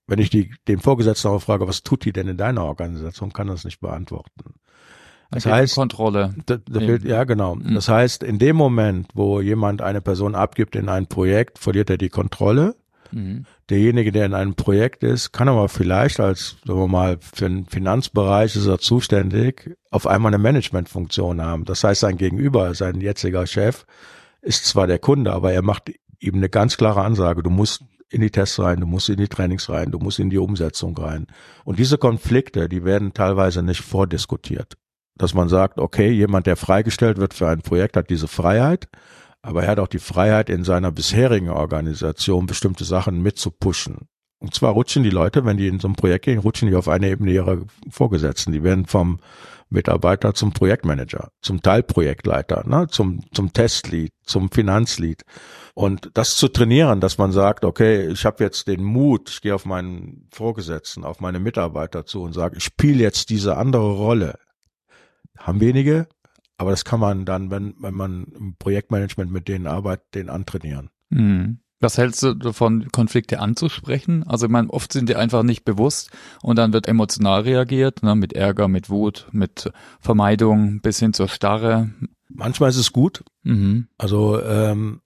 Wenn 0.07 0.19
ich 0.19 0.31
die, 0.31 0.55
den 0.69 0.81
Vorgesetzten 0.81 1.29
aber 1.29 1.41
frage, 1.41 1.69
was 1.69 1.83
tut 1.83 2.05
die 2.05 2.13
denn 2.13 2.29
in 2.29 2.37
deiner 2.37 2.65
Organisation, 2.65 3.33
kann 3.33 3.49
das 3.49 3.65
nicht 3.65 3.81
beantworten. 3.81 4.55
Das 5.35 5.47
heißt, 5.47 5.75
Kontrolle. 5.75 6.35
da, 6.47 6.57
da 6.59 6.81
Ja. 6.81 6.87
fehlt, 6.87 7.05
ja 7.05 7.25
genau. 7.25 7.57
Mhm. 7.57 7.75
Das 7.75 7.89
heißt, 7.89 8.23
in 8.23 8.39
dem 8.39 8.57
Moment, 8.57 9.09
wo 9.15 9.41
jemand 9.41 9.83
eine 9.83 10.01
Person 10.01 10.35
abgibt 10.35 10.77
in 10.77 10.89
ein 10.89 11.07
Projekt, 11.07 11.59
verliert 11.59 11.91
er 11.91 11.99
die 11.99 12.09
Kontrolle. 12.09 12.77
Mhm. 13.11 13.45
Derjenige, 13.71 14.13
der 14.13 14.27
in 14.27 14.35
einem 14.35 14.55
Projekt 14.55 15.03
ist, 15.05 15.33
kann 15.33 15.49
aber 15.49 15.69
vielleicht 15.69 16.21
als, 16.21 16.57
sagen 16.67 16.81
wir 16.81 16.89
mal, 16.89 17.19
für 17.21 17.49
den 17.49 17.67
Finanzbereich 17.67 18.57
ist 18.57 18.67
er 18.67 18.79
zuständig, 18.79 19.77
auf 19.91 20.07
einmal 20.07 20.35
eine 20.35 20.43
Managementfunktion 20.43 21.41
haben. 21.43 21.65
Das 21.65 21.85
heißt, 21.85 22.01
sein 22.01 22.17
Gegenüber, 22.17 22.75
sein 22.75 23.01
jetziger 23.01 23.47
Chef, 23.47 23.87
ist 24.43 24.67
zwar 24.67 24.87
der 24.87 24.99
Kunde, 24.99 25.33
aber 25.33 25.53
er 25.53 25.63
macht 25.63 25.93
ihm 26.21 26.35
eine 26.35 26.49
ganz 26.49 26.77
klare 26.77 27.03
Ansage. 27.03 27.43
Du 27.43 27.51
musst 27.51 27.85
in 28.11 28.21
die 28.21 28.31
Tests 28.31 28.59
rein, 28.61 28.81
du 28.81 28.87
musst 28.87 29.09
in 29.09 29.17
die 29.17 29.29
Trainings 29.29 29.69
rein, 29.71 29.91
du 29.91 29.99
musst 29.99 30.19
in 30.19 30.31
die 30.31 30.39
Umsetzung 30.39 30.97
rein. 30.97 31.27
Und 31.65 31.79
diese 31.79 31.99
Konflikte, 31.99 32.69
die 32.69 32.85
werden 32.85 33.13
teilweise 33.15 33.63
nicht 33.63 33.81
vordiskutiert. 33.81 34.75
Dass 35.17 35.35
man 35.35 35.49
sagt, 35.49 35.79
okay, 35.79 36.11
jemand, 36.11 36.47
der 36.47 36.57
freigestellt 36.57 37.19
wird 37.19 37.35
für 37.35 37.49
ein 37.49 37.63
Projekt, 37.63 37.97
hat 37.97 38.11
diese 38.11 38.29
Freiheit, 38.29 38.89
aber 39.43 39.65
er 39.65 39.71
hat 39.71 39.79
auch 39.79 39.89
die 39.89 39.99
Freiheit, 39.99 40.49
in 40.51 40.65
seiner 40.65 40.91
bisherigen 40.91 41.51
Organisation 41.51 42.47
bestimmte 42.47 42.85
Sachen 42.85 43.23
mitzupushen. 43.23 44.09
Und 44.41 44.55
zwar 44.55 44.73
rutschen 44.73 45.03
die 45.03 45.11
Leute, 45.11 45.45
wenn 45.45 45.57
die 45.57 45.69
in 45.69 45.81
so 45.81 45.89
ein 45.89 45.95
Projekt 45.95 46.25
gehen, 46.25 46.39
rutschen 46.39 46.69
die 46.69 46.75
auf 46.75 46.89
eine 46.89 47.09
Ebene 47.09 47.31
ihrer 47.31 47.59
Vorgesetzten. 47.89 48.53
Die 48.53 48.63
werden 48.63 48.87
vom 48.87 49.21
Mitarbeiter 49.71 50.35
zum 50.35 50.53
Projektmanager, 50.53 51.29
zum 51.41 51.63
Teilprojektleiter, 51.63 52.65
ne, 52.67 52.87
zum, 52.89 53.21
zum 53.33 53.53
Testlead, 53.53 54.13
zum 54.25 54.51
Finanzlead. 54.51 55.23
Und 55.75 56.11
das 56.15 56.37
zu 56.37 56.49
trainieren, 56.49 57.01
dass 57.01 57.19
man 57.19 57.33
sagt, 57.33 57.65
okay, 57.65 58.07
ich 58.09 58.25
habe 58.25 58.45
jetzt 58.45 58.69
den 58.69 58.83
Mut, 58.83 59.31
ich 59.31 59.41
gehe 59.41 59.55
auf 59.55 59.65
meinen 59.65 60.29
Vorgesetzten, 60.33 61.05
auf 61.05 61.21
meine 61.21 61.41
Mitarbeiter 61.41 62.07
zu 62.07 62.23
und 62.23 62.33
sage, 62.33 62.57
ich 62.59 62.65
spiele 62.65 63.03
jetzt 63.03 63.31
diese 63.31 63.57
andere 63.57 63.93
Rolle. 63.93 64.39
Haben 65.39 65.61
wenige, 65.61 66.09
Aber 66.57 66.71
das 66.71 66.85
kann 66.85 67.01
man 67.01 67.25
dann, 67.25 67.51
wenn, 67.51 67.75
wenn 67.79 67.95
man 67.95 68.25
im 68.39 68.57
Projektmanagement 68.57 69.31
mit 69.31 69.49
denen 69.49 69.67
arbeitet, 69.67 70.15
den 70.15 70.31
antrainieren. 70.31 70.91
Mhm. 71.11 71.59
Was 71.81 71.99
hältst 71.99 72.23
du 72.23 72.35
davon, 72.35 72.89
Konflikte 72.93 73.41
anzusprechen? 73.41 74.23
Also 74.27 74.47
ich 74.47 74.53
meine, 74.53 74.71
oft 74.71 74.93
sind 74.93 75.09
die 75.09 75.17
einfach 75.17 75.43
nicht 75.43 75.65
bewusst 75.65 76.11
und 76.43 76.57
dann 76.57 76.73
wird 76.73 76.89
emotional 76.89 77.43
reagiert, 77.43 78.03
ne, 78.03 78.15
mit 78.15 78.33
Ärger, 78.33 78.69
mit 78.69 78.89
Wut, 78.89 79.27
mit 79.33 79.71
Vermeidung 80.01 80.81
bis 80.81 80.99
hin 81.01 81.13
zur 81.13 81.29
Starre. 81.29 81.91
Manchmal 82.29 82.71
ist 82.71 82.79
es 82.79 82.93
gut. 82.93 83.25
Mhm. 83.43 83.89
Also 83.99 84.41
ähm, 84.41 85.03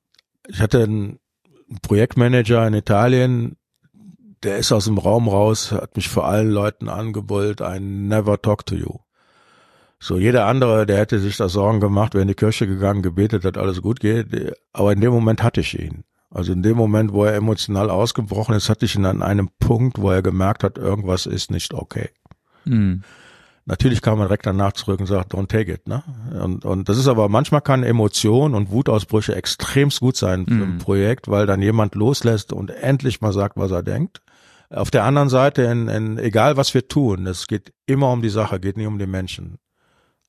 ich 0.47 0.61
hatte 0.61 0.85
einen 0.85 1.19
Projektmanager 1.83 2.67
in 2.67 2.75
Italien, 2.75 3.57
der 4.45 4.59
ist 4.59 4.71
aus 4.71 4.85
dem 4.85 4.99
Raum 4.99 5.27
raus, 5.27 5.73
hat 5.73 5.97
mich 5.97 6.09
vor 6.09 6.27
allen 6.27 6.51
Leuten 6.51 6.89
angebullt, 6.89 7.61
ein 7.61 8.07
Never 8.07 8.41
talk 8.41 8.67
to 8.67 8.77
you. 8.77 8.99
So, 10.01 10.17
jeder 10.17 10.47
andere, 10.47 10.87
der 10.87 10.99
hätte 10.99 11.19
sich 11.19 11.37
da 11.37 11.49
Sorgen 11.49 11.81
gemacht, 11.81 12.15
wäre 12.15 12.23
in 12.23 12.29
die 12.29 12.35
Kirche 12.35 12.67
gegangen, 12.67 13.03
gebetet, 13.03 13.45
dass 13.45 13.57
alles 13.57 13.83
gut 13.83 14.01
geht. 14.01 14.55
Aber 14.73 14.93
in 14.93 15.01
dem 15.01 15.13
Moment 15.13 15.43
hatte 15.43 15.61
ich 15.61 15.79
ihn. 15.79 16.05
Also 16.31 16.53
in 16.53 16.63
dem 16.63 16.77
Moment, 16.77 17.13
wo 17.13 17.25
er 17.25 17.35
emotional 17.35 17.91
ausgebrochen 17.91 18.55
ist, 18.55 18.69
hatte 18.69 18.85
ich 18.85 18.95
ihn 18.95 19.07
an 19.07 19.23
einem 19.23 19.49
Punkt, 19.59 19.99
wo 19.99 20.11
er 20.11 20.23
gemerkt 20.23 20.63
hat, 20.63 20.77
irgendwas 20.77 21.27
ist 21.27 21.51
nicht 21.51 21.75
okay. 21.75 22.11
Mhm. 22.65 23.03
Natürlich 23.65 24.01
kam 24.01 24.19
man 24.19 24.29
direkt 24.29 24.47
danach 24.47 24.73
zurück 24.73 25.01
und 25.01 25.07
sagt, 25.07 25.35
don't 25.35 25.49
take 25.49 25.71
it, 25.71 25.87
ne? 25.89 26.03
Und, 26.43 26.65
und 26.65 26.89
das 26.89 26.97
ist 26.97 27.07
aber, 27.07 27.29
manchmal 27.29 27.61
kann 27.61 27.83
Emotion 27.83 28.55
und 28.55 28.71
Wutausbrüche 28.71 29.35
extremst 29.35 30.01
gut 30.01 30.17
sein 30.17 30.47
für 30.47 30.55
ein 30.55 30.75
mhm. 30.75 30.79
Projekt, 30.79 31.29
weil 31.29 31.45
dann 31.45 31.61
jemand 31.61 31.95
loslässt 31.95 32.55
und 32.55 32.71
endlich 32.71 33.21
mal 33.21 33.33
sagt, 33.33 33.59
was 33.59 33.71
er 33.71 33.83
denkt. 33.83 34.23
Auf 34.71 34.91
der 34.91 35.05
anderen 35.05 35.29
Seite, 35.29 35.63
in, 35.63 35.89
in, 35.89 36.19
egal 36.19 36.57
was 36.57 36.73
wir 36.73 36.89
tun, 36.89 37.27
es 37.27 37.47
geht 37.47 37.75
immer 37.85 38.11
um 38.11 38.23
die 38.23 38.31
Sache, 38.31 38.59
geht 38.59 38.79
nicht 38.79 38.87
um 38.87 38.99
den 38.99 39.11
Menschen. 39.11 39.59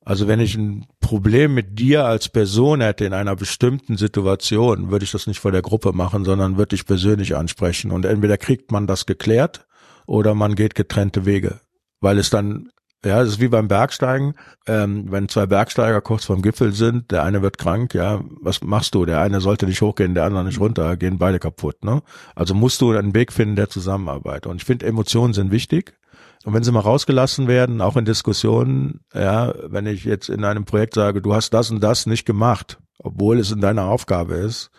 Also 0.05 0.27
wenn 0.27 0.39
ich 0.39 0.55
ein 0.55 0.85
Problem 1.01 1.53
mit 1.53 1.77
dir 1.77 2.05
als 2.05 2.29
Person 2.29 2.81
hätte 2.81 3.05
in 3.05 3.13
einer 3.13 3.35
bestimmten 3.35 3.97
Situation, 3.97 4.91
würde 4.91 5.05
ich 5.05 5.11
das 5.11 5.27
nicht 5.27 5.39
vor 5.39 5.51
der 5.51 5.61
Gruppe 5.61 5.91
machen, 5.91 6.25
sondern 6.25 6.57
würde 6.57 6.75
ich 6.75 6.85
persönlich 6.85 7.35
ansprechen. 7.35 7.91
Und 7.91 8.05
entweder 8.05 8.37
kriegt 8.37 8.71
man 8.71 8.87
das 8.87 9.05
geklärt 9.05 9.67
oder 10.07 10.33
man 10.33 10.55
geht 10.55 10.75
getrennte 10.75 11.25
Wege. 11.25 11.59
Weil 11.99 12.17
es 12.17 12.29
dann, 12.29 12.69
ja, 13.03 13.21
es 13.21 13.29
ist 13.29 13.39
wie 13.41 13.49
beim 13.49 13.67
Bergsteigen, 13.67 14.35
ähm, 14.67 15.11
wenn 15.11 15.29
zwei 15.29 15.45
Bergsteiger 15.45 16.01
kurz 16.01 16.25
vorm 16.25 16.41
Gipfel 16.41 16.73
sind, 16.73 17.11
der 17.11 17.23
eine 17.23 17.41
wird 17.41 17.57
krank, 17.57 17.93
ja, 17.93 18.21
was 18.41 18.61
machst 18.63 18.95
du? 18.95 19.05
Der 19.05 19.21
eine 19.21 19.41
sollte 19.41 19.65
nicht 19.65 19.81
hochgehen, 19.81 20.15
der 20.15 20.23
andere 20.23 20.45
nicht 20.45 20.59
runter, 20.59 20.95
gehen 20.95 21.17
beide 21.17 21.39
kaputt. 21.39 21.83
Ne? 21.83 22.01
Also 22.35 22.55
musst 22.55 22.81
du 22.81 22.91
einen 22.91 23.13
Weg 23.13 23.33
finden 23.33 23.57
der 23.57 23.69
Zusammenarbeit. 23.69 24.47
Und 24.47 24.57
ich 24.57 24.65
finde, 24.65 24.85
Emotionen 24.85 25.33
sind 25.33 25.51
wichtig. 25.51 25.98
Und 26.45 26.53
wenn 26.53 26.63
sie 26.63 26.71
mal 26.71 26.79
rausgelassen 26.79 27.47
werden, 27.47 27.81
auch 27.81 27.97
in 27.97 28.05
Diskussionen, 28.05 29.01
ja, 29.13 29.53
wenn 29.67 29.85
ich 29.85 30.05
jetzt 30.05 30.29
in 30.29 30.45
einem 30.45 30.65
Projekt 30.65 30.93
sage, 30.93 31.21
du 31.21 31.33
hast 31.33 31.53
das 31.53 31.69
und 31.69 31.81
das 31.81 32.05
nicht 32.05 32.25
gemacht, 32.25 32.79
obwohl 32.97 33.39
es 33.39 33.51
in 33.51 33.61
deiner 33.61 33.85
Aufgabe 33.85 34.35
ist, 34.35 34.71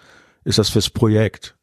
ist 0.44 0.58
das 0.58 0.70
fürs 0.70 0.90
Projekt. 0.90 1.56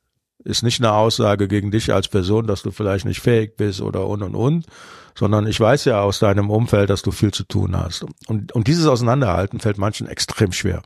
Ist 0.43 0.63
nicht 0.63 0.79
eine 0.79 0.93
Aussage 0.93 1.47
gegen 1.47 1.71
dich 1.71 1.91
als 1.91 2.07
Person, 2.07 2.45
dass 2.45 2.61
du 2.61 2.71
vielleicht 2.71 3.05
nicht 3.05 3.21
fähig 3.21 3.57
bist 3.57 3.81
oder 3.81 4.05
und 4.07 4.21
und 4.21 4.35
und, 4.35 4.65
sondern 5.15 5.47
ich 5.47 5.59
weiß 5.59 5.85
ja 5.85 6.01
aus 6.01 6.19
deinem 6.19 6.51
Umfeld, 6.51 6.91
dass 6.91 7.01
du 7.01 7.11
viel 7.11 7.31
zu 7.31 7.43
tun 7.43 7.75
hast. 7.75 8.05
Und, 8.27 8.51
und 8.51 8.67
dieses 8.67 8.85
Auseinanderhalten 8.85 9.59
fällt 9.59 9.79
manchen 9.79 10.07
extrem 10.07 10.51
schwer. 10.51 10.83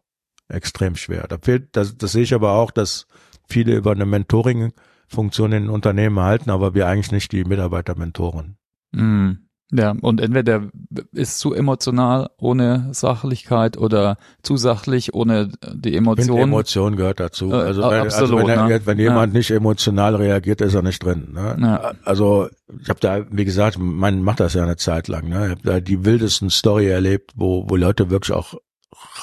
Extrem 0.47 0.95
schwer. 0.95 1.27
Da 1.27 1.37
fehlt, 1.37 1.75
das, 1.75 1.97
das 1.97 2.13
sehe 2.13 2.23
ich 2.23 2.33
aber 2.33 2.53
auch, 2.53 2.71
dass 2.71 3.07
viele 3.47 3.75
über 3.75 3.91
eine 3.91 4.05
Mentoring-Funktion 4.05 5.51
in 5.51 5.69
Unternehmen 5.69 6.19
halten, 6.19 6.49
aber 6.49 6.73
wir 6.73 6.87
eigentlich 6.87 7.11
nicht 7.11 7.31
die 7.33 7.43
Mitarbeiter-Mentoren. 7.43 8.57
Mm, 8.91 9.31
ja, 9.73 9.95
und 10.01 10.19
entweder 10.19 10.69
ist 11.13 11.39
zu 11.39 11.53
emotional 11.53 12.29
ohne 12.37 12.89
Sachlichkeit 12.91 13.77
oder 13.77 14.17
zu 14.43 14.57
sachlich 14.57 15.13
ohne 15.13 15.49
die 15.73 15.95
Emotion. 15.95 16.39
Emotion 16.39 16.95
gehört 16.97 17.21
dazu. 17.21 17.51
Äh, 17.51 17.55
also, 17.55 17.81
wenn, 17.83 18.01
absolut, 18.01 18.39
also 18.41 18.47
wenn, 18.47 18.67
ne? 18.67 18.81
wenn 18.85 18.99
jemand 18.99 19.33
ja. 19.33 19.37
nicht 19.37 19.51
emotional 19.51 20.15
reagiert, 20.15 20.59
ist 20.59 20.73
er 20.73 20.81
nicht 20.81 21.03
drin. 21.03 21.29
Ne? 21.33 21.57
Ja. 21.61 21.93
Also 22.03 22.49
ich 22.81 22.89
habe 22.89 22.99
da, 22.99 23.25
wie 23.31 23.45
gesagt, 23.45 23.77
man 23.79 24.21
macht 24.21 24.41
das 24.41 24.55
ja 24.55 24.63
eine 24.63 24.75
Zeit 24.75 25.07
lang. 25.07 25.29
Ne? 25.29 25.45
Ich 25.45 25.51
habe 25.51 25.61
da 25.63 25.79
die 25.79 26.03
wildesten 26.03 26.49
Story 26.49 26.87
erlebt, 26.87 27.31
wo, 27.35 27.69
wo 27.69 27.77
Leute 27.77 28.09
wirklich 28.09 28.35
auch 28.35 28.55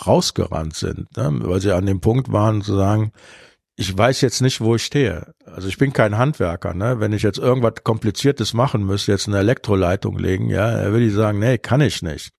rausgerannt 0.07 0.75
sind, 0.75 1.15
ne? 1.15 1.31
weil 1.43 1.61
sie 1.61 1.73
an 1.73 1.85
dem 1.85 2.01
Punkt 2.01 2.33
waren 2.33 2.63
zu 2.63 2.75
sagen, 2.75 3.13
ich 3.79 3.97
weiß 3.97 4.23
jetzt 4.23 4.43
nicht, 4.43 4.61
wo 4.61 4.75
ich 4.75 4.85
stehe. 4.85 5.35
Also 5.45 5.69
ich 5.69 5.79
bin 5.79 5.93
kein 5.93 6.19
Handwerker, 6.19 6.75
ne? 6.75 6.99
Wenn 6.99 7.13
ich 7.13 7.23
jetzt 7.23 7.39
irgendwas 7.39 7.85
Kompliziertes 7.85 8.53
machen 8.53 8.85
müsste, 8.85 9.13
jetzt 9.13 9.29
eine 9.29 9.39
Elektroleitung 9.39 10.19
legen, 10.19 10.51
ja, 10.51 10.83
dann 10.83 10.91
würde 10.91 11.07
ich 11.07 11.15
sagen, 11.15 11.39
nee, 11.39 11.59
kann 11.59 11.81
ich 11.81 12.03
nicht. 12.03 12.33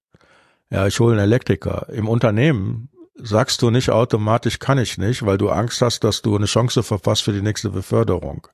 Ja, 0.70 0.86
ich 0.86 1.00
hole 1.00 1.14
einen 1.14 1.24
Elektriker. 1.24 1.88
Im 1.94 2.10
Unternehmen 2.10 2.90
sagst 3.16 3.62
du 3.62 3.70
nicht 3.70 3.90
automatisch 3.90 4.60
kann 4.60 4.80
ich 4.80 4.98
nicht, 4.98 5.26
weil 5.26 5.38
du 5.38 5.50
Angst 5.50 5.82
hast, 5.82 6.04
dass 6.04 6.22
du 6.22 6.36
eine 6.36 6.46
Chance 6.46 6.84
verpasst 6.84 7.24
für 7.24 7.32
die 7.32 7.42
nächste 7.42 7.70
Beförderung. 7.70 8.48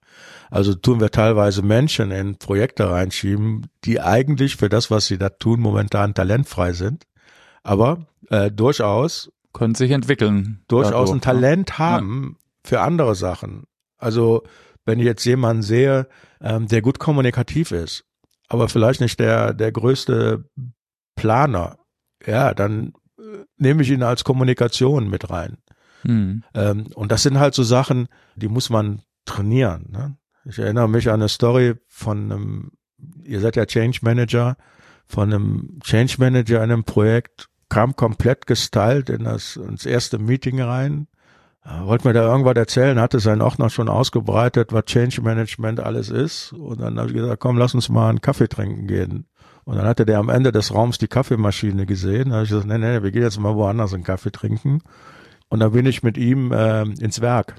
Also 0.51 0.75
tun 0.75 0.99
wir 0.99 1.09
teilweise 1.09 1.63
Menschen 1.63 2.11
in 2.11 2.37
Projekte 2.37 2.87
reinschieben, 2.91 3.65
die 3.83 3.99
eigentlich 3.99 4.57
für 4.57 4.69
das, 4.69 4.91
was 4.91 5.07
sie 5.07 5.17
da 5.17 5.29
tun, 5.29 5.59
momentan 5.59 6.13
talentfrei 6.13 6.73
sind, 6.73 7.05
aber 7.63 8.05
äh, 8.29 8.51
durchaus 8.51 9.31
können 9.53 9.73
sich 9.73 9.89
entwickeln. 9.89 10.61
Durchaus 10.67 10.91
dadurch, 10.91 11.11
ein 11.11 11.15
ne? 11.15 11.21
Talent 11.21 11.79
haben, 11.79 12.37
für 12.65 12.81
andere 12.81 13.15
Sachen. 13.15 13.63
Also 13.97 14.43
wenn 14.85 14.99
ich 14.99 15.05
jetzt 15.05 15.25
jemanden 15.25 15.63
sehe, 15.63 16.07
ähm, 16.41 16.67
der 16.67 16.81
gut 16.81 16.99
kommunikativ 16.99 17.71
ist, 17.71 18.05
aber 18.47 18.69
vielleicht 18.69 19.01
nicht 19.01 19.19
der, 19.19 19.53
der 19.53 19.71
größte 19.71 20.49
Planer, 21.15 21.79
ja, 22.25 22.53
dann 22.53 22.93
äh, 23.17 23.45
nehme 23.57 23.81
ich 23.81 23.89
ihn 23.89 24.03
als 24.03 24.23
Kommunikation 24.23 25.09
mit 25.09 25.29
rein. 25.29 25.57
Mhm. 26.03 26.43
Ähm, 26.53 26.87
und 26.93 27.11
das 27.11 27.23
sind 27.23 27.39
halt 27.39 27.55
so 27.55 27.63
Sachen, 27.63 28.07
die 28.35 28.47
muss 28.47 28.69
man 28.69 29.01
trainieren. 29.25 29.87
Ne? 29.89 30.17
Ich 30.45 30.59
erinnere 30.59 30.87
mich 30.87 31.09
an 31.09 31.15
eine 31.15 31.29
Story 31.29 31.75
von 31.87 32.31
einem, 32.31 32.71
ihr 33.23 33.39
seid 33.39 33.55
ja 33.55 33.65
Change 33.65 33.99
Manager, 34.03 34.57
von 35.07 35.33
einem 35.33 35.79
Change 35.83 36.15
Manager 36.19 36.57
in 36.63 36.71
einem 36.71 36.83
Projekt, 36.83 37.49
kam 37.69 37.95
komplett 37.95 38.45
gestylt 38.45 39.09
in 39.09 39.23
das, 39.23 39.55
ins 39.55 39.85
erste 39.85 40.19
Meeting 40.19 40.61
rein, 40.61 41.07
wollte 41.65 42.07
mir 42.07 42.13
da 42.13 42.31
irgendwas 42.31 42.55
erzählen, 42.55 42.99
hatte 42.99 43.19
seinen 43.19 43.41
Ordner 43.41 43.69
schon 43.69 43.89
ausgebreitet, 43.89 44.71
was 44.71 44.85
Change 44.85 45.21
Management 45.21 45.79
alles 45.79 46.09
ist. 46.09 46.53
Und 46.53 46.79
dann 46.79 46.99
habe 46.99 47.09
ich 47.09 47.15
gesagt, 47.15 47.39
komm, 47.39 47.57
lass 47.57 47.73
uns 47.73 47.89
mal 47.89 48.09
einen 48.09 48.21
Kaffee 48.21 48.47
trinken 48.47 48.87
gehen. 48.87 49.27
Und 49.63 49.77
dann 49.77 49.87
hatte 49.87 50.05
der 50.05 50.19
am 50.19 50.29
Ende 50.29 50.51
des 50.51 50.73
Raums 50.73 50.99
die 50.99 51.07
Kaffeemaschine 51.07 51.87
gesehen. 51.87 52.29
Da 52.29 52.35
habe 52.35 52.43
ich 52.43 52.51
gesagt, 52.51 52.67
nee, 52.67 52.77
nee, 52.77 53.01
wir 53.01 53.11
gehen 53.11 53.23
jetzt 53.23 53.39
mal 53.39 53.55
woanders 53.55 53.93
einen 53.93 54.03
Kaffee 54.03 54.31
trinken. 54.31 54.81
Und 55.49 55.59
dann 55.59 55.71
bin 55.71 55.87
ich 55.87 56.03
mit 56.03 56.17
ihm 56.17 56.51
äh, 56.51 56.83
ins 56.83 57.21
Werk, 57.21 57.55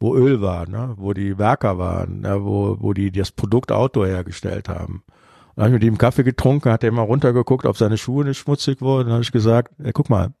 wo 0.00 0.16
Öl 0.16 0.40
war, 0.40 0.68
ne? 0.68 0.94
wo 0.96 1.12
die 1.12 1.38
Werker 1.38 1.78
waren, 1.78 2.20
ne? 2.20 2.44
wo, 2.44 2.76
wo 2.80 2.92
die 2.92 3.12
das 3.12 3.30
Produkt 3.30 3.70
Auto 3.70 4.04
hergestellt 4.04 4.68
haben. 4.68 5.04
Und 5.06 5.56
dann 5.56 5.66
habe 5.66 5.76
ich 5.76 5.82
mit 5.82 5.84
ihm 5.84 5.98
Kaffee 5.98 6.24
getrunken, 6.24 6.72
hat 6.72 6.82
er 6.82 6.88
immer 6.88 7.02
runtergeguckt, 7.02 7.64
ob 7.64 7.76
seine 7.76 7.96
Schuhe 7.96 8.24
nicht 8.24 8.38
schmutzig 8.38 8.80
wurden. 8.80 9.06
Dann 9.06 9.14
habe 9.14 9.22
ich 9.22 9.32
gesagt, 9.32 9.72
guck 9.92 10.10
mal, 10.10 10.34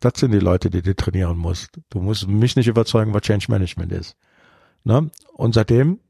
das 0.00 0.14
sind 0.16 0.32
die 0.32 0.38
Leute, 0.38 0.70
die 0.70 0.82
du 0.82 0.94
trainieren 0.94 1.38
musst. 1.38 1.80
Du 1.90 2.00
musst 2.00 2.28
mich 2.28 2.56
nicht 2.56 2.68
überzeugen, 2.68 3.14
was 3.14 3.22
Change 3.22 3.46
Management 3.48 3.92
ist. 3.92 4.16
Ne? 4.84 5.10
Und 5.34 5.54
seitdem 5.54 6.00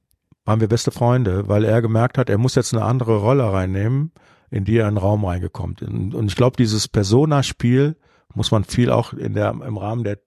waren 0.44 0.60
wir 0.60 0.68
beste 0.68 0.90
Freunde, 0.90 1.48
weil 1.48 1.64
er 1.64 1.82
gemerkt 1.82 2.18
hat, 2.18 2.30
er 2.30 2.38
muss 2.38 2.54
jetzt 2.54 2.72
eine 2.72 2.84
andere 2.84 3.18
Rolle 3.18 3.52
reinnehmen, 3.52 4.12
in 4.50 4.64
die 4.64 4.76
er 4.76 4.88
in 4.88 4.94
den 4.94 5.02
Raum 5.02 5.24
reingekommt. 5.24 5.82
Und 5.82 6.26
ich 6.26 6.36
glaube, 6.36 6.56
dieses 6.56 6.88
Persona-Spiel 6.88 7.96
muss 8.34 8.50
man 8.50 8.64
viel 8.64 8.90
auch 8.90 9.12
in 9.12 9.34
der, 9.34 9.50
im 9.50 9.76
Rahmen 9.76 10.04
der 10.04 10.18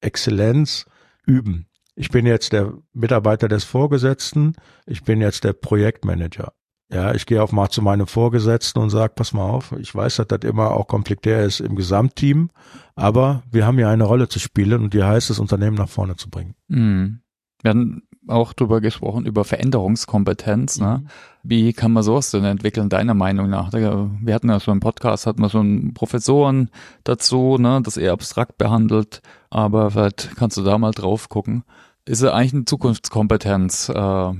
Exzellenz 0.00 0.86
üben. 1.26 1.66
Ich 1.94 2.08
bin 2.08 2.26
jetzt 2.26 2.52
der 2.52 2.72
Mitarbeiter 2.92 3.48
des 3.48 3.64
Vorgesetzten, 3.64 4.54
ich 4.86 5.04
bin 5.04 5.20
jetzt 5.20 5.44
der 5.44 5.52
Projektmanager. 5.52 6.52
Ja, 6.92 7.14
ich 7.14 7.26
gehe 7.26 7.42
auch 7.42 7.52
mal 7.52 7.68
zu 7.68 7.82
meinem 7.82 8.08
Vorgesetzten 8.08 8.80
und 8.80 8.90
sage, 8.90 9.12
pass 9.14 9.32
mal 9.32 9.48
auf, 9.48 9.72
ich 9.78 9.94
weiß, 9.94 10.16
dass 10.16 10.26
das 10.26 10.40
immer 10.40 10.72
auch 10.72 10.88
komplizierter 10.88 11.44
ist 11.44 11.60
im 11.60 11.76
Gesamtteam, 11.76 12.50
aber 12.96 13.44
wir 13.50 13.64
haben 13.64 13.78
ja 13.78 13.88
eine 13.90 14.04
Rolle 14.04 14.28
zu 14.28 14.40
spielen 14.40 14.82
und 14.82 14.94
die 14.94 15.04
heißt, 15.04 15.30
das 15.30 15.38
Unternehmen 15.38 15.76
nach 15.76 15.88
vorne 15.88 16.16
zu 16.16 16.28
bringen. 16.30 16.54
Mhm. 16.66 17.20
Wir 17.62 17.70
haben 17.70 18.02
auch 18.26 18.52
drüber 18.52 18.80
gesprochen, 18.80 19.26
über 19.26 19.44
Veränderungskompetenz. 19.44 20.80
Ne? 20.80 21.02
Mhm. 21.02 21.08
Wie 21.42 21.72
kann 21.72 21.92
man 21.92 22.02
sowas 22.02 22.30
denn 22.30 22.44
entwickeln, 22.44 22.88
deiner 22.88 23.14
Meinung 23.14 23.48
nach? 23.50 23.72
Wir 23.72 24.34
hatten 24.34 24.48
ja 24.48 24.60
so 24.60 24.70
einen 24.70 24.80
Podcast, 24.80 25.26
hatten 25.26 25.42
wir 25.42 25.48
so 25.48 25.60
einen 25.60 25.94
Professoren 25.94 26.70
dazu, 27.04 27.56
ne, 27.58 27.80
das 27.82 27.96
eher 27.96 28.12
abstrakt 28.12 28.58
behandelt, 28.58 29.20
aber 29.48 29.90
vielleicht 29.90 30.36
kannst 30.36 30.56
du 30.56 30.62
da 30.62 30.76
mal 30.78 30.92
drauf 30.92 31.28
gucken. 31.28 31.64
Ist 32.04 32.22
es 32.22 32.30
eigentlich 32.30 32.54
eine 32.54 32.64
Zukunftskompetenz? 32.64 33.90
Äh, 33.90 34.32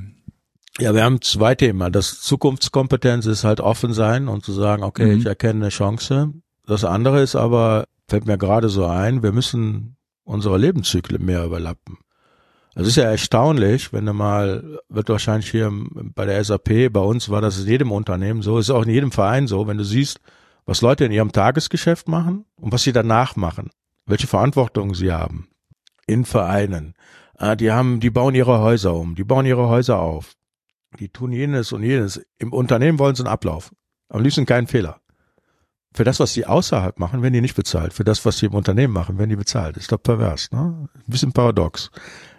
ja, 0.78 0.94
wir 0.94 1.04
haben 1.04 1.20
zwei 1.20 1.54
Themen. 1.54 1.92
Das 1.92 2.20
Zukunftskompetenz 2.20 3.26
ist 3.26 3.44
halt 3.44 3.60
offen 3.60 3.92
sein 3.92 4.28
und 4.28 4.44
zu 4.44 4.52
sagen, 4.52 4.82
okay, 4.82 5.06
mhm. 5.06 5.20
ich 5.20 5.26
erkenne 5.26 5.64
eine 5.64 5.68
Chance. 5.70 6.32
Das 6.66 6.84
andere 6.84 7.22
ist 7.22 7.34
aber, 7.34 7.84
fällt 8.08 8.26
mir 8.26 8.38
gerade 8.38 8.68
so 8.68 8.86
ein, 8.86 9.22
wir 9.22 9.32
müssen 9.32 9.96
unsere 10.24 10.58
Lebenszyklen 10.58 11.24
mehr 11.24 11.44
überlappen. 11.44 11.98
Also 12.74 12.82
es 12.86 12.96
ist 12.96 13.02
ja 13.02 13.10
erstaunlich, 13.10 13.92
wenn 13.92 14.06
du 14.06 14.12
mal, 14.12 14.78
wird 14.88 15.08
wahrscheinlich 15.08 15.50
hier 15.50 15.72
bei 16.14 16.24
der 16.24 16.42
SAP, 16.42 16.92
bei 16.92 17.00
uns 17.00 17.28
war 17.28 17.40
das 17.40 17.58
in 17.58 17.66
jedem 17.66 17.90
Unternehmen 17.90 18.42
so, 18.42 18.58
ist 18.58 18.70
auch 18.70 18.84
in 18.84 18.90
jedem 18.90 19.10
Verein 19.10 19.48
so, 19.48 19.66
wenn 19.66 19.78
du 19.78 19.84
siehst, 19.84 20.20
was 20.66 20.82
Leute 20.82 21.04
in 21.04 21.12
ihrem 21.12 21.32
Tagesgeschäft 21.32 22.06
machen 22.06 22.44
und 22.56 22.72
was 22.72 22.84
sie 22.84 22.92
danach 22.92 23.34
machen, 23.34 23.70
welche 24.06 24.28
Verantwortung 24.28 24.94
sie 24.94 25.10
haben 25.12 25.48
in 26.06 26.24
Vereinen. 26.24 26.94
Ah, 27.36 27.56
die 27.56 27.72
haben, 27.72 28.00
die 28.00 28.10
bauen 28.10 28.34
ihre 28.34 28.60
Häuser 28.60 28.94
um, 28.94 29.14
die 29.14 29.24
bauen 29.24 29.46
ihre 29.46 29.68
Häuser 29.68 29.98
auf, 29.98 30.34
die 30.98 31.08
tun 31.08 31.32
jenes 31.32 31.72
und 31.72 31.82
jenes. 31.82 32.20
Im 32.38 32.52
Unternehmen 32.52 32.98
wollen 32.98 33.14
sie 33.14 33.22
einen 33.22 33.32
Ablauf, 33.32 33.72
am 34.08 34.22
liebsten 34.22 34.46
keinen 34.46 34.66
Fehler. 34.66 35.00
Für 35.92 36.04
das, 36.04 36.20
was 36.20 36.32
sie 36.32 36.46
außerhalb 36.46 37.00
machen, 37.00 37.20
werden 37.20 37.34
die 37.34 37.40
nicht 37.40 37.56
bezahlt. 37.56 37.92
Für 37.92 38.04
das, 38.04 38.24
was 38.24 38.38
sie 38.38 38.46
im 38.46 38.54
Unternehmen 38.54 38.92
machen, 38.92 39.18
werden 39.18 39.30
die 39.30 39.36
bezahlt. 39.36 39.76
Ist 39.76 39.90
doch 39.90 40.00
pervers, 40.00 40.48
ne? 40.52 40.88
Ein 40.94 41.10
bisschen 41.10 41.32
paradox. 41.32 41.90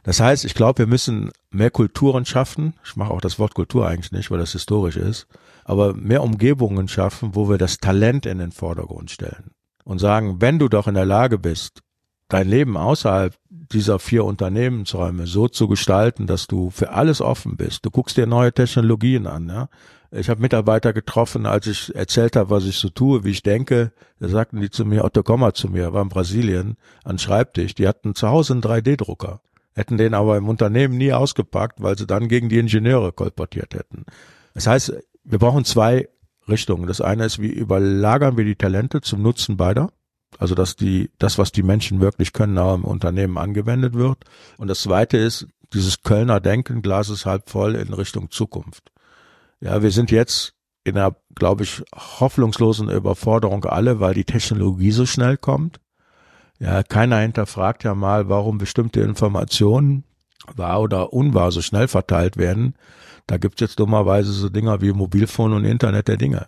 Das 0.03 0.21
heißt, 0.21 0.45
ich 0.45 0.53
glaube, 0.53 0.79
wir 0.79 0.87
müssen 0.87 1.31
mehr 1.49 1.69
Kulturen 1.69 2.25
schaffen. 2.25 2.75
Ich 2.85 2.95
mache 2.95 3.11
auch 3.11 3.19
das 3.19 3.39
Wort 3.39 3.53
Kultur 3.53 3.87
eigentlich 3.87 4.13
nicht, 4.13 4.31
weil 4.31 4.39
das 4.39 4.53
historisch 4.53 4.95
ist. 4.95 5.27
Aber 5.65 5.93
mehr 5.93 6.23
Umgebungen 6.23 6.87
schaffen, 6.87 7.35
wo 7.35 7.49
wir 7.49 7.57
das 7.57 7.77
Talent 7.77 8.25
in 8.25 8.37
den 8.37 8.53
Vordergrund 8.53 9.11
stellen. 9.11 9.51
Und 9.83 9.99
sagen, 9.99 10.39
wenn 10.39 10.57
du 10.57 10.69
doch 10.69 10.87
in 10.87 10.93
der 10.93 11.05
Lage 11.05 11.37
bist, 11.37 11.81
dein 12.29 12.47
Leben 12.47 12.77
außerhalb 12.77 13.35
dieser 13.73 13.99
vier 13.99 14.25
Unternehmensräume 14.25 15.27
so 15.27 15.47
zu 15.47 15.67
gestalten, 15.67 16.27
dass 16.27 16.47
du 16.47 16.69
für 16.69 16.91
alles 16.91 17.21
offen 17.21 17.57
bist. 17.57 17.85
Du 17.85 17.91
guckst 17.91 18.17
dir 18.17 18.27
neue 18.27 18.53
Technologien 18.53 19.27
an. 19.27 19.47
Ja? 19.47 19.69
Ich 20.11 20.29
habe 20.29 20.41
Mitarbeiter 20.41 20.93
getroffen, 20.93 21.45
als 21.45 21.67
ich 21.67 21.95
erzählt 21.95 22.35
habe, 22.35 22.49
was 22.49 22.65
ich 22.65 22.77
so 22.77 22.89
tue, 22.89 23.23
wie 23.23 23.31
ich 23.31 23.43
denke. 23.43 23.91
Da 24.19 24.27
sagten 24.27 24.61
die 24.61 24.69
zu 24.69 24.85
mir, 24.85 25.05
Otto, 25.05 25.23
komm 25.23 25.39
mal 25.39 25.53
zu 25.53 25.69
mir, 25.69 25.93
war 25.93 26.01
in 26.01 26.09
Brasilien, 26.09 26.77
an 27.03 27.17
Schreibtisch. 27.17 27.75
Die 27.75 27.87
hatten 27.87 28.15
zu 28.15 28.29
Hause 28.29 28.53
einen 28.53 28.61
3D-Drucker 28.61 29.41
hätten 29.73 29.97
den 29.97 30.13
aber 30.13 30.37
im 30.37 30.49
Unternehmen 30.49 30.97
nie 30.97 31.13
ausgepackt, 31.13 31.81
weil 31.81 31.97
sie 31.97 32.07
dann 32.07 32.27
gegen 32.27 32.49
die 32.49 32.59
Ingenieure 32.59 33.11
kolportiert 33.11 33.73
hätten. 33.73 34.05
Das 34.53 34.67
heißt, 34.67 34.93
wir 35.23 35.39
brauchen 35.39 35.65
zwei 35.65 36.09
Richtungen. 36.47 36.87
Das 36.87 37.01
eine 37.01 37.25
ist, 37.25 37.41
wie 37.41 37.51
überlagern 37.51 38.37
wir 38.37 38.45
die 38.45 38.55
Talente 38.55 39.01
zum 39.01 39.21
Nutzen 39.21 39.57
beider? 39.57 39.91
Also, 40.39 40.55
dass 40.55 40.75
die, 40.75 41.11
das, 41.19 41.37
was 41.37 41.51
die 41.51 41.63
Menschen 41.63 41.99
wirklich 41.99 42.33
können, 42.33 42.57
auch 42.57 42.75
im 42.75 42.83
Unternehmen 42.83 43.37
angewendet 43.37 43.93
wird. 43.93 44.17
Und 44.57 44.67
das 44.67 44.81
zweite 44.81 45.17
ist, 45.17 45.47
dieses 45.73 46.03
Kölner 46.03 46.39
Denken, 46.39 46.81
Glas 46.81 47.09
ist 47.09 47.25
halb 47.25 47.49
voll 47.49 47.75
in 47.75 47.93
Richtung 47.93 48.31
Zukunft. 48.31 48.91
Ja, 49.59 49.81
wir 49.81 49.91
sind 49.91 50.11
jetzt 50.11 50.53
in 50.83 50.97
einer, 50.97 51.15
glaube 51.35 51.63
ich, 51.63 51.83
hoffnungslosen 51.95 52.89
Überforderung 52.89 53.65
alle, 53.65 53.99
weil 53.99 54.13
die 54.13 54.25
Technologie 54.25 54.91
so 54.91 55.05
schnell 55.05 55.37
kommt. 55.37 55.79
Ja, 56.59 56.83
keiner 56.83 57.17
hinterfragt 57.19 57.83
ja 57.83 57.95
mal, 57.95 58.29
warum 58.29 58.57
bestimmte 58.57 59.01
Informationen 59.01 60.03
wahr 60.55 60.81
oder 60.81 61.13
unwahr 61.13 61.51
so 61.51 61.61
schnell 61.61 61.87
verteilt 61.87 62.37
werden. 62.37 62.75
Da 63.27 63.37
gibt's 63.37 63.61
jetzt 63.61 63.79
dummerweise 63.79 64.31
so 64.31 64.49
Dinger 64.49 64.81
wie 64.81 64.91
Mobilfon 64.91 65.53
und 65.53 65.65
Internet 65.65 66.07
der 66.07 66.17
Dinge. 66.17 66.47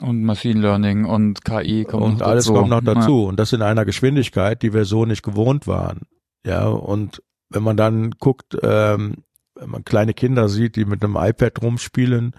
Und 0.00 0.22
Machine 0.22 0.60
Learning 0.60 1.04
und 1.04 1.44
KI 1.44 1.84
kommt 1.84 2.04
Und 2.04 2.22
alles 2.22 2.44
dazu. 2.44 2.54
kommt 2.54 2.70
noch 2.70 2.82
dazu. 2.82 3.22
Ja. 3.22 3.28
Und 3.28 3.38
das 3.38 3.52
in 3.52 3.62
einer 3.62 3.84
Geschwindigkeit, 3.84 4.62
die 4.62 4.74
wir 4.74 4.84
so 4.84 5.06
nicht 5.06 5.22
gewohnt 5.22 5.66
waren. 5.66 6.02
Ja, 6.44 6.66
und 6.68 7.22
wenn 7.50 7.62
man 7.62 7.76
dann 7.76 8.10
guckt, 8.12 8.56
ähm, 8.62 9.24
wenn 9.54 9.70
man 9.70 9.84
kleine 9.84 10.14
Kinder 10.14 10.48
sieht, 10.48 10.76
die 10.76 10.84
mit 10.84 11.02
einem 11.02 11.16
iPad 11.16 11.62
rumspielen 11.62 12.32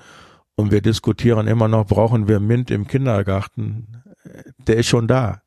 und 0.56 0.72
wir 0.72 0.82
diskutieren 0.82 1.48
immer 1.48 1.68
noch, 1.68 1.88
brauchen 1.88 2.28
wir 2.28 2.40
MINT 2.40 2.72
im 2.72 2.88
Kindergarten, 2.88 4.04
der 4.58 4.78
ist 4.78 4.88
schon 4.88 5.08
da. 5.08 5.42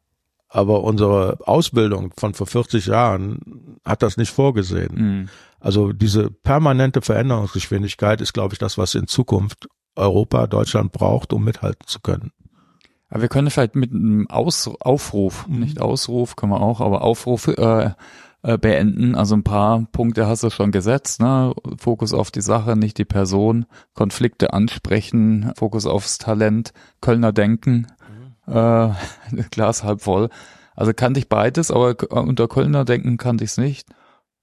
Aber 0.49 0.85
unsere 0.85 1.39
Ausbildung 1.47 2.13
von 2.17 2.35
vor 2.35 2.47
40 2.47 2.87
Jahren 2.87 3.79
hat 3.85 4.03
das 4.03 4.19
nicht 4.19 4.31
vorgesehen. 4.33 4.95
Mhm. 4.95 5.29
Also 5.61 5.93
diese 5.93 6.31
permanente 6.31 7.01
Veränderungsgeschwindigkeit 7.01 8.21
ist, 8.21 8.35
glaube 8.35 8.55
ich, 8.55 8.59
das, 8.59 8.77
was 8.77 8.95
in 8.95 9.07
Zukunft 9.07 9.69
Europa, 9.97 10.47
Deutschland 10.47 10.93
braucht, 10.93 11.33
um 11.33 11.45
mithalten 11.45 11.87
zu 11.87 12.01
können. 12.01 12.33
Aber 13.09 13.23
wir 13.23 13.29
können 13.29 13.51
vielleicht 13.51 13.75
mit 13.75 13.93
einem 13.93 14.29
Aus 14.29 14.71
Aufruf, 14.81 15.47
mhm. 15.47 15.61
nicht 15.61 15.81
Ausruf, 15.81 16.37
können 16.37 16.53
wir 16.53 16.61
auch, 16.63 16.81
aber 16.81 17.03
Aufruf 17.03 17.47
äh, 17.49 17.91
äh, 18.43 18.59
beenden. 18.59 19.15
Also 19.15 19.37
ein 19.37 19.45
paar 19.45 19.87
Punkte 19.93 20.27
hast 20.27 20.43
du 20.43 20.51
schon 20.51 20.71
gesetzt, 20.71 21.21
ne? 21.21 21.55
Fokus 21.79 22.15
auf 22.15 22.31
die 22.31 22.41
Sache, 22.41 22.75
nicht 22.75 22.99
die 22.99 23.05
Person, 23.05 23.67
Konflikte 23.95 24.53
ansprechen, 24.53 25.53
Fokus 25.57 25.87
aufs 25.87 26.19
Talent, 26.19 26.73
Kölner 27.01 27.33
Denken 27.33 27.87
äh, 28.47 28.89
Glas 29.51 29.85
halb 29.85 30.01
voll. 30.01 30.29
Also 30.75 30.93
kannte 30.95 31.21
ich 31.21 31.29
beides, 31.29 31.71
aber 31.71 31.97
unter 32.11 32.49
Kölner 32.49 32.85
Denken 32.85 33.17
kannte 33.17 33.45
ich 33.45 33.51
es 33.51 33.59
nicht. 33.59 33.89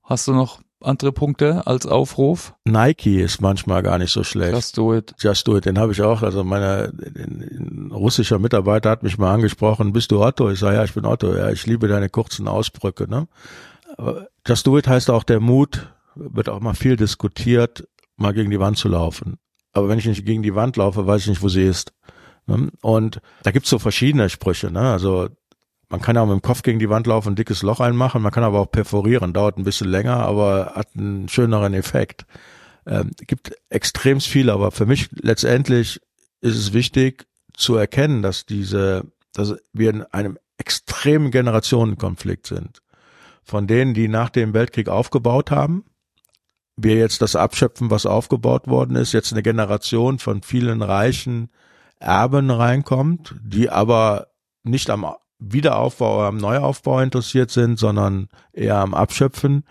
Hast 0.03 0.27
du 0.27 0.33
noch 0.33 0.61
andere 0.81 1.11
Punkte 1.11 1.67
als 1.67 1.85
Aufruf? 1.85 2.53
Nike 2.65 3.21
ist 3.21 3.41
manchmal 3.41 3.83
gar 3.83 3.97
nicht 3.97 4.11
so 4.11 4.23
schlecht. 4.23 4.53
Just 4.53 4.77
do 4.77 4.95
it. 4.95 5.13
Just 5.19 5.47
do 5.47 5.57
it, 5.57 5.65
den 5.65 5.77
habe 5.77 5.91
ich 5.91 6.01
auch. 6.01 6.21
Also 6.21 6.43
meine 6.43 6.91
ein 7.15 7.91
russischer 7.91 8.39
Mitarbeiter 8.39 8.89
hat 8.89 9.03
mich 9.03 9.17
mal 9.17 9.33
angesprochen, 9.33 9.93
bist 9.93 10.11
du 10.11 10.21
Otto? 10.21 10.49
Ich 10.49 10.59
sage, 10.59 10.77
ja, 10.77 10.83
ich 10.83 10.93
bin 10.93 11.05
Otto. 11.05 11.35
Ja, 11.35 11.49
ich 11.49 11.65
liebe 11.65 11.87
deine 11.87 12.09
kurzen 12.09 12.47
Ausbrücke. 12.47 13.09
Ne? 13.09 13.27
Just 14.47 14.67
do 14.67 14.77
it 14.77 14.87
heißt 14.87 15.09
auch 15.09 15.23
der 15.23 15.39
Mut, 15.39 15.93
wird 16.15 16.49
auch 16.49 16.59
mal 16.59 16.75
viel 16.75 16.95
diskutiert, 16.95 17.87
mal 18.15 18.33
gegen 18.33 18.51
die 18.51 18.59
Wand 18.59 18.77
zu 18.77 18.87
laufen. 18.87 19.37
Aber 19.73 19.89
wenn 19.89 19.99
ich 19.99 20.05
nicht 20.05 20.25
gegen 20.25 20.43
die 20.43 20.55
Wand 20.55 20.77
laufe, 20.77 21.05
weiß 21.05 21.21
ich 21.21 21.27
nicht, 21.29 21.41
wo 21.41 21.49
sie 21.49 21.63
ist. 21.63 21.93
Ne? 22.47 22.71
Und 22.81 23.21
da 23.43 23.51
gibt's 23.51 23.69
so 23.69 23.79
verschiedene 23.79 24.29
Sprüche. 24.29 24.71
Ne? 24.71 24.81
Also 24.81 25.29
man 25.89 26.01
kann 26.01 26.15
ja 26.15 26.21
auch 26.21 26.27
mit 26.27 26.35
dem 26.35 26.41
Kopf 26.41 26.61
gegen 26.61 26.79
die 26.79 26.89
Wand 26.89 27.07
laufen, 27.07 27.29
ein 27.29 27.35
dickes 27.35 27.63
Loch 27.63 27.79
einmachen, 27.79 28.21
man 28.21 28.31
kann 28.31 28.43
aber 28.43 28.59
auch 28.59 28.71
perforieren, 28.71 29.33
dauert 29.33 29.57
ein 29.57 29.63
bisschen 29.63 29.89
länger, 29.89 30.17
aber 30.17 30.73
hat 30.75 30.89
einen 30.95 31.27
schöneren 31.29 31.73
Effekt. 31.73 32.25
Ähm, 32.85 33.11
gibt 33.27 33.53
extrem 33.69 34.21
viel, 34.21 34.49
aber 34.49 34.71
für 34.71 34.85
mich 34.85 35.09
letztendlich 35.21 35.99
ist 36.41 36.55
es 36.55 36.73
wichtig 36.73 37.27
zu 37.53 37.75
erkennen, 37.75 38.21
dass 38.21 38.45
diese, 38.45 39.05
dass 39.33 39.55
wir 39.73 39.89
in 39.89 40.03
einem 40.03 40.37
extremen 40.57 41.31
Generationenkonflikt 41.31 42.47
sind. 42.47 42.81
Von 43.43 43.67
denen, 43.67 43.93
die 43.93 44.07
nach 44.07 44.29
dem 44.29 44.53
Weltkrieg 44.53 44.89
aufgebaut 44.89 45.49
haben, 45.49 45.85
wir 46.77 46.95
jetzt 46.95 47.21
das 47.21 47.35
abschöpfen, 47.35 47.89
was 47.89 48.05
aufgebaut 48.05 48.67
worden 48.67 48.95
ist, 48.95 49.11
jetzt 49.11 49.33
eine 49.33 49.43
Generation 49.43 50.19
von 50.19 50.43
vielen 50.43 50.81
reichen, 50.81 51.49
Erben 51.99 52.49
reinkommt, 52.49 53.35
die 53.41 53.69
aber 53.69 54.27
nicht 54.63 54.89
am 54.89 55.05
Wiederaufbau 55.39 56.17
oder 56.17 56.27
am 56.27 56.37
Neuaufbau 56.37 56.99
interessiert 56.99 57.49
sind, 57.49 57.79
sondern 57.79 58.27
eher 58.53 58.77
am 58.77 58.93
Abschöpfen. 58.93 59.63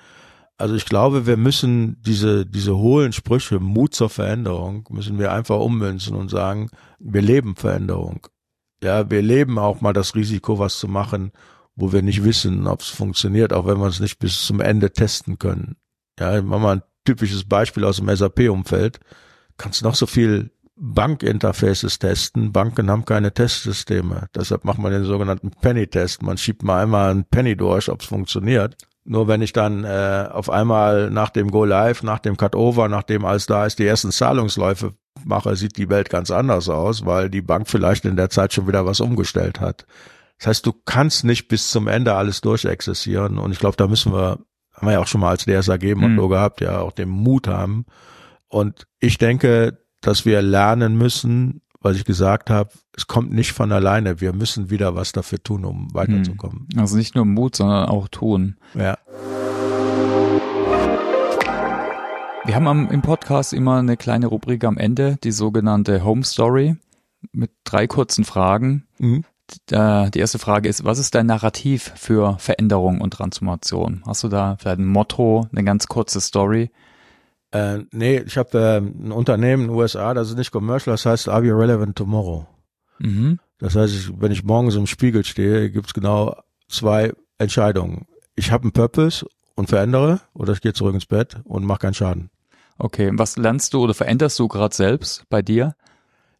Also 0.56 0.74
ich 0.74 0.86
glaube, 0.86 1.26
wir 1.26 1.36
müssen 1.36 2.02
diese, 2.02 2.44
diese 2.44 2.76
hohlen 2.76 3.12
Sprüche, 3.12 3.60
Mut 3.60 3.94
zur 3.94 4.10
Veränderung, 4.10 4.88
müssen 4.90 5.18
wir 5.18 5.32
einfach 5.32 5.60
ummünzen 5.60 6.16
und 6.16 6.30
sagen, 6.30 6.70
wir 6.98 7.22
leben 7.22 7.54
Veränderung. 7.54 8.26
Ja, 8.82 9.08
wir 9.10 9.22
leben 9.22 9.58
auch 9.58 9.80
mal 9.80 9.92
das 9.92 10.14
Risiko, 10.14 10.58
was 10.58 10.78
zu 10.78 10.88
machen, 10.88 11.32
wo 11.76 11.92
wir 11.92 12.02
nicht 12.02 12.24
wissen, 12.24 12.66
ob 12.66 12.80
es 12.80 12.88
funktioniert, 12.88 13.52
auch 13.52 13.66
wenn 13.66 13.78
wir 13.78 13.86
es 13.86 14.00
nicht 14.00 14.18
bis 14.18 14.44
zum 14.44 14.60
Ende 14.60 14.92
testen 14.92 15.38
können. 15.38 15.76
Ja, 16.18 16.38
ich 16.38 16.44
mach 16.44 16.58
mal 16.58 16.76
ein 16.76 16.82
typisches 17.04 17.44
Beispiel 17.44 17.84
aus 17.84 17.96
dem 17.96 18.14
SAP-Umfeld. 18.14 18.98
Kannst 19.56 19.82
noch 19.82 19.94
so 19.94 20.06
viel 20.06 20.50
Bankinterfaces 20.80 21.98
testen. 21.98 22.52
Banken 22.52 22.90
haben 22.90 23.04
keine 23.04 23.32
Testsysteme. 23.32 24.28
Deshalb 24.34 24.64
macht 24.64 24.78
man 24.78 24.92
den 24.92 25.04
sogenannten 25.04 25.50
Penny-Test. 25.50 26.22
Man 26.22 26.38
schiebt 26.38 26.62
mal 26.62 26.82
einmal 26.82 27.10
einen 27.10 27.24
Penny 27.24 27.56
durch, 27.56 27.90
ob 27.90 28.00
es 28.00 28.06
funktioniert. 28.06 28.76
Nur 29.04 29.26
wenn 29.26 29.42
ich 29.42 29.52
dann 29.52 29.84
äh, 29.84 30.28
auf 30.30 30.50
einmal 30.50 31.10
nach 31.10 31.30
dem 31.30 31.50
Go 31.50 31.64
Live, 31.64 32.02
nach 32.02 32.18
dem 32.18 32.36
Cut-Over, 32.36 32.88
nachdem 32.88 33.24
alles 33.24 33.46
da 33.46 33.66
ist, 33.66 33.78
die 33.78 33.86
ersten 33.86 34.12
Zahlungsläufe 34.12 34.94
mache, 35.24 35.56
sieht 35.56 35.78
die 35.78 35.88
Welt 35.88 36.10
ganz 36.10 36.30
anders 36.30 36.68
aus, 36.68 37.06
weil 37.06 37.30
die 37.30 37.42
Bank 37.42 37.68
vielleicht 37.68 38.04
in 38.04 38.16
der 38.16 38.30
Zeit 38.30 38.52
schon 38.52 38.68
wieder 38.68 38.86
was 38.86 39.00
umgestellt 39.00 39.60
hat. 39.60 39.86
Das 40.38 40.46
heißt, 40.46 40.66
du 40.66 40.72
kannst 40.72 41.24
nicht 41.24 41.48
bis 41.48 41.70
zum 41.70 41.88
Ende 41.88 42.14
alles 42.14 42.40
durchexerzieren. 42.40 43.38
Und 43.38 43.50
ich 43.50 43.58
glaube, 43.58 43.76
da 43.76 43.88
müssen 43.88 44.12
wir, 44.12 44.38
haben 44.74 44.86
wir 44.86 44.92
ja 44.92 45.00
auch 45.00 45.06
schon 45.06 45.22
mal 45.22 45.30
als 45.30 45.44
DSAG 45.44 45.96
Motto 45.96 46.26
mhm. 46.26 46.30
gehabt, 46.30 46.60
ja 46.60 46.80
auch 46.80 46.92
den 46.92 47.08
Mut 47.08 47.48
haben. 47.48 47.86
Und 48.46 48.86
ich 49.00 49.18
denke, 49.18 49.78
dass 50.00 50.24
wir 50.24 50.42
lernen 50.42 50.96
müssen, 50.96 51.62
was 51.80 51.96
ich 51.96 52.04
gesagt 52.04 52.50
habe, 52.50 52.70
es 52.96 53.06
kommt 53.06 53.32
nicht 53.32 53.52
von 53.52 53.70
alleine. 53.72 54.20
Wir 54.20 54.32
müssen 54.32 54.70
wieder 54.70 54.94
was 54.94 55.12
dafür 55.12 55.42
tun, 55.42 55.64
um 55.64 55.94
weiterzukommen. 55.94 56.66
Hm. 56.72 56.80
Also 56.80 56.96
nicht 56.96 57.14
nur 57.14 57.24
Mut, 57.24 57.56
sondern 57.56 57.88
auch 57.88 58.08
tun. 58.08 58.56
Ja. 58.74 58.98
Wir 62.44 62.54
haben 62.54 62.66
am, 62.66 62.90
im 62.90 63.02
Podcast 63.02 63.52
immer 63.52 63.78
eine 63.78 63.96
kleine 63.96 64.26
Rubrik 64.26 64.64
am 64.64 64.78
Ende, 64.78 65.18
die 65.22 65.32
sogenannte 65.32 66.02
Home 66.02 66.24
Story 66.24 66.76
mit 67.32 67.50
drei 67.64 67.86
kurzen 67.86 68.24
Fragen. 68.24 68.86
Mhm. 68.98 69.24
Die 69.70 70.18
erste 70.18 70.38
Frage 70.38 70.68
ist, 70.68 70.84
was 70.84 70.98
ist 70.98 71.14
dein 71.14 71.26
Narrativ 71.26 71.92
für 71.96 72.36
Veränderung 72.38 73.00
und 73.00 73.14
Transformation? 73.14 74.02
Hast 74.06 74.22
du 74.22 74.28
da 74.28 74.56
vielleicht 74.58 74.78
ein 74.78 74.86
Motto, 74.86 75.46
eine 75.52 75.64
ganz 75.64 75.86
kurze 75.86 76.20
Story? 76.20 76.70
Äh, 77.50 77.78
nee, 77.92 78.18
ich 78.18 78.36
habe 78.36 78.58
äh, 78.58 78.76
ein 78.78 79.12
Unternehmen 79.12 79.64
in 79.64 79.68
den 79.68 79.76
USA, 79.76 80.14
das 80.14 80.28
ist 80.28 80.36
nicht 80.36 80.50
commercial, 80.50 80.94
das 80.94 81.06
heißt 81.06 81.28
Are 81.28 81.44
You 81.44 81.56
Relevant 81.56 81.96
Tomorrow? 81.96 82.46
Mhm. 82.98 83.38
Das 83.58 83.74
heißt, 83.74 83.94
ich, 83.94 84.20
wenn 84.20 84.32
ich 84.32 84.44
morgens 84.44 84.76
im 84.76 84.86
Spiegel 84.86 85.24
stehe, 85.24 85.70
gibt's 85.70 85.94
genau 85.94 86.36
zwei 86.68 87.12
Entscheidungen. 87.38 88.06
Ich 88.36 88.52
habe 88.52 88.64
einen 88.64 88.72
Purpose 88.72 89.26
und 89.54 89.68
verändere 89.68 90.20
oder 90.34 90.52
ich 90.52 90.60
gehe 90.60 90.72
zurück 90.72 90.94
ins 90.94 91.06
Bett 91.06 91.40
und 91.44 91.64
mache 91.64 91.80
keinen 91.80 91.94
Schaden. 91.94 92.30
Okay, 92.78 93.10
was 93.14 93.36
lernst 93.36 93.74
du 93.74 93.82
oder 93.82 93.94
veränderst 93.94 94.38
du 94.38 94.46
gerade 94.46 94.74
selbst 94.74 95.24
bei 95.28 95.42
dir? 95.42 95.74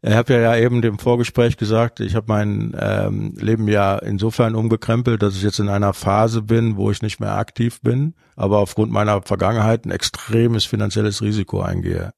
Ich 0.01 0.15
habe 0.15 0.35
ja 0.35 0.57
eben 0.57 0.81
im 0.85 0.99
Vorgespräch 0.99 1.57
gesagt, 1.57 1.99
ich 1.99 2.15
habe 2.15 2.27
mein 2.29 2.77
ähm, 2.79 3.35
Leben 3.37 3.67
ja 3.67 3.99
insofern 3.99 4.55
umgekrempelt, 4.55 5.21
dass 5.23 5.35
ich 5.35 5.43
jetzt 5.43 5.59
in 5.59 5.69
einer 5.69 5.93
Phase 5.93 6.43
bin, 6.43 6.77
wo 6.77 6.93
ich 6.93 7.03
nicht 7.03 7.19
mehr 7.19 7.33
aktiv 7.33 7.81
bin, 7.81 8.15
aber 8.37 8.59
aufgrund 8.59 8.93
meiner 8.93 9.23
Vergangenheit 9.23 9.85
ein 9.85 9.91
extremes 9.91 10.65
finanzielles 10.65 11.21
Risiko 11.21 11.63
eingehe. 11.63 12.13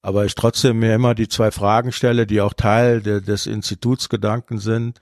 Aber 0.00 0.24
ich 0.24 0.34
trotzdem 0.34 0.78
mir 0.78 0.94
immer 0.94 1.14
die 1.14 1.28
zwei 1.28 1.50
Fragen 1.50 1.92
stelle, 1.92 2.26
die 2.26 2.40
auch 2.40 2.54
Teil 2.54 3.02
de, 3.02 3.20
des 3.20 3.46
Institutsgedanken 3.46 4.58
sind. 4.58 4.98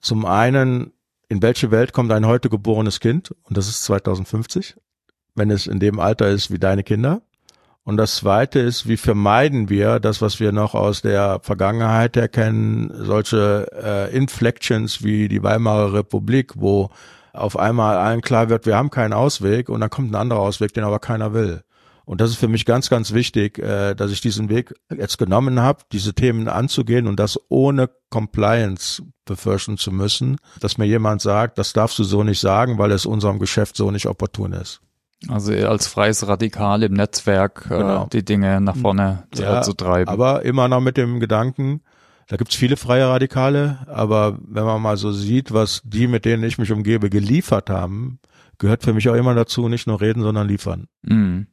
Zum 0.00 0.24
einen, 0.24 0.92
in 1.28 1.42
welche 1.42 1.70
Welt 1.70 1.92
kommt 1.92 2.12
ein 2.12 2.26
heute 2.26 2.48
geborenes 2.48 2.98
Kind? 2.98 3.34
Und 3.42 3.58
das 3.58 3.68
ist 3.68 3.84
2050, 3.84 4.76
wenn 5.34 5.50
es 5.50 5.66
in 5.66 5.80
dem 5.80 6.00
Alter 6.00 6.28
ist 6.28 6.50
wie 6.50 6.58
deine 6.58 6.82
Kinder. 6.82 7.20
Und 7.88 7.96
das 7.96 8.16
Zweite 8.16 8.58
ist, 8.58 8.86
wie 8.86 8.98
vermeiden 8.98 9.70
wir 9.70 9.98
das, 9.98 10.20
was 10.20 10.40
wir 10.40 10.52
noch 10.52 10.74
aus 10.74 11.00
der 11.00 11.40
Vergangenheit 11.42 12.18
erkennen, 12.18 12.92
solche 12.94 13.66
äh, 13.82 14.14
Inflections 14.14 15.02
wie 15.02 15.26
die 15.26 15.42
Weimarer 15.42 15.94
Republik, 15.94 16.52
wo 16.56 16.90
auf 17.32 17.58
einmal 17.58 17.96
allen 17.96 18.20
klar 18.20 18.50
wird, 18.50 18.66
wir 18.66 18.76
haben 18.76 18.90
keinen 18.90 19.14
Ausweg 19.14 19.70
und 19.70 19.80
dann 19.80 19.88
kommt 19.88 20.12
ein 20.12 20.16
anderer 20.16 20.40
Ausweg, 20.40 20.74
den 20.74 20.84
aber 20.84 20.98
keiner 20.98 21.32
will. 21.32 21.62
Und 22.04 22.20
das 22.20 22.28
ist 22.28 22.36
für 22.36 22.48
mich 22.48 22.66
ganz, 22.66 22.90
ganz 22.90 23.14
wichtig, 23.14 23.58
äh, 23.58 23.94
dass 23.94 24.10
ich 24.10 24.20
diesen 24.20 24.50
Weg 24.50 24.74
jetzt 24.94 25.16
genommen 25.16 25.58
habe, 25.58 25.84
diese 25.90 26.12
Themen 26.12 26.46
anzugehen 26.48 27.06
und 27.06 27.18
das 27.18 27.40
ohne 27.48 27.88
Compliance 28.10 29.02
befürchten 29.24 29.78
zu 29.78 29.92
müssen, 29.92 30.36
dass 30.60 30.76
mir 30.76 30.84
jemand 30.84 31.22
sagt, 31.22 31.56
das 31.56 31.72
darfst 31.72 31.98
du 31.98 32.04
so 32.04 32.22
nicht 32.22 32.40
sagen, 32.40 32.76
weil 32.76 32.92
es 32.92 33.06
unserem 33.06 33.38
Geschäft 33.38 33.78
so 33.78 33.90
nicht 33.90 34.08
opportun 34.08 34.52
ist. 34.52 34.82
Also 35.26 35.52
als 35.52 35.88
freies 35.88 36.26
Radikal 36.28 36.82
im 36.84 36.92
Netzwerk 36.92 37.66
äh, 37.66 37.78
genau. 37.78 38.04
äh, 38.04 38.08
die 38.12 38.24
Dinge 38.24 38.60
nach 38.60 38.76
vorne 38.76 39.24
ja, 39.34 39.62
zu 39.62 39.72
treiben. 39.72 40.08
Aber 40.08 40.44
immer 40.44 40.68
noch 40.68 40.80
mit 40.80 40.96
dem 40.96 41.18
Gedanken, 41.18 41.82
da 42.28 42.36
gibt's 42.36 42.54
viele 42.54 42.76
freie 42.76 43.08
Radikale, 43.08 43.78
aber 43.88 44.38
wenn 44.46 44.64
man 44.64 44.80
mal 44.80 44.96
so 44.96 45.10
sieht, 45.10 45.52
was 45.52 45.82
die, 45.84 46.06
mit 46.06 46.24
denen 46.24 46.44
ich 46.44 46.58
mich 46.58 46.70
umgebe, 46.70 47.10
geliefert 47.10 47.68
haben, 47.68 48.20
gehört 48.58 48.84
für 48.84 48.92
mich 48.92 49.08
auch 49.08 49.14
immer 49.14 49.34
dazu, 49.34 49.68
nicht 49.68 49.86
nur 49.86 50.00
reden, 50.00 50.22
sondern 50.22 50.46
liefern. 50.46 50.86
Mhm. 51.02 51.48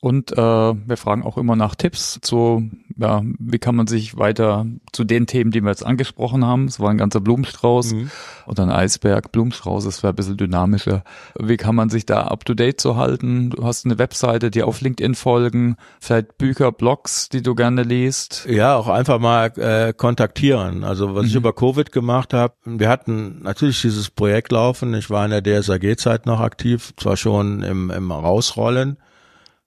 Und 0.00 0.30
äh, 0.30 0.36
wir 0.36 0.96
fragen 0.96 1.24
auch 1.24 1.36
immer 1.38 1.56
nach 1.56 1.74
Tipps 1.74 2.20
zu, 2.22 2.70
ja, 2.96 3.20
wie 3.40 3.58
kann 3.58 3.74
man 3.74 3.88
sich 3.88 4.16
weiter 4.16 4.64
zu 4.92 5.02
den 5.02 5.26
Themen, 5.26 5.50
die 5.50 5.60
wir 5.60 5.70
jetzt 5.70 5.84
angesprochen 5.84 6.44
haben, 6.44 6.66
es 6.66 6.78
war 6.78 6.90
ein 6.90 6.98
ganzer 6.98 7.20
Blumenstrauß 7.20 7.94
mhm. 7.94 8.10
oder 8.46 8.62
ein 8.62 8.70
Eisberg, 8.70 9.32
Blumenstrauß, 9.32 9.84
das 9.84 10.04
wäre 10.04 10.12
ein 10.12 10.16
bisschen 10.16 10.36
dynamischer. 10.36 11.02
Wie 11.36 11.56
kann 11.56 11.74
man 11.74 11.90
sich 11.90 12.06
da 12.06 12.22
up-to-date 12.22 12.80
zu 12.80 12.94
halten? 12.94 13.50
Du 13.50 13.64
hast 13.64 13.86
eine 13.86 13.98
Webseite, 13.98 14.52
die 14.52 14.62
auf 14.62 14.80
LinkedIn 14.80 15.16
folgen, 15.16 15.76
vielleicht 15.98 16.38
Bücher, 16.38 16.70
Blogs, 16.70 17.28
die 17.28 17.42
du 17.42 17.56
gerne 17.56 17.82
liest? 17.82 18.46
Ja, 18.48 18.76
auch 18.76 18.86
einfach 18.86 19.18
mal 19.18 19.46
äh, 19.56 19.92
kontaktieren. 19.92 20.84
Also 20.84 21.16
was 21.16 21.22
mhm. 21.24 21.28
ich 21.28 21.34
über 21.34 21.52
Covid 21.52 21.90
gemacht 21.90 22.34
habe, 22.34 22.54
wir 22.64 22.88
hatten 22.88 23.42
natürlich 23.42 23.82
dieses 23.82 24.10
Projekt 24.10 24.52
laufen, 24.52 24.94
ich 24.94 25.10
war 25.10 25.24
in 25.24 25.32
der 25.32 25.42
DSAG-Zeit 25.42 26.24
noch 26.24 26.38
aktiv, 26.38 26.94
zwar 26.96 27.16
schon 27.16 27.64
im, 27.64 27.90
im 27.90 28.12
Rausrollen, 28.12 28.96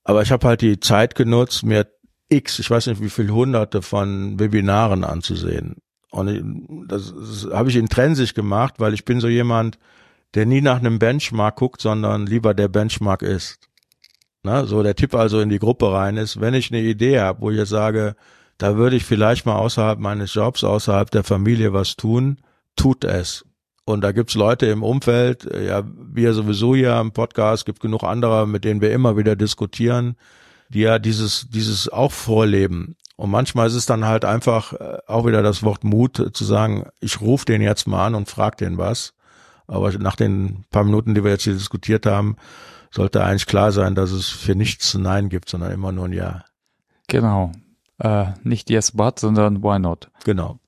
aber 0.03 0.21
ich 0.21 0.31
habe 0.31 0.47
halt 0.47 0.61
die 0.61 0.79
Zeit 0.79 1.15
genutzt, 1.15 1.63
mir 1.63 1.87
x, 2.29 2.59
ich 2.59 2.69
weiß 2.69 2.87
nicht 2.87 3.01
wie 3.01 3.09
viel 3.09 3.29
hunderte 3.29 3.81
von 3.81 4.39
Webinaren 4.39 5.03
anzusehen. 5.03 5.77
Und 6.11 6.87
das, 6.87 7.13
das 7.13 7.47
habe 7.51 7.69
ich 7.69 7.75
intrinsisch 7.75 8.33
gemacht, 8.33 8.75
weil 8.77 8.93
ich 8.93 9.05
bin 9.05 9.19
so 9.19 9.27
jemand, 9.27 9.77
der 10.33 10.45
nie 10.45 10.61
nach 10.61 10.79
einem 10.79 10.99
Benchmark 10.99 11.57
guckt, 11.57 11.81
sondern 11.81 12.25
lieber 12.25 12.53
der 12.53 12.67
Benchmark 12.67 13.21
ist. 13.21 13.59
Na, 14.43 14.65
so 14.65 14.81
der 14.81 14.95
Tipp 14.95 15.13
also 15.13 15.39
in 15.39 15.49
die 15.49 15.59
Gruppe 15.59 15.91
rein 15.91 16.17
ist, 16.17 16.41
wenn 16.41 16.53
ich 16.53 16.71
eine 16.71 16.81
Idee 16.81 17.19
habe, 17.19 17.41
wo 17.41 17.51
ich 17.51 17.57
jetzt 17.57 17.69
sage, 17.69 18.15
da 18.57 18.75
würde 18.75 18.95
ich 18.95 19.05
vielleicht 19.05 19.45
mal 19.45 19.55
außerhalb 19.55 19.99
meines 19.99 20.33
Jobs, 20.33 20.63
außerhalb 20.63 21.11
der 21.11 21.23
Familie 21.23 21.73
was 21.73 21.95
tun, 21.95 22.37
tut 22.75 23.03
es. 23.03 23.45
Und 23.91 24.01
da 24.01 24.11
gibt's 24.11 24.35
Leute 24.35 24.67
im 24.67 24.83
Umfeld, 24.83 25.45
äh, 25.45 25.67
ja, 25.67 25.83
wir 25.85 26.33
sowieso 26.33 26.75
hier 26.75 26.95
am 26.95 27.11
Podcast, 27.11 27.65
gibt 27.65 27.79
genug 27.79 28.03
andere, 28.03 28.47
mit 28.47 28.63
denen 28.63 28.81
wir 28.81 28.91
immer 28.91 29.17
wieder 29.17 29.35
diskutieren, 29.35 30.15
die 30.69 30.81
ja 30.81 30.99
dieses, 30.99 31.47
dieses 31.49 31.89
auch 31.89 32.11
vorleben. 32.11 32.95
Und 33.17 33.29
manchmal 33.29 33.67
ist 33.67 33.75
es 33.75 33.85
dann 33.85 34.05
halt 34.05 34.25
einfach 34.25 34.73
äh, 34.73 34.97
auch 35.07 35.25
wieder 35.25 35.43
das 35.43 35.61
Wort 35.63 35.83
Mut 35.83 36.31
zu 36.33 36.43
sagen, 36.43 36.87
ich 36.99 37.21
rufe 37.21 37.45
den 37.45 37.61
jetzt 37.61 37.87
mal 37.87 38.07
an 38.07 38.15
und 38.15 38.29
frag 38.29 38.57
den 38.57 38.77
was. 38.77 39.13
Aber 39.67 39.91
nach 39.99 40.15
den 40.15 40.65
paar 40.71 40.83
Minuten, 40.83 41.13
die 41.13 41.23
wir 41.23 41.31
jetzt 41.31 41.43
hier 41.43 41.53
diskutiert 41.53 42.05
haben, 42.05 42.35
sollte 42.89 43.23
eigentlich 43.23 43.45
klar 43.45 43.71
sein, 43.71 43.95
dass 43.95 44.11
es 44.11 44.29
für 44.29 44.55
nichts 44.55 44.93
ein 44.95 45.03
Nein 45.03 45.29
gibt, 45.29 45.49
sondern 45.49 45.71
immer 45.71 45.91
nur 45.91 46.05
ein 46.05 46.13
Ja. 46.13 46.43
Genau. 47.07 47.51
Äh, 47.99 48.27
nicht 48.43 48.69
yes 48.69 48.91
but, 48.91 49.19
sondern 49.19 49.61
why 49.61 49.77
not. 49.77 50.09
Genau. 50.23 50.60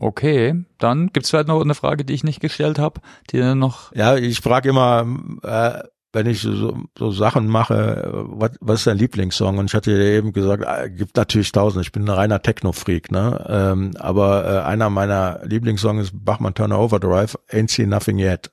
Okay, 0.00 0.64
dann 0.78 1.08
gibt's 1.08 1.30
vielleicht 1.30 1.48
noch 1.48 1.60
eine 1.60 1.74
Frage, 1.74 2.04
die 2.04 2.12
ich 2.12 2.24
nicht 2.24 2.40
gestellt 2.40 2.78
habe, 2.78 3.00
die 3.30 3.54
noch. 3.54 3.94
Ja, 3.94 4.16
ich 4.16 4.40
frage 4.40 4.68
immer, 4.68 5.06
äh, 5.42 5.82
wenn 6.12 6.26
ich 6.26 6.40
so, 6.40 6.84
so 6.96 7.10
Sachen 7.10 7.46
mache, 7.46 8.10
was, 8.12 8.52
was 8.60 8.80
ist 8.80 8.86
dein 8.86 8.98
Lieblingssong? 8.98 9.58
Und 9.58 9.66
ich 9.66 9.74
hatte 9.74 9.92
ja 9.92 9.98
eben 9.98 10.32
gesagt, 10.32 10.64
äh, 10.66 10.90
gibt 10.90 11.16
natürlich 11.16 11.52
tausend. 11.52 11.84
Ich 11.84 11.92
bin 11.92 12.04
ein 12.04 12.10
reiner 12.10 12.40
Techno-Freak, 12.40 13.10
ne? 13.10 13.44
Ähm, 13.48 13.92
aber 13.98 14.44
äh, 14.44 14.66
einer 14.66 14.90
meiner 14.90 15.40
Lieblingssongs 15.44 16.04
ist 16.04 16.24
Bachmann 16.24 16.54
Turner 16.54 16.78
Overdrive, 16.78 17.38
Ain't 17.50 17.70
See 17.70 17.86
Nothing 17.86 18.18
Yet. 18.18 18.50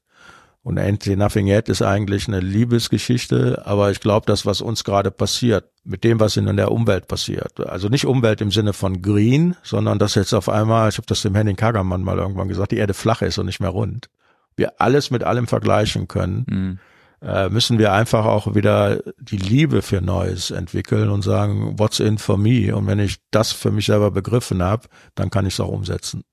Und 0.64 0.80
Ain't 0.80 1.14
Nothing 1.18 1.48
Yet 1.48 1.68
ist 1.68 1.82
eigentlich 1.82 2.30
eine 2.30 2.40
Liebesgeschichte, 2.40 3.64
aber 3.66 3.92
ich 3.92 4.00
glaube, 4.00 4.26
das, 4.26 4.46
was 4.46 4.62
uns 4.62 4.86
gerade 4.86 5.12
passiert, 5.12 5.66
mit 5.84 6.06
dem, 6.06 6.22
was 6.22 6.38
in 6.38 6.56
der 6.56 6.72
Umwelt 6.72 7.10
passiert, 7.10 7.60
also 7.60 7.90
nicht 7.90 8.06
Umwelt 8.06 8.40
im 8.40 8.50
Sinne 8.50 8.72
von 8.72 9.02
Green, 9.02 9.58
sondern 9.62 10.00
dass 10.00 10.16
jetzt 10.16 10.34
auf 10.34 10.48
einmal, 10.48 10.88
ich 10.88 10.96
habe 10.96 11.06
das 11.06 11.22
dem 11.22 11.36
Henning 11.36 11.58
Kagermann 11.58 12.02
mal 12.02 12.18
irgendwann 12.18 12.48
gesagt, 12.48 12.72
die 12.72 12.78
Erde 12.78 12.94
flach 12.94 13.22
ist 13.22 13.38
und 13.38 13.46
nicht 13.46 13.60
mehr 13.60 13.72
rund. 13.72 14.10
Wir 14.56 14.80
alles 14.80 15.12
mit 15.12 15.26
allem 15.26 15.48
vergleichen 15.48 16.08
können. 16.08 16.46
Mhm. 16.50 16.80
Äh, 17.22 17.50
müssen 17.50 17.78
wir 17.78 17.92
einfach 17.92 18.26
auch 18.26 18.56
wieder 18.56 19.00
die 19.18 19.38
Liebe 19.38 19.82
für 19.82 20.02
Neues 20.02 20.52
entwickeln 20.52 21.10
und 21.10 21.24
sagen, 21.24 21.78
what's 21.78 22.00
in 22.00 22.18
for 22.18 22.38
me? 22.38 22.74
Und 22.76 22.88
wenn 22.88 23.00
ich 23.00 23.18
das 23.32 23.52
für 23.52 23.72
mich 23.72 23.88
selber 23.88 24.12
begriffen 24.12 24.62
habe, 24.64 24.88
dann 25.16 25.30
kann 25.30 25.46
ich 25.46 25.54
es 25.54 25.60
auch 25.60 25.70
umsetzen. 25.70 26.24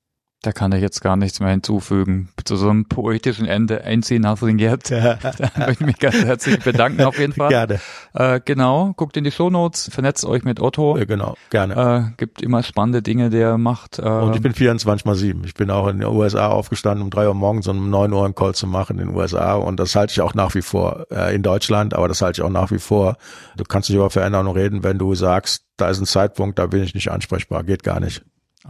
Da 0.42 0.52
kann 0.52 0.72
ich 0.72 0.80
jetzt 0.80 1.02
gar 1.02 1.16
nichts 1.16 1.38
mehr 1.40 1.50
hinzufügen. 1.50 2.30
Zu 2.46 2.56
so 2.56 2.70
einem 2.70 2.86
poetischen 2.86 3.46
Ende, 3.46 3.84
Ain't 3.86 4.06
See 4.06 4.18
Nothing 4.18 4.58
Yet. 4.58 4.88
Ja. 4.88 5.18
Da 5.38 5.66
möchte 5.66 5.72
ich 5.72 5.86
mich 5.86 5.98
ganz 5.98 6.16
herzlich 6.16 6.58
bedanken 6.60 7.02
auf 7.02 7.18
jeden 7.18 7.34
Fall. 7.34 7.50
Gerne. 7.50 7.78
Äh, 8.14 8.40
genau, 8.42 8.94
guckt 8.96 9.18
in 9.18 9.24
die 9.24 9.30
Shownotes, 9.32 9.90
vernetzt 9.92 10.24
euch 10.24 10.42
mit 10.42 10.58
Otto. 10.58 10.96
Ja, 10.96 11.04
genau, 11.04 11.36
gerne. 11.50 12.10
Äh, 12.10 12.16
gibt 12.16 12.40
immer 12.40 12.62
spannende 12.62 13.02
Dinge, 13.02 13.28
die 13.28 13.36
er 13.38 13.58
macht. 13.58 13.98
Äh, 13.98 14.02
Und 14.02 14.34
ich 14.34 14.40
bin 14.40 14.54
24 14.54 15.04
mal 15.04 15.14
7. 15.14 15.44
Ich 15.44 15.52
bin 15.52 15.70
auch 15.70 15.86
in 15.88 15.98
den 15.98 16.08
USA 16.08 16.48
aufgestanden, 16.48 17.02
um 17.04 17.10
drei 17.10 17.28
Uhr 17.28 17.34
morgens 17.34 17.66
so 17.66 17.72
um 17.72 17.90
neun 17.90 18.10
Uhr 18.12 18.24
einen 18.24 18.34
Call 18.34 18.54
zu 18.54 18.66
machen 18.66 18.98
in 18.98 19.08
den 19.08 19.16
USA. 19.16 19.54
Und 19.56 19.78
das 19.78 19.94
halte 19.94 20.12
ich 20.12 20.22
auch 20.22 20.32
nach 20.34 20.54
wie 20.54 20.62
vor 20.62 21.06
äh, 21.10 21.34
in 21.34 21.42
Deutschland, 21.42 21.92
aber 21.92 22.08
das 22.08 22.22
halte 22.22 22.40
ich 22.40 22.46
auch 22.46 22.50
nach 22.50 22.70
wie 22.70 22.78
vor. 22.78 23.16
Du 23.58 23.64
kannst 23.64 23.90
dich 23.90 23.96
über 23.96 24.08
Veränderungen 24.08 24.52
reden, 24.56 24.82
wenn 24.82 24.96
du 24.96 25.14
sagst, 25.14 25.64
da 25.76 25.90
ist 25.90 26.00
ein 26.00 26.06
Zeitpunkt, 26.06 26.58
da 26.58 26.66
bin 26.66 26.82
ich 26.82 26.94
nicht 26.94 27.10
ansprechbar. 27.10 27.62
Geht 27.62 27.82
gar 27.82 28.00
nicht. 28.00 28.22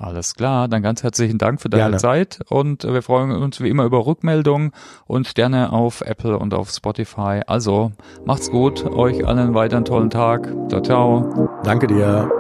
Alles 0.03 0.35
klar, 0.35 0.67
dann 0.67 0.83
ganz 0.83 1.03
herzlichen 1.03 1.37
Dank 1.37 1.61
für 1.61 1.69
deine 1.69 1.83
Gerne. 1.83 1.97
Zeit 1.99 2.41
und 2.49 2.85
wir 2.85 3.03
freuen 3.03 3.33
uns 3.33 3.61
wie 3.61 3.69
immer 3.69 3.85
über 3.85 4.07
Rückmeldungen 4.07 4.73
und 5.07 5.27
Sterne 5.27 5.75
auf 5.75 6.01
Apple 6.01 6.39
und 6.39 6.55
auf 6.55 6.71
Spotify. 6.71 7.43
Also 7.47 7.93
macht's 8.25 8.51
gut, 8.51 8.83
euch 8.87 9.27
allen 9.27 9.53
weiteren 9.53 9.85
tollen 9.85 10.09
Tag. 10.09 10.51
Ciao, 10.71 10.81
ciao. 10.81 11.51
Danke 11.65 11.87
dir. 11.87 12.31